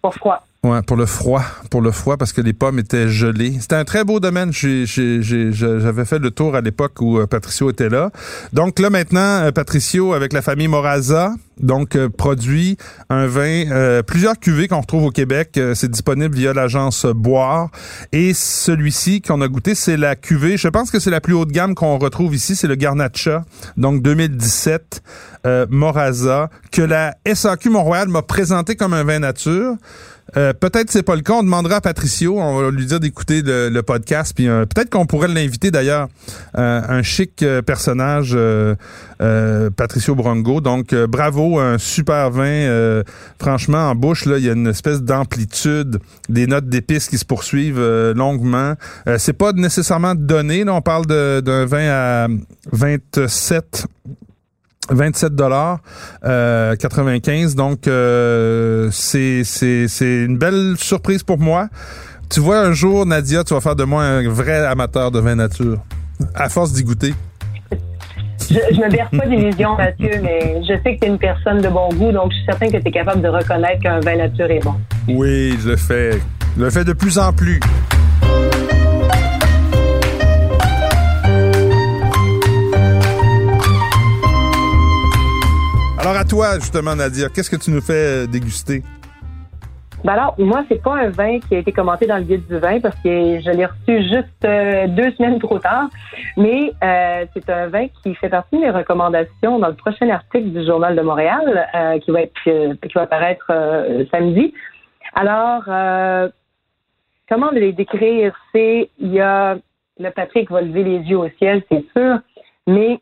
Pour 0.00 0.14
froid. 0.14 0.46
Ouais, 0.64 0.82
pour 0.82 0.96
le 0.96 1.06
froid, 1.06 1.42
pour 1.70 1.80
le 1.80 1.90
froid 1.90 2.16
parce 2.16 2.32
que 2.32 2.40
les 2.40 2.52
pommes 2.52 2.78
étaient 2.78 3.08
gelées. 3.08 3.56
C'était 3.60 3.76
un 3.76 3.84
très 3.84 4.04
beau 4.04 4.20
domaine. 4.20 4.52
J'avais 4.52 6.04
fait 6.04 6.18
le 6.18 6.30
tour 6.30 6.54
à 6.54 6.60
l'époque 6.60 7.00
où 7.00 7.18
euh, 7.18 7.26
Patricio 7.26 7.70
était 7.70 7.88
là. 7.88 8.10
Donc 8.52 8.78
là 8.78 8.90
maintenant, 8.90 9.42
euh, 9.42 9.50
Patricio 9.50 10.12
avec 10.12 10.32
la 10.32 10.42
famille 10.42 10.68
Moraza, 10.68 11.34
donc 11.60 11.96
euh, 11.96 12.08
produit 12.08 12.76
un 13.10 13.26
vin, 13.26 13.70
euh, 13.70 14.02
plusieurs 14.02 14.38
cuvées 14.38 14.68
qu'on 14.68 14.80
retrouve 14.80 15.04
au 15.04 15.10
Québec. 15.10 15.58
C'est 15.74 15.90
disponible 15.90 16.34
via 16.34 16.52
l'agence 16.52 17.06
Boire. 17.06 17.70
Et 18.12 18.34
celui-ci 18.34 19.20
qu'on 19.20 19.40
a 19.40 19.48
goûté, 19.48 19.74
c'est 19.74 19.96
la 19.96 20.16
cuvée. 20.16 20.56
Je 20.56 20.68
pense 20.68 20.90
que 20.90 20.98
c'est 20.98 21.10
la 21.10 21.20
plus 21.20 21.34
haute 21.34 21.50
gamme 21.50 21.74
qu'on 21.74 21.98
retrouve 21.98 22.34
ici, 22.34 22.56
c'est 22.56 22.68
le 22.68 22.74
Garnacha, 22.74 23.44
donc 23.76 24.02
2017 24.02 25.02
euh, 25.44 25.66
Moraza, 25.70 26.50
que 26.70 26.82
la 26.82 27.16
SAQ 27.26 27.70
Montréal 27.70 28.08
m'a 28.08 28.22
présenté 28.22 28.76
comme 28.76 28.94
un 28.94 29.04
vin 29.04 29.18
nature. 29.18 29.74
Euh, 30.36 30.52
peut-être 30.52 30.90
c'est 30.90 31.02
pas 31.02 31.14
le 31.14 31.22
cas. 31.22 31.34
On 31.34 31.42
demandera 31.42 31.76
à 31.76 31.80
Patricio. 31.80 32.40
On 32.40 32.60
va 32.60 32.70
lui 32.70 32.86
dire 32.86 33.00
d'écouter 33.00 33.42
le, 33.44 33.82
podcast. 33.82 34.32
Puis 34.34 34.48
euh, 34.48 34.64
peut-être 34.64 34.90
qu'on 34.90 35.06
pourrait 35.06 35.28
l'inviter 35.28 35.70
d'ailleurs. 35.70 36.08
Euh, 36.56 36.80
un 36.88 37.02
chic 37.02 37.44
personnage, 37.66 38.36
Patricio 39.76 40.14
Brongo. 40.14 40.60
Donc 40.60 40.94
bravo, 40.94 41.58
un 41.58 41.78
super 41.78 42.30
vin. 42.30 43.02
franchement, 43.40 43.90
en 43.90 43.94
bouche 43.94 44.26
là, 44.26 44.38
il 44.38 44.44
y 44.44 44.48
a 44.48 44.52
une 44.52 44.68
espèce 44.68 45.02
d'amplitude, 45.02 45.98
des 46.28 46.46
notes 46.46 46.68
d'épices 46.68 47.08
qui 47.08 47.18
se 47.18 47.24
poursuivent 47.24 47.80
longuement. 48.14 48.74
C'est 49.18 49.32
pas 49.32 49.52
nécessairement 49.52 50.14
donné. 50.14 50.64
Là, 50.64 50.74
on 50.74 50.82
parle 50.82 51.06
d'un 51.06 51.66
vin 51.66 51.88
à 51.88 52.28
27 52.72 53.86
27 54.90 55.34
dollars 55.34 55.78
euh, 56.24 56.74
95 56.76 57.54
donc 57.54 57.86
euh, 57.86 58.88
c'est 58.90 59.44
c'est 59.44 59.86
c'est 59.88 60.24
une 60.24 60.38
belle 60.38 60.74
surprise 60.76 61.22
pour 61.22 61.38
moi. 61.38 61.68
Tu 62.30 62.40
vois 62.40 62.60
un 62.60 62.72
jour 62.72 63.04
Nadia, 63.04 63.44
tu 63.44 63.54
vas 63.54 63.60
faire 63.60 63.76
de 63.76 63.84
moi 63.84 64.04
un 64.04 64.28
vrai 64.28 64.64
amateur 64.64 65.10
de 65.10 65.20
vin 65.20 65.34
nature 65.34 65.78
à 66.34 66.48
force 66.48 66.72
d'y 66.72 66.82
goûter. 66.82 67.14
Je, 68.50 68.54
je 68.54 68.80
me 68.80 68.90
berce 68.90 69.10
pas 69.16 69.26
d'illusions, 69.26 69.76
Mathieu, 69.76 70.10
mais 70.22 70.60
je 70.62 70.74
sais 70.82 70.96
que 70.96 71.00
tu 71.00 71.06
es 71.06 71.08
une 71.08 71.18
personne 71.18 71.60
de 71.60 71.68
bon 71.68 71.88
goût, 71.90 72.10
donc 72.10 72.32
je 72.32 72.36
suis 72.36 72.44
certain 72.46 72.66
que 72.66 72.76
tu 72.76 72.88
es 72.88 72.90
capable 72.90 73.22
de 73.22 73.28
reconnaître 73.28 73.82
qu'un 73.82 74.00
vin 74.00 74.16
nature 74.16 74.50
est 74.50 74.64
bon. 74.64 74.74
Oui, 75.08 75.56
je 75.62 75.70
le 75.70 75.76
fais. 75.76 76.20
Je 76.56 76.62
le 76.64 76.70
fais 76.70 76.84
de 76.84 76.92
plus 76.92 77.18
en 77.18 77.32
plus. 77.32 77.60
Alors 86.02 86.16
à 86.16 86.24
toi 86.24 86.58
justement 86.58 86.96
Nadia, 86.96 87.28
qu'est-ce 87.28 87.48
que 87.48 87.54
tu 87.54 87.70
nous 87.70 87.80
fais 87.80 88.24
euh, 88.24 88.26
déguster? 88.26 88.82
Ben 90.02 90.14
alors, 90.14 90.34
moi, 90.36 90.64
c'est 90.68 90.82
pas 90.82 90.96
un 90.96 91.10
vin 91.10 91.38
qui 91.38 91.54
a 91.54 91.58
été 91.58 91.70
commenté 91.70 92.06
dans 92.06 92.16
le 92.16 92.24
guide 92.24 92.44
du 92.48 92.58
vin 92.58 92.80
parce 92.80 92.96
que 92.96 93.38
je 93.40 93.50
l'ai 93.52 93.66
reçu 93.66 94.02
juste 94.02 94.44
euh, 94.44 94.88
deux 94.88 95.12
semaines 95.12 95.38
trop 95.38 95.60
tard. 95.60 95.90
Mais 96.36 96.72
euh, 96.82 97.24
c'est 97.32 97.48
un 97.48 97.68
vin 97.68 97.86
qui 98.02 98.16
fait 98.16 98.30
partie 98.30 98.56
de 98.56 98.62
mes 98.62 98.70
recommandations 98.70 99.60
dans 99.60 99.68
le 99.68 99.76
prochain 99.76 100.10
article 100.10 100.50
du 100.50 100.66
Journal 100.66 100.96
de 100.96 101.02
Montréal 101.02 102.00
qui 102.04 102.10
va 102.10 102.22
être 102.22 102.32
qui 102.42 102.92
va 102.96 103.02
apparaître 103.02 103.46
samedi. 104.10 104.52
Alors, 105.14 105.62
comment 107.28 107.50
les 107.52 107.72
décrire? 107.72 108.34
C'est 108.52 108.90
il 108.98 109.12
y 109.12 109.20
a 109.20 109.56
le 110.00 110.10
Patrick 110.10 110.50
va 110.50 110.62
lever 110.62 110.82
les 110.82 110.98
yeux 110.98 111.18
au 111.18 111.28
ciel, 111.38 111.62
c'est 111.70 111.84
sûr, 111.96 112.18
mais 112.66 112.98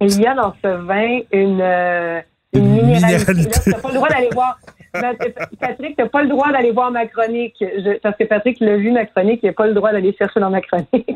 il 0.00 0.20
y 0.20 0.26
a 0.26 0.34
dans 0.34 0.54
ce 0.62 0.68
vin 0.68 1.20
une 1.32 1.60
euh, 1.60 2.20
une 2.52 2.64
Une 2.78 2.86
minéralité. 2.86 3.70
t'as 3.70 3.80
pas 3.80 3.88
le 3.88 3.94
droit 3.94 4.08
d'aller 4.08 4.28
voir. 4.32 4.58
Mais, 4.94 5.14
Patrick, 5.60 5.96
t'as 5.96 6.08
pas 6.08 6.22
le 6.22 6.28
droit 6.28 6.50
d'aller 6.50 6.72
voir 6.72 6.90
ma 6.90 7.06
chronique. 7.06 7.54
Je- 7.60 7.98
parce 8.00 8.16
que 8.16 8.24
Patrick 8.24 8.58
l'a 8.60 8.76
vu, 8.76 8.90
ma 8.90 9.04
chronique, 9.06 9.38
il 9.42 9.46
n'a 9.46 9.52
pas 9.52 9.66
le 9.68 9.74
droit 9.74 9.92
d'aller 9.92 10.12
chercher 10.18 10.40
dans 10.40 10.50
ma 10.50 10.60
chronique. 10.60 10.88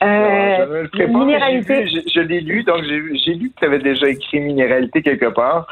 je 0.00 0.04
Euh, 0.06 0.86
j'ai 0.94 1.06
minéralité. 1.06 1.82
vu, 1.84 1.88
Je, 1.88 2.12
je 2.12 2.20
l'ai 2.20 2.40
lu, 2.40 2.64
donc 2.64 2.82
j'ai 2.84 3.34
lu 3.34 3.50
que 3.50 3.60
tu 3.60 3.64
avais 3.66 3.78
déjà 3.78 4.08
écrit 4.08 4.40
minéralité 4.40 5.02
quelque 5.02 5.26
part. 5.26 5.66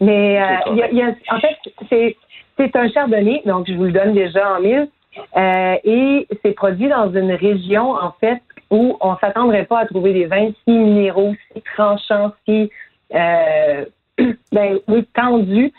Mais 0.00 0.40
euh, 0.40 0.46
C'est 0.64 0.70
il 0.70 0.76
y 0.78 0.82
a- 0.82 0.90
il 0.90 0.96
y 0.98 1.02
a- 1.02 1.14
en 1.34 1.40
fait, 1.40 1.56
c'est 1.90 2.16
c'est 2.56 2.76
un 2.76 2.88
chardonnay, 2.90 3.42
donc 3.46 3.66
je 3.68 3.74
vous 3.74 3.84
le 3.84 3.92
donne 3.92 4.12
déjà 4.14 4.56
en 4.56 4.60
mille. 4.60 4.88
Euh, 5.36 5.74
et 5.84 6.26
c'est 6.42 6.52
produit 6.52 6.88
dans 6.88 7.12
une 7.12 7.32
région, 7.32 7.92
en 7.92 8.12
fait, 8.20 8.40
où 8.72 8.96
on 9.00 9.16
s'attendrait 9.18 9.66
pas 9.66 9.80
à 9.80 9.86
trouver 9.86 10.14
des 10.14 10.24
vins 10.24 10.50
si 10.64 10.72
minéraux, 10.72 11.34
si 11.52 11.62
tranchants, 11.74 12.32
si 12.48 12.70
euh, 13.14 13.84
ben, 14.52 14.78
tendus. 15.14 15.72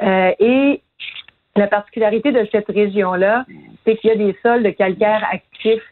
Euh, 0.00 0.32
et 0.38 0.80
la 1.56 1.66
particularité 1.66 2.30
de 2.30 2.46
cette 2.52 2.68
région-là, 2.68 3.44
c'est 3.84 3.96
qu'il 3.96 4.10
y 4.10 4.12
a 4.12 4.16
des 4.16 4.36
sols 4.42 4.62
de 4.62 4.70
calcaire 4.70 5.26
actifs 5.32 5.82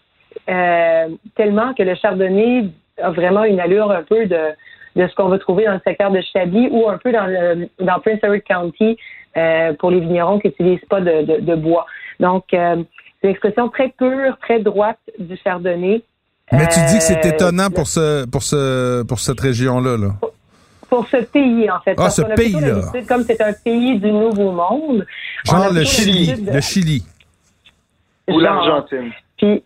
euh, 0.48 1.08
tellement 1.34 1.74
que 1.74 1.82
le 1.82 1.96
chardonnay 1.96 2.66
a 3.02 3.10
vraiment 3.10 3.42
une 3.42 3.58
allure 3.58 3.90
un 3.90 4.04
peu 4.04 4.26
de, 4.26 4.54
ce 4.94 5.14
qu'on 5.16 5.28
va 5.28 5.38
trouver 5.40 5.64
dans 5.64 5.72
le 5.72 5.80
secteur 5.84 6.12
de 6.12 6.20
Chablis 6.20 6.68
ou 6.70 6.88
un 6.88 6.98
peu 6.98 7.10
dans, 7.10 7.26
le, 7.26 7.66
Prince 7.78 8.20
Edward 8.22 8.42
County 8.42 8.96
euh, 9.36 9.72
pour 9.74 9.90
les 9.90 9.98
vignerons 9.98 10.38
qui 10.38 10.48
n'utilisent 10.48 10.84
pas 10.88 11.00
de, 11.00 11.54
bois. 11.56 11.86
Donc, 12.20 12.44
c'est 12.50 12.76
une 13.24 13.30
expression 13.30 13.68
très 13.70 13.88
pure, 13.88 14.38
très 14.38 14.60
droite 14.60 15.00
du 15.18 15.36
chardonnay. 15.38 16.04
Mais 16.52 16.66
tu 16.68 16.78
dis 16.88 16.98
que 16.98 17.02
c'est 17.02 17.24
Euh, 17.24 17.30
étonnant 17.30 17.70
pour 17.70 17.86
ce 17.86 18.26
pour 18.26 18.42
ce 18.42 19.02
pour 19.04 19.18
cette 19.18 19.40
région-là. 19.40 19.96
Là. 19.96 20.08
Pour 20.90 21.06
ce 21.08 21.16
pays, 21.16 21.68
en 21.70 21.80
fait. 21.80 21.92
Ah, 21.92 22.02
Parce 22.02 22.16
ce 22.16 22.22
qu'on 22.22 22.30
a 22.30 22.34
plutôt 22.34 22.58
pays-là. 22.58 22.74
l'habitude, 22.76 23.06
Comme 23.08 23.22
c'est 23.22 23.40
un 23.40 23.52
pays 23.52 23.98
du 23.98 24.12
Nouveau 24.12 24.52
Monde. 24.52 25.06
Genre 25.44 25.72
le 25.72 25.84
Chili. 25.84 26.34
de- 26.42 26.52
Le 26.52 26.60
Chili. 26.60 27.04
Ou 28.28 28.38
l'Argentine. 28.38 29.10
Puis 29.38 29.62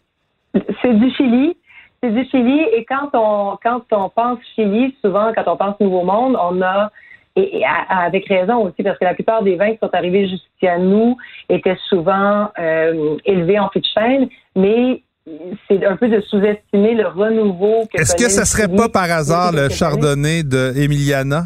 c'est 0.82 0.94
du 0.94 1.10
Chili. 1.14 1.56
C'est 2.02 2.10
du 2.10 2.24
Chili 2.30 2.60
et 2.76 2.84
quand 2.84 3.10
on 3.14 3.58
quand 3.62 3.82
on 3.90 4.08
pense 4.08 4.38
Chili, 4.54 4.96
souvent 5.04 5.32
quand 5.34 5.44
on 5.52 5.56
pense 5.56 5.78
Nouveau 5.80 6.04
Monde, 6.04 6.36
on 6.40 6.62
a 6.62 6.90
et, 7.36 7.62
avec 7.90 8.26
raison 8.28 8.64
aussi 8.64 8.82
parce 8.82 8.98
que 8.98 9.04
la 9.04 9.14
plupart 9.14 9.42
des 9.42 9.56
vins 9.56 9.72
qui 9.72 9.78
sont 9.82 9.92
arrivés 9.94 10.28
jusqu'à 10.28 10.78
nous 10.78 11.16
étaient 11.48 11.76
souvent 11.88 12.50
euh, 12.58 13.16
élevés 13.24 13.58
en 13.58 13.68
fût 13.70 13.80
de 13.80 13.86
chêne, 13.94 14.28
mais 14.56 15.02
c'est 15.68 15.84
un 15.84 15.96
peu 15.96 16.08
de 16.08 16.20
sous-estimer 16.22 16.94
le 16.94 17.06
renouveau. 17.08 17.86
que 17.92 18.00
Est-ce 18.00 18.14
que 18.16 18.28
ça 18.28 18.44
serait 18.44 18.68
pas 18.68 18.88
par 18.88 19.10
hasard 19.10 19.52
le 19.52 19.68
chardonnay 19.68 20.42
de 20.42 20.72
Emiliana? 20.76 21.44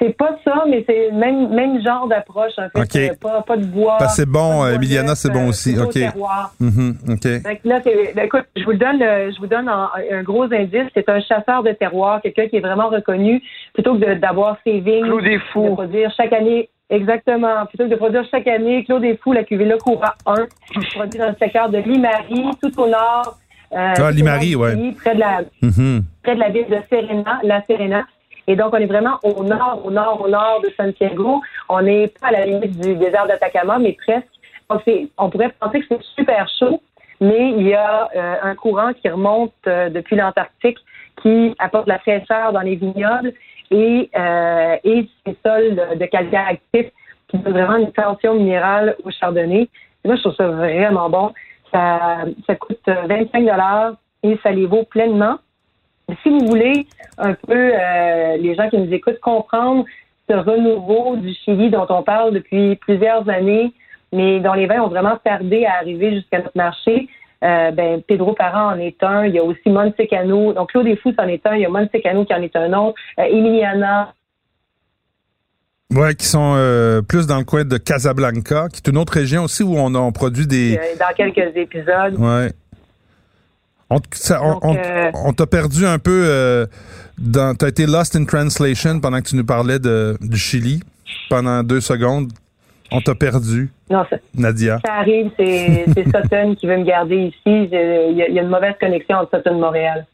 C'est 0.00 0.16
pas 0.16 0.36
ça, 0.44 0.64
mais 0.68 0.82
c'est 0.88 1.10
le 1.10 1.16
même, 1.16 1.50
même 1.54 1.80
genre 1.84 2.08
d'approche, 2.08 2.50
en 2.58 2.68
fait. 2.70 2.80
OK. 2.80 2.96
Euh, 2.96 3.14
Pas, 3.20 3.42
pas 3.42 3.56
de 3.56 3.64
bois. 3.64 3.96
C'est 4.08 4.26
bon, 4.28 4.64
de 4.64 4.70
euh, 4.70 4.74
Emiliana, 4.74 5.14
c'est 5.14 5.30
bon 5.30 5.46
euh, 5.46 5.50
aussi. 5.50 5.78
OK. 5.78 5.92
terroir. 5.92 6.52
Mhm, 6.58 6.96
OK. 7.10 7.22
Fait 7.22 7.60
que 7.62 7.68
là, 7.68 7.80
c'est- 7.84 8.12
ben, 8.12 8.24
écoute, 8.26 8.42
je 8.56 8.64
vous 8.64 8.72
le 8.72 8.76
donne, 8.78 8.98
je 8.98 9.38
vous 9.38 9.46
donne 9.46 9.68
un 9.68 10.22
gros 10.24 10.52
indice. 10.52 10.88
C'est 10.94 11.08
un 11.08 11.20
chasseur 11.20 11.62
de 11.62 11.70
terroir, 11.70 12.20
quelqu'un 12.22 12.48
qui 12.48 12.56
est 12.56 12.60
vraiment 12.60 12.88
reconnu, 12.88 13.40
plutôt 13.72 13.94
que 13.96 14.04
de- 14.04 14.14
d'avoir 14.18 14.56
ses 14.64 14.80
vignes, 14.80 15.04
Claude 15.04 15.22
des 15.22 15.36
de 15.36 15.42
Fous. 15.52 15.74
produire 15.74 16.12
chaque 16.16 16.32
année. 16.32 16.70
Exactement. 16.90 17.66
Plutôt 17.66 17.84
que 17.84 17.90
de 17.90 17.96
produire 17.96 18.24
chaque 18.30 18.46
année, 18.46 18.84
Claude 18.84 19.02
des 19.02 19.16
Fous, 19.16 19.32
la 19.32 19.44
cuvée 19.44 19.66
Le 19.66 19.76
Courant 19.76 20.12
1, 20.26 20.46
produit 20.94 21.18
dans 21.18 21.28
le 21.28 21.36
secteur 21.38 21.68
de 21.68 21.78
Limari, 21.78 22.44
tout 22.62 22.80
au 22.80 22.88
nord. 22.88 23.36
euh, 23.72 24.10
Limari, 24.12 24.54
ouais. 24.56 24.74
pays, 24.74 24.92
Près 24.92 25.14
de 25.14 25.20
la, 25.20 25.40
Mhm. 25.60 26.02
près 26.22 26.34
de 26.34 26.40
la 26.40 26.48
ville 26.48 26.66
de 26.68 26.78
Serena, 26.88 27.38
la 27.42 27.62
Serena. 27.66 28.06
Et 28.46 28.56
donc, 28.56 28.72
on 28.72 28.78
est 28.78 28.86
vraiment 28.86 29.18
au 29.22 29.44
nord, 29.44 29.82
au 29.84 29.90
nord, 29.90 30.22
au 30.24 30.28
nord 30.28 30.62
de 30.64 30.70
Santiago. 30.74 31.42
On 31.68 31.82
n'est 31.82 32.08
pas 32.08 32.28
à 32.28 32.32
la 32.32 32.46
limite 32.46 32.80
du 32.80 32.94
désert 32.94 33.26
d'Atacama, 33.26 33.78
mais 33.78 33.92
presque. 33.92 34.26
Donc, 34.70 34.80
on 35.18 35.28
pourrait 35.28 35.52
penser 35.60 35.80
que 35.80 35.86
c'est 35.90 36.02
super 36.16 36.48
chaud, 36.58 36.80
mais 37.20 37.50
il 37.58 37.66
y 37.68 37.74
a 37.74 38.08
euh, 38.16 38.34
un 38.42 38.54
courant 38.54 38.92
qui 38.94 39.08
remonte 39.10 39.52
euh, 39.66 39.90
depuis 39.90 40.16
l'Antarctique 40.16 40.78
qui 41.22 41.54
apporte 41.58 41.88
la 41.88 41.98
fraîcheur 41.98 42.52
dans 42.52 42.60
les 42.60 42.76
vignobles 42.76 43.34
et, 43.70 44.10
euh, 44.16 44.76
et 44.84 45.08
sols 45.44 45.76
de 45.98 46.06
calcaire 46.06 46.46
actif 46.48 46.86
qui 47.28 47.38
donnent 47.38 47.52
vraiment 47.52 47.76
une 47.76 47.92
tension 47.92 48.34
minérale 48.34 48.96
au 49.04 49.10
chardonnay. 49.10 49.68
Moi, 50.04 50.16
je 50.16 50.22
trouve 50.22 50.34
ça 50.34 50.48
vraiment 50.48 51.10
bon. 51.10 51.32
Ça, 51.72 52.24
ça 52.46 52.54
coûte 52.54 52.80
euh, 52.88 53.06
25 53.06 53.46
et 54.22 54.38
ça 54.42 54.50
les 54.50 54.66
vaut 54.66 54.84
pleinement. 54.84 55.36
Si 56.22 56.30
vous 56.30 56.46
voulez 56.46 56.86
un 57.18 57.34
peu, 57.34 57.72
euh, 57.74 58.36
les 58.38 58.54
gens 58.54 58.70
qui 58.70 58.78
nous 58.78 58.92
écoutent, 58.92 59.20
comprendre 59.20 59.84
ce 60.28 60.34
renouveau 60.34 61.16
du 61.16 61.34
Chili 61.34 61.70
dont 61.70 61.86
on 61.90 62.02
parle 62.02 62.32
depuis 62.32 62.76
plusieurs 62.76 63.28
années, 63.28 63.72
mais 64.12 64.40
dont 64.40 64.54
les 64.54 64.66
vins 64.66 64.80
ont 64.80 64.88
vraiment 64.88 65.18
tardé 65.22 65.66
à 65.66 65.76
arriver 65.76 66.14
jusqu'à 66.14 66.38
notre 66.38 66.56
marché, 66.56 67.08
euh, 67.44 67.70
ben, 67.70 68.02
Pedro 68.06 68.34
Parra 68.34 68.68
en 68.74 68.78
est 68.78 69.02
un. 69.02 69.24
Il 69.26 69.34
y 69.34 69.38
a 69.38 69.44
aussi 69.44 69.68
Montecano. 69.68 70.52
Donc, 70.52 70.70
Claude 70.70 70.88
Fous 71.02 71.14
en 71.18 71.28
est 71.28 71.44
un. 71.46 71.54
Il 71.54 71.62
y 71.62 71.66
a 71.66 71.68
Montecano 71.68 72.24
qui 72.24 72.34
en 72.34 72.42
est 72.42 72.56
un 72.56 72.72
autre. 72.72 72.96
Euh, 73.18 73.22
Emiliana. 73.24 74.12
Ouais, 75.94 76.14
qui 76.14 76.26
sont 76.26 76.54
euh, 76.56 77.00
plus 77.00 77.26
dans 77.26 77.38
le 77.38 77.44
coin 77.44 77.64
de 77.64 77.78
Casablanca, 77.78 78.68
qui 78.70 78.82
est 78.84 78.88
une 78.90 78.98
autre 78.98 79.14
région 79.14 79.44
aussi 79.44 79.62
où 79.62 79.74
on, 79.78 79.94
a, 79.94 79.98
on 79.98 80.12
produit 80.12 80.46
des. 80.46 80.76
euh, 80.76 80.82
dans 80.98 81.14
quelques 81.16 81.56
épisodes. 81.56 82.14
Ouais. 82.18 82.52
On, 83.88 83.98
t- 83.98 84.08
ça- 84.12 84.42
on, 84.42 84.52
Donc, 84.58 84.62
on- 84.64 85.28
on 85.28 85.32
t'a 85.32 85.46
perdu 85.46 85.86
un 85.86 85.98
peu 85.98 86.66
dans. 87.16 87.54
T'as 87.56 87.68
été 87.68 87.86
lost 87.86 88.16
in 88.16 88.24
translation 88.26 89.00
pendant 89.00 89.20
que 89.22 89.28
tu 89.28 89.36
nous 89.36 89.46
parlais 89.46 89.78
de, 89.78 90.18
du 90.20 90.36
Chili 90.36 90.80
pendant 91.30 91.62
deux 91.62 91.80
secondes. 91.80 92.30
On 92.90 93.00
t'a 93.00 93.14
perdu, 93.14 93.70
Non, 93.90 94.04
ça, 94.08 94.16
Nadia. 94.34 94.80
ça 94.84 94.94
arrive. 94.94 95.30
C'est 95.38 95.84
Sutton 96.04 96.54
qui 96.58 96.66
veut 96.66 96.78
me 96.78 96.84
garder 96.84 97.16
ici. 97.16 97.36
Il 97.46 97.68
y, 97.70 97.76
a- 98.22 98.28
il 98.28 98.34
y 98.34 98.38
a 98.38 98.42
une 98.42 98.48
mauvaise 98.48 98.74
connexion 98.80 99.16
entre 99.16 99.36
Sutton 99.36 99.56
et 99.56 99.60
Montréal. 99.60 100.06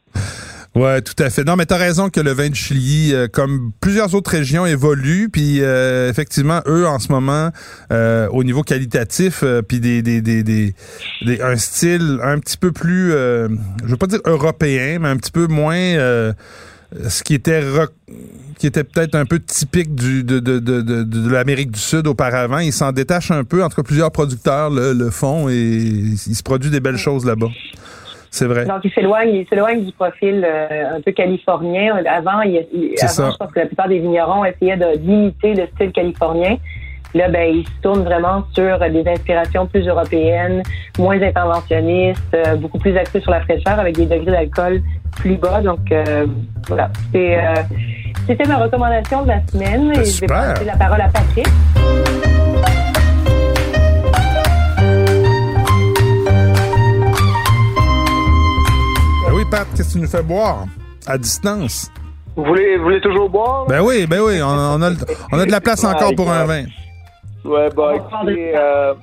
Ouais, 0.74 1.00
tout 1.02 1.14
à 1.22 1.30
fait. 1.30 1.44
Non, 1.44 1.54
mais 1.54 1.66
t'as 1.66 1.76
raison 1.76 2.10
que 2.10 2.18
le 2.18 2.32
vin 2.32 2.48
du 2.48 2.56
Chili, 2.56 3.12
euh, 3.14 3.28
comme 3.32 3.70
plusieurs 3.80 4.12
autres 4.16 4.32
régions, 4.32 4.66
évolue. 4.66 5.28
Puis 5.32 5.58
euh, 5.60 6.10
effectivement, 6.10 6.62
eux, 6.66 6.84
en 6.84 6.98
ce 6.98 7.12
moment, 7.12 7.50
euh, 7.92 8.26
au 8.32 8.42
niveau 8.42 8.62
qualitatif, 8.62 9.44
euh, 9.44 9.62
puis 9.62 9.78
des, 9.78 10.02
des, 10.02 10.20
des, 10.20 10.42
des, 10.42 10.74
des- 11.24 11.40
un 11.40 11.54
style 11.54 12.18
un 12.24 12.40
petit 12.40 12.56
peu 12.56 12.72
plus, 12.72 13.12
euh, 13.12 13.48
je 13.84 13.90
veux 13.90 13.96
pas 13.96 14.08
dire 14.08 14.18
européen, 14.26 14.98
mais 15.00 15.08
un 15.10 15.16
petit 15.16 15.30
peu 15.30 15.46
moins 15.46 15.76
euh, 15.76 16.32
ce 17.08 17.22
qui 17.22 17.34
était 17.34 17.60
qui 18.58 18.66
était 18.68 18.84
peut-être 18.84 19.14
un 19.16 19.24
peu 19.24 19.40
typique 19.40 19.94
du, 19.94 20.22
de, 20.22 20.38
de, 20.38 20.58
de, 20.60 20.80
de, 20.80 21.02
de 21.02 21.30
l'Amérique 21.30 21.72
du 21.72 21.80
Sud 21.80 22.06
auparavant. 22.06 22.58
Ils 22.58 22.72
s'en 22.72 22.92
détachent 22.92 23.32
un 23.32 23.44
peu. 23.44 23.64
En 23.64 23.68
tout 23.68 23.76
cas, 23.76 23.82
plusieurs 23.82 24.10
producteurs 24.12 24.70
le, 24.70 24.92
le 24.92 25.10
font 25.10 25.48
et 25.48 25.54
il 25.54 26.16
se 26.16 26.42
produit 26.42 26.70
des 26.70 26.80
belles 26.80 26.96
choses 26.96 27.26
là-bas. 27.26 27.48
C'est 28.30 28.46
vrai. 28.46 28.64
Donc, 28.64 28.80
il 28.82 28.90
s'éloigne, 28.92 29.28
il 29.32 29.46
s'éloigne 29.48 29.84
du 29.84 29.92
profil 29.92 30.44
euh, 30.44 30.96
un 30.96 31.00
peu 31.00 31.12
californien. 31.12 31.96
Avant, 32.06 32.40
il, 32.42 32.66
il- 32.72 32.94
avant 33.00 33.30
je 33.30 33.36
pense 33.36 33.52
que 33.52 33.60
la 33.60 33.66
plupart 33.66 33.88
des 33.88 34.00
vignerons 34.00 34.44
essayaient 34.44 34.76
de 34.76 34.96
d'imiter 34.98 35.54
le 35.54 35.66
style 35.74 35.92
californien. 35.92 36.56
Là, 37.14 37.28
ben, 37.28 37.48
il 37.48 37.64
se 37.64 37.70
tourne 37.80 38.02
vraiment 38.02 38.42
sur 38.54 38.76
des 38.90 39.04
inspirations 39.06 39.66
plus 39.68 39.86
européennes, 39.86 40.64
moins 40.98 41.22
interventionnistes, 41.22 42.20
euh, 42.34 42.56
beaucoup 42.56 42.78
plus 42.78 42.96
axées 42.96 43.20
sur 43.20 43.30
la 43.30 43.40
fraîcheur, 43.42 43.78
avec 43.78 43.94
des 43.94 44.06
degrés 44.06 44.32
d'alcool 44.32 44.82
plus 45.14 45.36
bas. 45.36 45.60
Donc, 45.60 45.92
euh, 45.92 46.26
voilà. 46.66 46.90
C'est, 47.12 47.38
euh, 47.38 47.54
c'était 48.26 48.48
ma 48.48 48.56
recommandation 48.56 49.22
de 49.22 49.28
la 49.28 49.46
semaine. 49.46 49.92
Et 49.92 49.94
je 49.94 50.00
vais 50.00 50.04
Super. 50.06 50.54
passer 50.54 50.64
la 50.64 50.76
parole 50.76 51.00
à 51.02 51.08
Patrick. 51.08 51.46
Ben 59.24 59.34
oui, 59.34 59.44
Pat, 59.48 59.68
qu'est-ce 59.76 59.90
que 59.90 59.92
tu 59.92 60.00
nous 60.00 60.08
fais 60.08 60.22
boire? 60.22 60.64
À 61.06 61.16
distance? 61.16 61.92
Vous 62.34 62.44
voulez, 62.44 62.76
vous 62.76 62.82
voulez 62.82 63.00
toujours 63.00 63.30
boire? 63.30 63.66
Ben 63.68 63.80
oui, 63.82 64.04
ben 64.08 64.18
oui, 64.20 64.42
on, 64.42 64.48
on 64.48 64.82
a, 64.82 64.90
on 65.30 65.38
a 65.38 65.46
de 65.46 65.52
la 65.52 65.60
place 65.60 65.84
encore 65.84 66.12
pour 66.16 66.28
un 66.28 66.44
vin. 66.44 66.64
Ouais, 67.44 67.70
bah, 67.70 67.96
écoutez, 67.96 68.52
euh, 68.56 68.94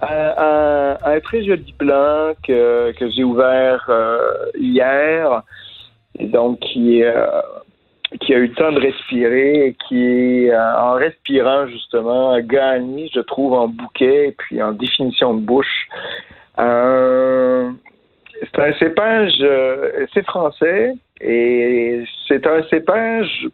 un, 0.00 0.34
un- 0.38 0.98
un 1.02 1.20
très 1.20 1.44
joli 1.44 1.74
blanc 1.78 2.32
que, 2.42 2.92
que 2.92 3.10
j'ai 3.10 3.24
ouvert 3.24 3.84
euh, 3.88 4.46
hier, 4.58 5.42
et 6.18 6.26
donc 6.26 6.58
qui, 6.60 7.02
euh, 7.02 7.26
qui 8.20 8.34
a 8.34 8.38
eu 8.38 8.46
le 8.46 8.54
temps 8.54 8.72
de 8.72 8.80
respirer 8.80 9.66
et 9.66 9.74
qui, 9.88 10.48
en 10.54 10.92
respirant 10.94 11.66
justement, 11.66 12.32
a 12.32 12.40
gagné, 12.40 13.10
je 13.14 13.20
trouve, 13.20 13.52
en 13.52 13.68
bouquet 13.68 14.28
et 14.28 14.32
puis 14.32 14.62
en 14.62 14.72
définition 14.72 15.34
de 15.34 15.40
bouche. 15.40 15.88
C'est 16.56 18.58
un 18.58 18.72
cépage, 18.78 19.44
c'est 20.14 20.24
français 20.24 20.94
et 21.20 22.04
c'est 22.28 22.46
un 22.46 22.62
cépage 22.70 23.48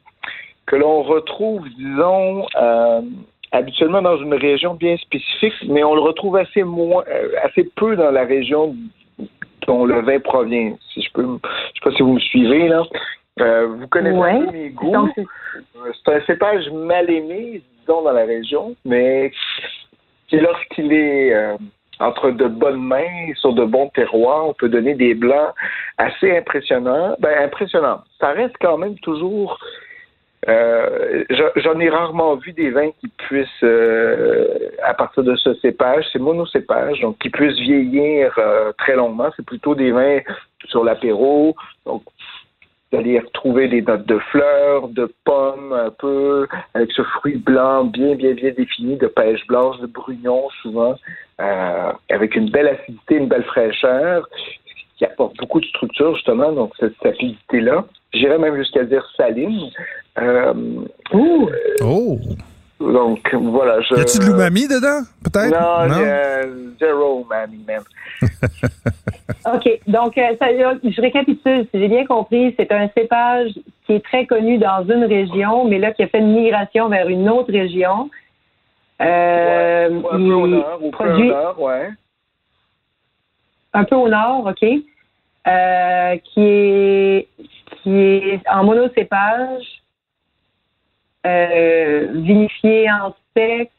que 0.67 0.77
l'on 0.77 1.03
retrouve, 1.03 1.67
disons, 1.77 2.47
habituellement 3.53 4.03
dans 4.03 4.17
une 4.19 4.35
région 4.35 4.75
bien 4.75 4.97
spécifique, 4.97 5.55
mais 5.69 5.85
on 5.85 5.95
le 5.95 6.01
retrouve 6.01 6.37
assez 6.37 6.63
moins, 6.65 7.05
euh, 7.09 7.29
assez 7.45 7.65
peu 7.77 7.95
dans 7.97 8.11
la 8.11 8.25
région 8.25 8.75
dont 9.67 9.85
le 9.85 10.01
vin 10.01 10.19
provient. 10.19 10.75
Si 10.93 11.03
je 11.03 11.13
peux, 11.13 11.23
je 11.23 11.49
sais 11.49 11.85
pas 11.85 11.91
si 11.93 12.03
vous 12.03 12.15
me 12.15 12.21
suivez 12.21 12.69
là. 12.69 12.83
Euh, 13.41 13.67
vous 13.67 13.87
connaissez 13.89 14.17
Ouais. 14.17 14.31
un 14.33 14.47
peu 14.47 14.53
mes 14.53 14.69
goûts. 14.71 15.09
Euh, 15.17 15.93
C'est 16.05 16.15
un 16.15 16.21
cépage 16.23 16.69
mal 16.71 17.09
aimé, 17.11 17.63
disons, 17.81 18.03
dans 18.03 18.13
la 18.13 18.25
région, 18.25 18.75
mais 18.85 19.31
qui, 20.29 20.39
lorsqu'il 20.39 20.93
est 20.93 21.33
euh, 21.35 21.57
entre 22.01 22.31
de 22.31 22.47
bonnes 22.47 22.83
mains, 22.83 23.33
sur 23.37 23.53
de 23.55 23.65
bons 23.65 23.89
terroirs, 23.91 24.49
on 24.49 24.55
peut 24.55 24.69
donner 24.69 24.95
des 24.95 25.15
blancs 25.15 25.55
assez 25.99 26.37
impressionnants. 26.37 27.15
Ben, 27.21 27.45
impressionnants. 27.45 28.01
Ça 28.19 28.29
reste 28.33 28.57
quand 28.61 28.77
même 28.79 28.99
toujours. 28.99 29.59
Euh, 30.49 31.25
j'en- 31.57 31.79
ai 31.79 31.89
rarement 31.89 32.35
vu 32.37 32.53
des 32.53 32.71
vins 32.71 32.91
qui 33.01 33.09
puissent, 33.09 33.63
euh, 33.63 34.71
à 34.83 34.95
partir 34.95 35.23
de 35.23 35.37
ce 35.37 35.55
cépage, 35.55 36.05
c'est 36.13 36.19
monocépage, 36.19 37.01
donc 37.01 37.19
qui 37.19 37.31
puissent 37.31 37.59
vieillir 37.61 38.35
euh, 38.39 38.73
très 38.79 38.97
longuement. 38.97 39.31
C'est 39.37 39.47
plutôt 39.47 39.75
des 39.75 39.93
vins 39.93 40.21
sur 40.67 40.83
l'apéro, 40.85 41.55
donc 41.87 42.03
vous 42.91 42.99
allez 42.99 43.19
retrouver 43.21 43.69
des 43.69 43.83
notes 43.83 44.07
de 44.07 44.19
fleurs, 44.19 44.89
de 44.89 45.13
pommes 45.25 45.73
un 45.73 45.91
peu, 45.91 46.47
avec 46.75 46.91
ce 46.93 47.03
fruit 47.03 47.37
blanc 47.37 47.85
bien, 47.85 48.15
bien, 48.17 48.33
bien 48.35 48.51
défini, 48.51 48.97
de 48.97 49.07
pêche 49.07 49.47
blanche, 49.47 49.79
de 49.79 49.87
brugnon 49.87 50.49
souvent, 50.61 50.97
avec 51.39 52.37
une 52.37 52.51
belle 52.51 52.69
acidité, 52.69 53.17
une 53.17 53.29
belle 53.29 53.45
fraîcheur, 53.45 54.29
qui 54.99 55.05
apporte 55.07 55.37
beaucoup 55.39 55.61
de 55.61 55.67
structure 55.67 56.15
justement, 56.15 56.53
donc 56.53 56.73
cette 56.79 57.05
acidité-là. 57.05 57.85
J'irais 58.15 58.39
même 58.39 58.57
jusqu'à 58.57 58.85
dire 58.85 59.07
saline. 59.17 59.71
Euh, 60.19 60.53
Ouh! 61.13 61.49
Oh! 61.83 62.19
donc 62.81 63.33
voilà. 63.35 63.81
Je, 63.83 63.95
Y 63.95 64.01
a-tu 64.01 64.19
de 64.19 64.25
l'umami 64.25 64.67
dedans, 64.67 65.03
peut-être? 65.25 65.51
Non, 65.53 65.95
euh, 66.03 66.71
zéro 66.81 67.25
umami, 67.25 67.65
même. 67.67 67.83
OK. 69.55 69.81
Donc, 69.87 70.19
euh, 70.19 70.37
ça, 70.39 70.47
je 70.51 71.01
récapitule. 71.01 71.67
Si 71.73 71.81
j'ai 71.81 71.89
bien 71.89 72.05
compris, 72.07 72.55
c'est 72.59 72.73
un 72.73 72.89
cépage 72.97 73.53
qui 73.87 73.93
est 73.95 74.05
très 74.05 74.27
connu 74.27 74.59
dans 74.59 74.85
une 74.85 75.05
région, 75.05 75.65
mais 75.69 75.79
là, 75.79 75.93
qui 75.93 76.03
a 76.03 76.09
fait 76.09 76.19
une 76.19 76.35
migration 76.35 76.89
vers 76.89 77.09
une 77.09 77.29
autre 77.29 77.53
région. 77.53 78.11
Euh, 79.01 79.89
Ouais, 79.91 80.09
un 80.13 80.19
peu 80.19 80.33
au 80.35 80.47
nord, 80.47 80.79
ou 80.81 80.81
peu 80.81 80.87
au 80.87 80.91
produit 80.91 81.29
nord, 81.29 81.61
ouais. 81.61 81.89
un 83.73 83.85
peu 83.85 83.97
au 83.97 84.09
nord, 84.09 84.47
OK, 84.47 84.65
euh, 85.49 86.17
qui 86.25 86.41
est 86.45 87.29
qui 87.83 87.91
est 87.99 88.41
en 88.49 88.65
monocépage, 88.65 89.83
euh, 91.27 92.07
vinifié 92.15 92.89
en 92.91 93.15
sec 93.37 93.71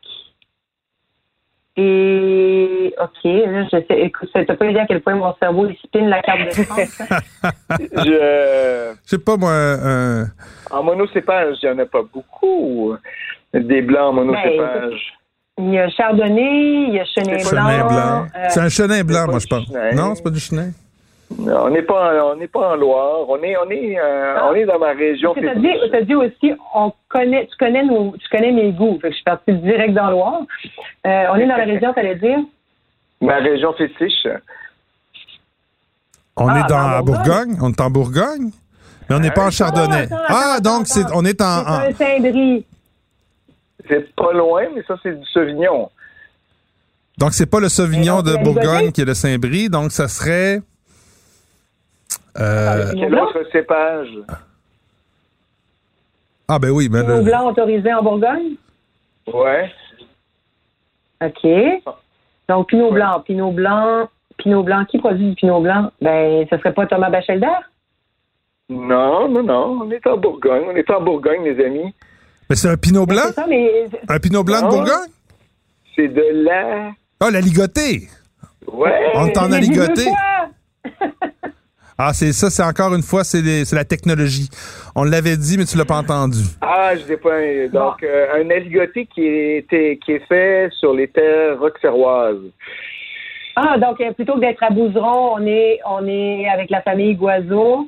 et 1.76 2.94
OK. 3.02 3.24
Là, 3.24 3.64
je 3.64 3.70
sais, 3.88 4.00
écoute, 4.02 4.30
t'as 4.34 4.56
pas 4.56 4.66
idée 4.68 4.80
à 4.80 4.86
quel 4.86 5.02
point 5.02 5.16
mon 5.16 5.34
cerveau 5.42 5.68
il 5.68 5.76
spinne 5.78 6.08
la 6.10 6.22
carte 6.22 6.40
de 6.42 6.64
France. 6.66 7.02
Je, 7.80 8.94
Je 9.04 9.10
sais 9.10 9.18
pas, 9.20 9.38
moi, 9.38 9.52
un- 9.54 10.26
en 10.70 10.84
monocépage, 10.84 11.58
il 11.64 11.70
n'y 11.70 11.76
en 11.76 11.80
a 11.80 11.86
pas 11.86 12.04
beaucoup. 12.04 12.96
Des 13.54 13.82
blancs 13.82 14.10
en 14.10 14.14
monocépage. 14.14 15.14
il 15.60 15.70
y 15.74 15.80
a 15.80 15.90
Chardonnay, 15.90 16.88
il 16.90 16.94
y 16.96 17.00
a 17.00 17.06
Chenin 17.06 17.38
blanc. 17.88 18.28
euh, 18.36 18.46
C'est 18.50 18.60
un 18.60 18.70
chenin 18.70 19.04
blanc, 19.04 19.26
moi, 19.28 19.40
je 19.40 19.48
pense. 19.48 19.66
chenin. 19.68 19.92
Non, 19.94 20.16
c'est 20.16 20.24
pas 20.24 20.30
du 20.32 20.40
chenin. 20.40 20.72
On 21.40 21.70
n'est 21.70 21.82
pas, 21.82 22.24
en- 22.24 22.32
on 22.32 22.36
n'est 22.36 22.48
pas 22.48 22.72
en 22.72 22.76
Loire. 22.76 23.28
On 23.30 23.38
est, 23.44 23.56
on 23.58 23.70
est, 23.70 24.00
euh, 24.00 24.36
on 24.50 24.54
est 24.56 24.66
dans 24.66 24.80
ma 24.80 24.92
région. 24.94 25.34
T'as 25.36 26.02
dit, 26.02 26.16
aussi, 26.16 26.54
on 26.76 26.92
connaît, 27.10 27.48
tu 27.48 27.58
connais 27.58 27.84
nos, 27.84 28.12
tu 28.18 28.28
connais 28.30 28.52
mes 28.52 28.72
goûts. 28.72 28.98
Fait 29.02 29.08
que 29.08 29.12
je 29.12 29.16
suis 29.16 29.24
partie 29.24 29.54
direct 29.54 29.94
dans 29.94 30.10
Loire. 30.12 30.42
Euh, 31.08 31.24
on 31.32 31.36
est 31.36 31.48
dans 31.48 31.58
la 31.58 31.66
région, 31.66 31.94
t'allais 31.94 32.16
dire? 32.16 32.40
Ma 33.22 33.36
région 33.38 33.74
fétiche. 33.74 34.28
On 36.36 36.48
Ah, 36.48 36.60
est 36.60 36.70
dans 36.70 37.00
Bourgogne. 37.04 37.06
Bourgogne? 37.06 37.58
On 37.62 37.70
est 37.72 37.82
en 37.82 37.90
Bourgogne? 37.90 38.50
Mais 39.10 39.16
on 39.16 39.20
n'est 39.20 39.32
pas 39.32 39.46
en 39.46 39.52
Chardonnay. 39.52 40.04
attends, 40.04 40.16
attends, 40.16 40.36
Ah, 40.56 40.60
donc, 40.60 40.88
c'est, 40.88 41.04
on 41.14 41.24
est 41.26 41.42
en. 41.42 41.64
C'est 41.98 42.30
en-. 42.30 42.60
C'est 43.88 44.16
pas 44.16 44.32
loin, 44.34 44.64
mais 44.76 44.82
ça, 44.88 44.96
c'est 45.04 45.20
du 45.20 45.26
Sauvignon. 45.28 45.90
donc, 47.18 47.34
c'est 47.34 47.46
pas 47.46 47.60
le 47.60 47.70
Sauvignon 47.70 48.22
de 48.22 48.36
Bourgogne 48.44 48.92
qui 48.92 49.02
est 49.02 49.06
le 49.06 49.14
Saint-Brie. 49.14 49.70
Donc, 49.70 49.92
ça 49.92 50.08
serait. 50.08 50.62
Euh, 52.40 52.92
Quel 52.94 53.10
blanc? 53.10 53.24
autre 53.26 53.44
cépage? 53.52 54.10
ah, 56.48 56.60
ben 56.60 56.70
oui. 56.72 56.90
Ben, 56.90 57.04
Pinot 57.04 57.18
le- 57.18 57.24
blanc 57.24 57.50
autorisé 57.50 57.94
en 57.94 58.04
Bourgogne? 58.04 58.56
Ouais. 59.32 59.72
OK. 61.24 61.48
Donc, 62.50 62.68
Pinot 62.70 62.88
Ouais. 62.90 62.94
blanc, 62.94 63.20
Pinot 63.22 63.52
blanc, 63.52 64.10
Pinot 64.38 64.64
blanc. 64.64 64.86
Qui 64.86 64.98
produit 65.00 65.30
du 65.30 65.36
Pinot 65.36 65.62
blanc? 65.62 65.92
Ben, 66.02 66.46
ce 66.50 66.58
serait 66.58 66.74
pas 66.74 66.86
Thomas 66.86 67.10
Bachelder? 67.10 67.48
Non, 68.70 69.28
non, 69.30 69.44
non. 69.44 69.80
On 69.84 69.92
est 69.92 70.06
en 70.08 70.18
Bourgogne. 70.18 70.64
On 70.68 70.76
est 70.76 70.90
en 70.90 71.02
Bourgogne, 71.02 71.44
les 71.44 71.64
amis. 71.66 71.94
mais 72.50 72.56
c'est 72.56 72.70
un 72.70 72.78
Pinot 72.78 73.06
blanc? 73.06 73.32
Ça, 73.34 73.46
mais 73.48 73.86
Un 74.10 74.20
Pinot 74.20 74.44
blanc 74.44 74.62
de. 74.64 74.70
Bourgogne? 74.70 75.10
C'est 75.96 76.08
de 76.08 76.24
la. 76.46 76.92
Ah, 77.20 77.32
la 77.32 77.40
ligotée. 77.40 78.08
Ouais. 78.68 79.12
On 79.16 79.28
t'en 79.30 79.52
a 79.52 79.60
ligoté. 79.60 80.06
Ah, 81.98 82.12
c'est 82.14 82.32
ça, 82.34 82.50
c'est 82.50 82.64
encore 82.64 82.94
une 82.96 83.04
fois, 83.04 83.24
c'est 83.24 83.42
les- 83.42 83.66
c'est 83.66 83.76
la 83.76 83.86
technologie. 83.86 84.50
On 84.96 85.04
l'avait 85.04 85.38
dit, 85.38 85.58
mais 85.58 85.66
tu 85.66 85.78
l'as 85.78 85.86
pas 85.86 85.98
entendu. 85.98 86.40
Ah, 86.62 86.94
je 86.96 87.02
sais 87.02 87.18
pas. 87.18 87.40
Donc, 87.72 88.02
euh, 88.04 88.28
un 88.36 88.50
aligoté 88.50 89.06
qui, 89.14 89.26
était, 89.28 90.00
qui 90.04 90.14
est 90.14 90.28
fait 90.28 90.70
sur 90.80 90.94
les 90.94 91.08
terres 91.08 91.60
roqueferroises. 91.60 92.38
Ah, 93.56 93.78
donc 93.78 94.02
euh, 94.02 94.12
plutôt 94.14 94.34
que 94.36 94.40
d'être 94.40 94.64
à 94.64 94.72
Bouzeron, 94.72 95.36
on 95.38 95.46
est, 95.46 95.80
on 95.88 96.08
est 96.08 96.48
avec 96.50 96.72
la 96.72 96.82
famille 96.82 97.14
Guazo. 97.16 97.88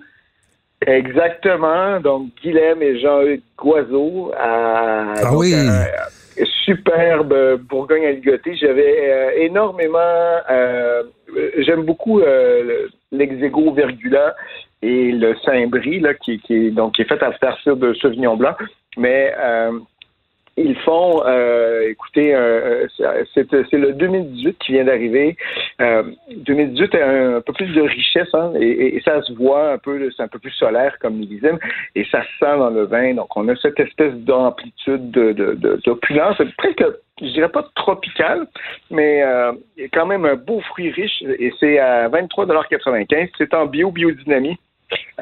Exactement. 0.86 2.00
Donc, 2.00 2.30
Guilhem 2.44 2.82
et 2.82 3.00
Jean-Hugues 3.00 3.42
Guazo. 3.58 4.32
à- 4.38 5.14
Ah 5.18 5.22
donc, 5.32 5.40
oui. 5.40 5.54
euh, 5.56 6.46
superbe 6.66 7.58
Bourgogne 7.70 8.06
aligoté. 8.06 8.56
J'avais 8.56 9.10
euh, 9.10 9.32
énormément. 9.38 9.98
euh, 10.52 11.04
J'aime 11.60 11.82
beaucoup 11.84 12.20
euh, 12.22 12.64
le- 12.64 12.90
l'exego 13.18 13.72
vergula 13.72 14.36
et 14.82 15.12
le 15.12 15.36
Saint-Brie, 15.44 16.00
là, 16.00 16.14
qui, 16.14 16.40
qui 16.40 16.54
est, 16.54 16.72
donc, 16.72 16.96
qui 16.96 17.02
est 17.02 17.06
fait 17.06 17.22
à 17.24 17.32
partir 17.32 17.76
de 17.76 17.94
Sauvignon 17.94 18.38
blanc. 18.38 18.56
Mais. 18.98 19.34
euh, 19.40 19.80
ils 20.58 20.76
font, 20.80 21.22
euh, 21.26 21.90
écoutez, 21.90 22.34
euh, 22.34 22.88
c'est 23.34 23.74
le 23.74 23.92
2018 23.94 24.58
qui 24.60 24.72
vient 24.74 24.86
d'arriver. 24.86 25.36
Euh, 25.82 26.04
2018 26.32 26.96
a 26.96 27.10
un, 27.38 27.42
peu 27.42 27.52
plus 27.54 27.74
de 27.74 27.82
richesse, 27.82 28.34
hein, 28.34 28.54
et, 28.60 28.96
et- 28.96 29.02
ça 29.02 29.22
se 29.22 29.34
voit 29.34 29.74
un 29.74 29.78
peu, 29.78 30.10
c'est 30.16 30.24
un 30.24 30.28
peu 30.30 30.40
plus 30.40 30.52
solaire 30.52 30.98
comme 31.00 31.16
millésime, 31.18 31.60
et 31.96 32.06
ça 32.06 32.22
se 32.24 32.28
sent 32.40 32.58
dans 32.58 32.70
le 32.70 32.84
vin. 32.86 33.14
Donc, 33.16 33.36
on 33.36 33.48
a 33.50 33.56
cette 33.58 33.80
espèce 33.80 34.14
d'amplitude 34.14 35.12
de, 35.12 35.34
de, 35.34 35.54
de- 35.56 35.80
d'opulence, 35.86 36.38
presque, 36.58 36.84
je 37.22 37.28
dirais 37.28 37.50
pas 37.50 37.68
tropical, 37.76 38.48
mais 38.90 39.24
euh, 39.24 39.52
quand 39.94 40.06
même 40.06 40.26
un 40.26 40.36
beau 40.36 40.62
fruit 40.62 40.92
riche, 40.92 41.22
et 41.22 41.52
c'est 41.60 41.80
à 41.80 42.08
23,95 42.10 43.30
C'est 43.38 43.54
en 43.54 43.66
bio, 43.66 43.92
biodynamie. 43.92 44.58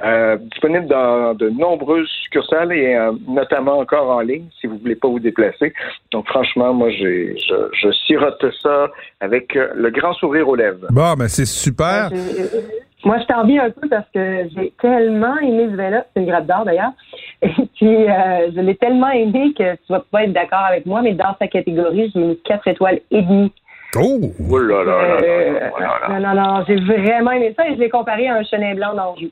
Euh, 0.03 0.37
disponible 0.37 0.87
dans 0.87 1.33
de 1.35 1.49
nombreuses 1.49 2.09
succursales 2.23 2.73
et 2.73 2.95
euh, 2.95 3.11
notamment 3.27 3.77
encore 3.77 4.09
en 4.09 4.19
ligne 4.21 4.45
si 4.59 4.67
vous 4.67 4.77
voulez 4.77 4.95
pas 4.95 5.07
vous 5.07 5.19
déplacer. 5.19 5.71
Donc 6.11 6.27
franchement, 6.27 6.73
moi 6.73 6.89
j'ai 6.89 7.35
je, 7.37 7.55
je 7.79 7.91
sirote 7.91 8.43
ça 8.61 8.87
avec 9.21 9.55
euh, 9.55 9.69
le 9.75 9.91
grand 9.91 10.13
sourire 10.13 10.49
aux 10.49 10.55
lèvres. 10.55 10.87
Bon, 10.89 11.13
ben 11.13 11.27
c'est 11.27 11.45
super. 11.45 12.09
Je- 12.11 12.59
moi, 13.05 13.17
je 13.19 13.25
t'envie 13.25 13.59
un 13.59 13.69
peu 13.69 13.87
parce 13.89 14.07
que 14.13 14.47
j'ai 14.55 14.73
tellement 14.81 15.37
aimé 15.39 15.67
ce 15.71 15.75
vin-là. 15.75 16.05
C'est 16.13 16.21
une 16.21 16.27
grappe 16.29 16.45
d'or, 16.45 16.63
d'ailleurs. 16.65 16.91
Et 17.41 17.49
puis, 17.75 18.09
euh, 18.09 18.49
je 18.55 18.61
l'ai 18.61 18.75
tellement 18.77 19.09
aimé 19.09 19.53
que 19.57 19.73
tu 19.75 19.81
vas 19.89 20.03
pas 20.09 20.23
être 20.23 20.31
d'accord 20.31 20.63
avec 20.69 20.85
moi, 20.85 21.01
mais 21.01 21.13
dans 21.13 21.35
sa 21.37 21.47
catégorie, 21.47 22.09
j'ai 22.15 22.19
mis 22.21 22.39
4 22.45 22.65
étoiles 22.69 22.99
et 23.11 23.21
demie. 23.21 23.51
Oh! 23.97 24.21
Oh 24.49 24.57
là 24.57 24.83
là 24.85 25.19
là 25.19 25.19
là 25.21 25.69
là. 26.09 26.19
non, 26.19 26.33
non, 26.33 26.41
non, 26.41 26.63
j'ai 26.65 26.77
vraiment 26.77 27.31
aimé 27.31 27.53
ça 27.57 27.67
et 27.67 27.75
je 27.75 27.79
l'ai 27.79 27.89
comparé 27.89 28.27
à 28.29 28.35
un 28.35 28.43
chenin 28.43 28.73
blanc 28.73 28.93
d'Anjou. 28.95 29.27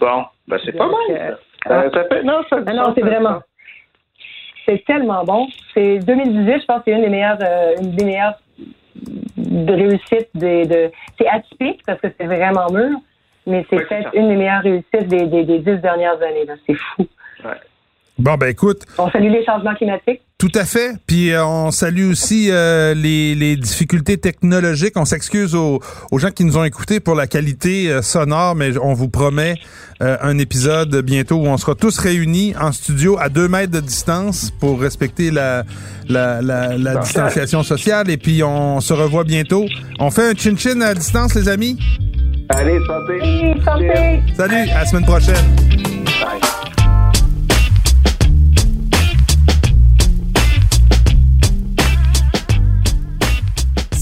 Bon, 0.00 0.24
ben 0.48 0.58
c'est 0.64 0.72
pas 0.72 0.86
mal. 0.86 0.94
euh, 1.10 1.34
ça. 1.66 1.72
Euh, 1.72 1.90
ça 1.92 2.04
fait, 2.04 2.22
non, 2.22 2.42
ça 2.48 2.58
Ah 2.66 2.72
non, 2.72 2.92
c'est 2.94 3.02
vraiment. 3.02 3.40
C'est 4.66 4.84
tellement 4.84 5.24
bon. 5.24 5.46
C'est 5.74 5.98
2018, 6.00 6.60
je 6.60 6.66
pense 6.66 6.78
que 6.78 6.82
c'est 6.86 6.92
une 6.92 7.02
des 7.02 7.08
meilleures, 7.08 7.38
euh, 7.40 7.74
une 7.80 7.92
des 7.92 8.04
meilleures 8.04 8.34
de 9.36 9.72
réussite 9.72 10.28
des, 10.34 10.66
de. 10.66 10.90
C'est 11.18 11.28
atypique 11.28 11.82
parce 11.86 12.00
que 12.00 12.08
c'est 12.18 12.26
vraiment 12.26 12.66
mûr, 12.70 12.98
mais 13.46 13.64
c'est 13.70 13.76
Oui, 13.76 13.84
peut-être 13.88 14.10
une 14.14 14.28
des 14.28 14.36
meilleures 14.36 14.62
réussites 14.62 15.06
des, 15.08 15.26
des, 15.26 15.44
des 15.44 15.58
dix 15.60 15.76
dernières 15.80 16.20
années. 16.22 16.46
C'est 16.66 16.74
fou. 16.74 17.06
Bon, 18.18 18.34
ben 18.34 18.46
écoute, 18.48 18.78
On 18.98 19.08
salue 19.10 19.30
les 19.30 19.44
changements 19.44 19.74
climatiques. 19.74 20.22
Tout 20.38 20.52
à 20.54 20.64
fait. 20.64 20.92
Puis 21.06 21.32
euh, 21.32 21.44
on 21.44 21.70
salue 21.70 22.10
aussi 22.10 22.48
euh, 22.50 22.94
les, 22.94 23.34
les 23.34 23.56
difficultés 23.56 24.18
technologiques. 24.18 24.92
On 24.96 25.04
s'excuse 25.04 25.54
aux, 25.54 25.80
aux 26.10 26.18
gens 26.18 26.30
qui 26.30 26.44
nous 26.44 26.58
ont 26.58 26.64
écoutés 26.64 27.00
pour 27.00 27.14
la 27.14 27.26
qualité 27.26 27.90
euh, 27.90 28.02
sonore, 28.02 28.54
mais 28.54 28.76
on 28.78 28.92
vous 28.92 29.08
promet 29.08 29.54
euh, 30.02 30.16
un 30.20 30.36
épisode 30.38 30.94
bientôt 31.02 31.36
où 31.36 31.46
on 31.46 31.56
sera 31.56 31.74
tous 31.74 31.98
réunis 31.98 32.54
en 32.60 32.70
studio 32.72 33.16
à 33.18 33.30
deux 33.30 33.48
mètres 33.48 33.72
de 33.72 33.80
distance 33.80 34.50
pour 34.60 34.80
respecter 34.80 35.30
la, 35.30 35.64
la, 36.08 36.42
la, 36.42 36.76
la 36.76 36.96
distanciation 36.96 37.62
sociale. 37.62 38.10
Et 38.10 38.18
puis 38.18 38.42
on 38.42 38.80
se 38.80 38.92
revoit 38.92 39.24
bientôt. 39.24 39.64
On 39.98 40.10
fait 40.10 40.28
un 40.30 40.34
chin-chin 40.34 40.80
à 40.82 40.94
distance, 40.94 41.34
les 41.34 41.48
amis. 41.48 41.78
Allez, 42.50 42.78
santé. 42.86 43.18
Oui, 43.22 43.64
santé! 43.64 44.20
Salut, 44.36 44.70
à 44.70 44.80
la 44.80 44.86
semaine 44.86 45.04
prochaine. 45.04 45.56
Bye. 46.20 46.55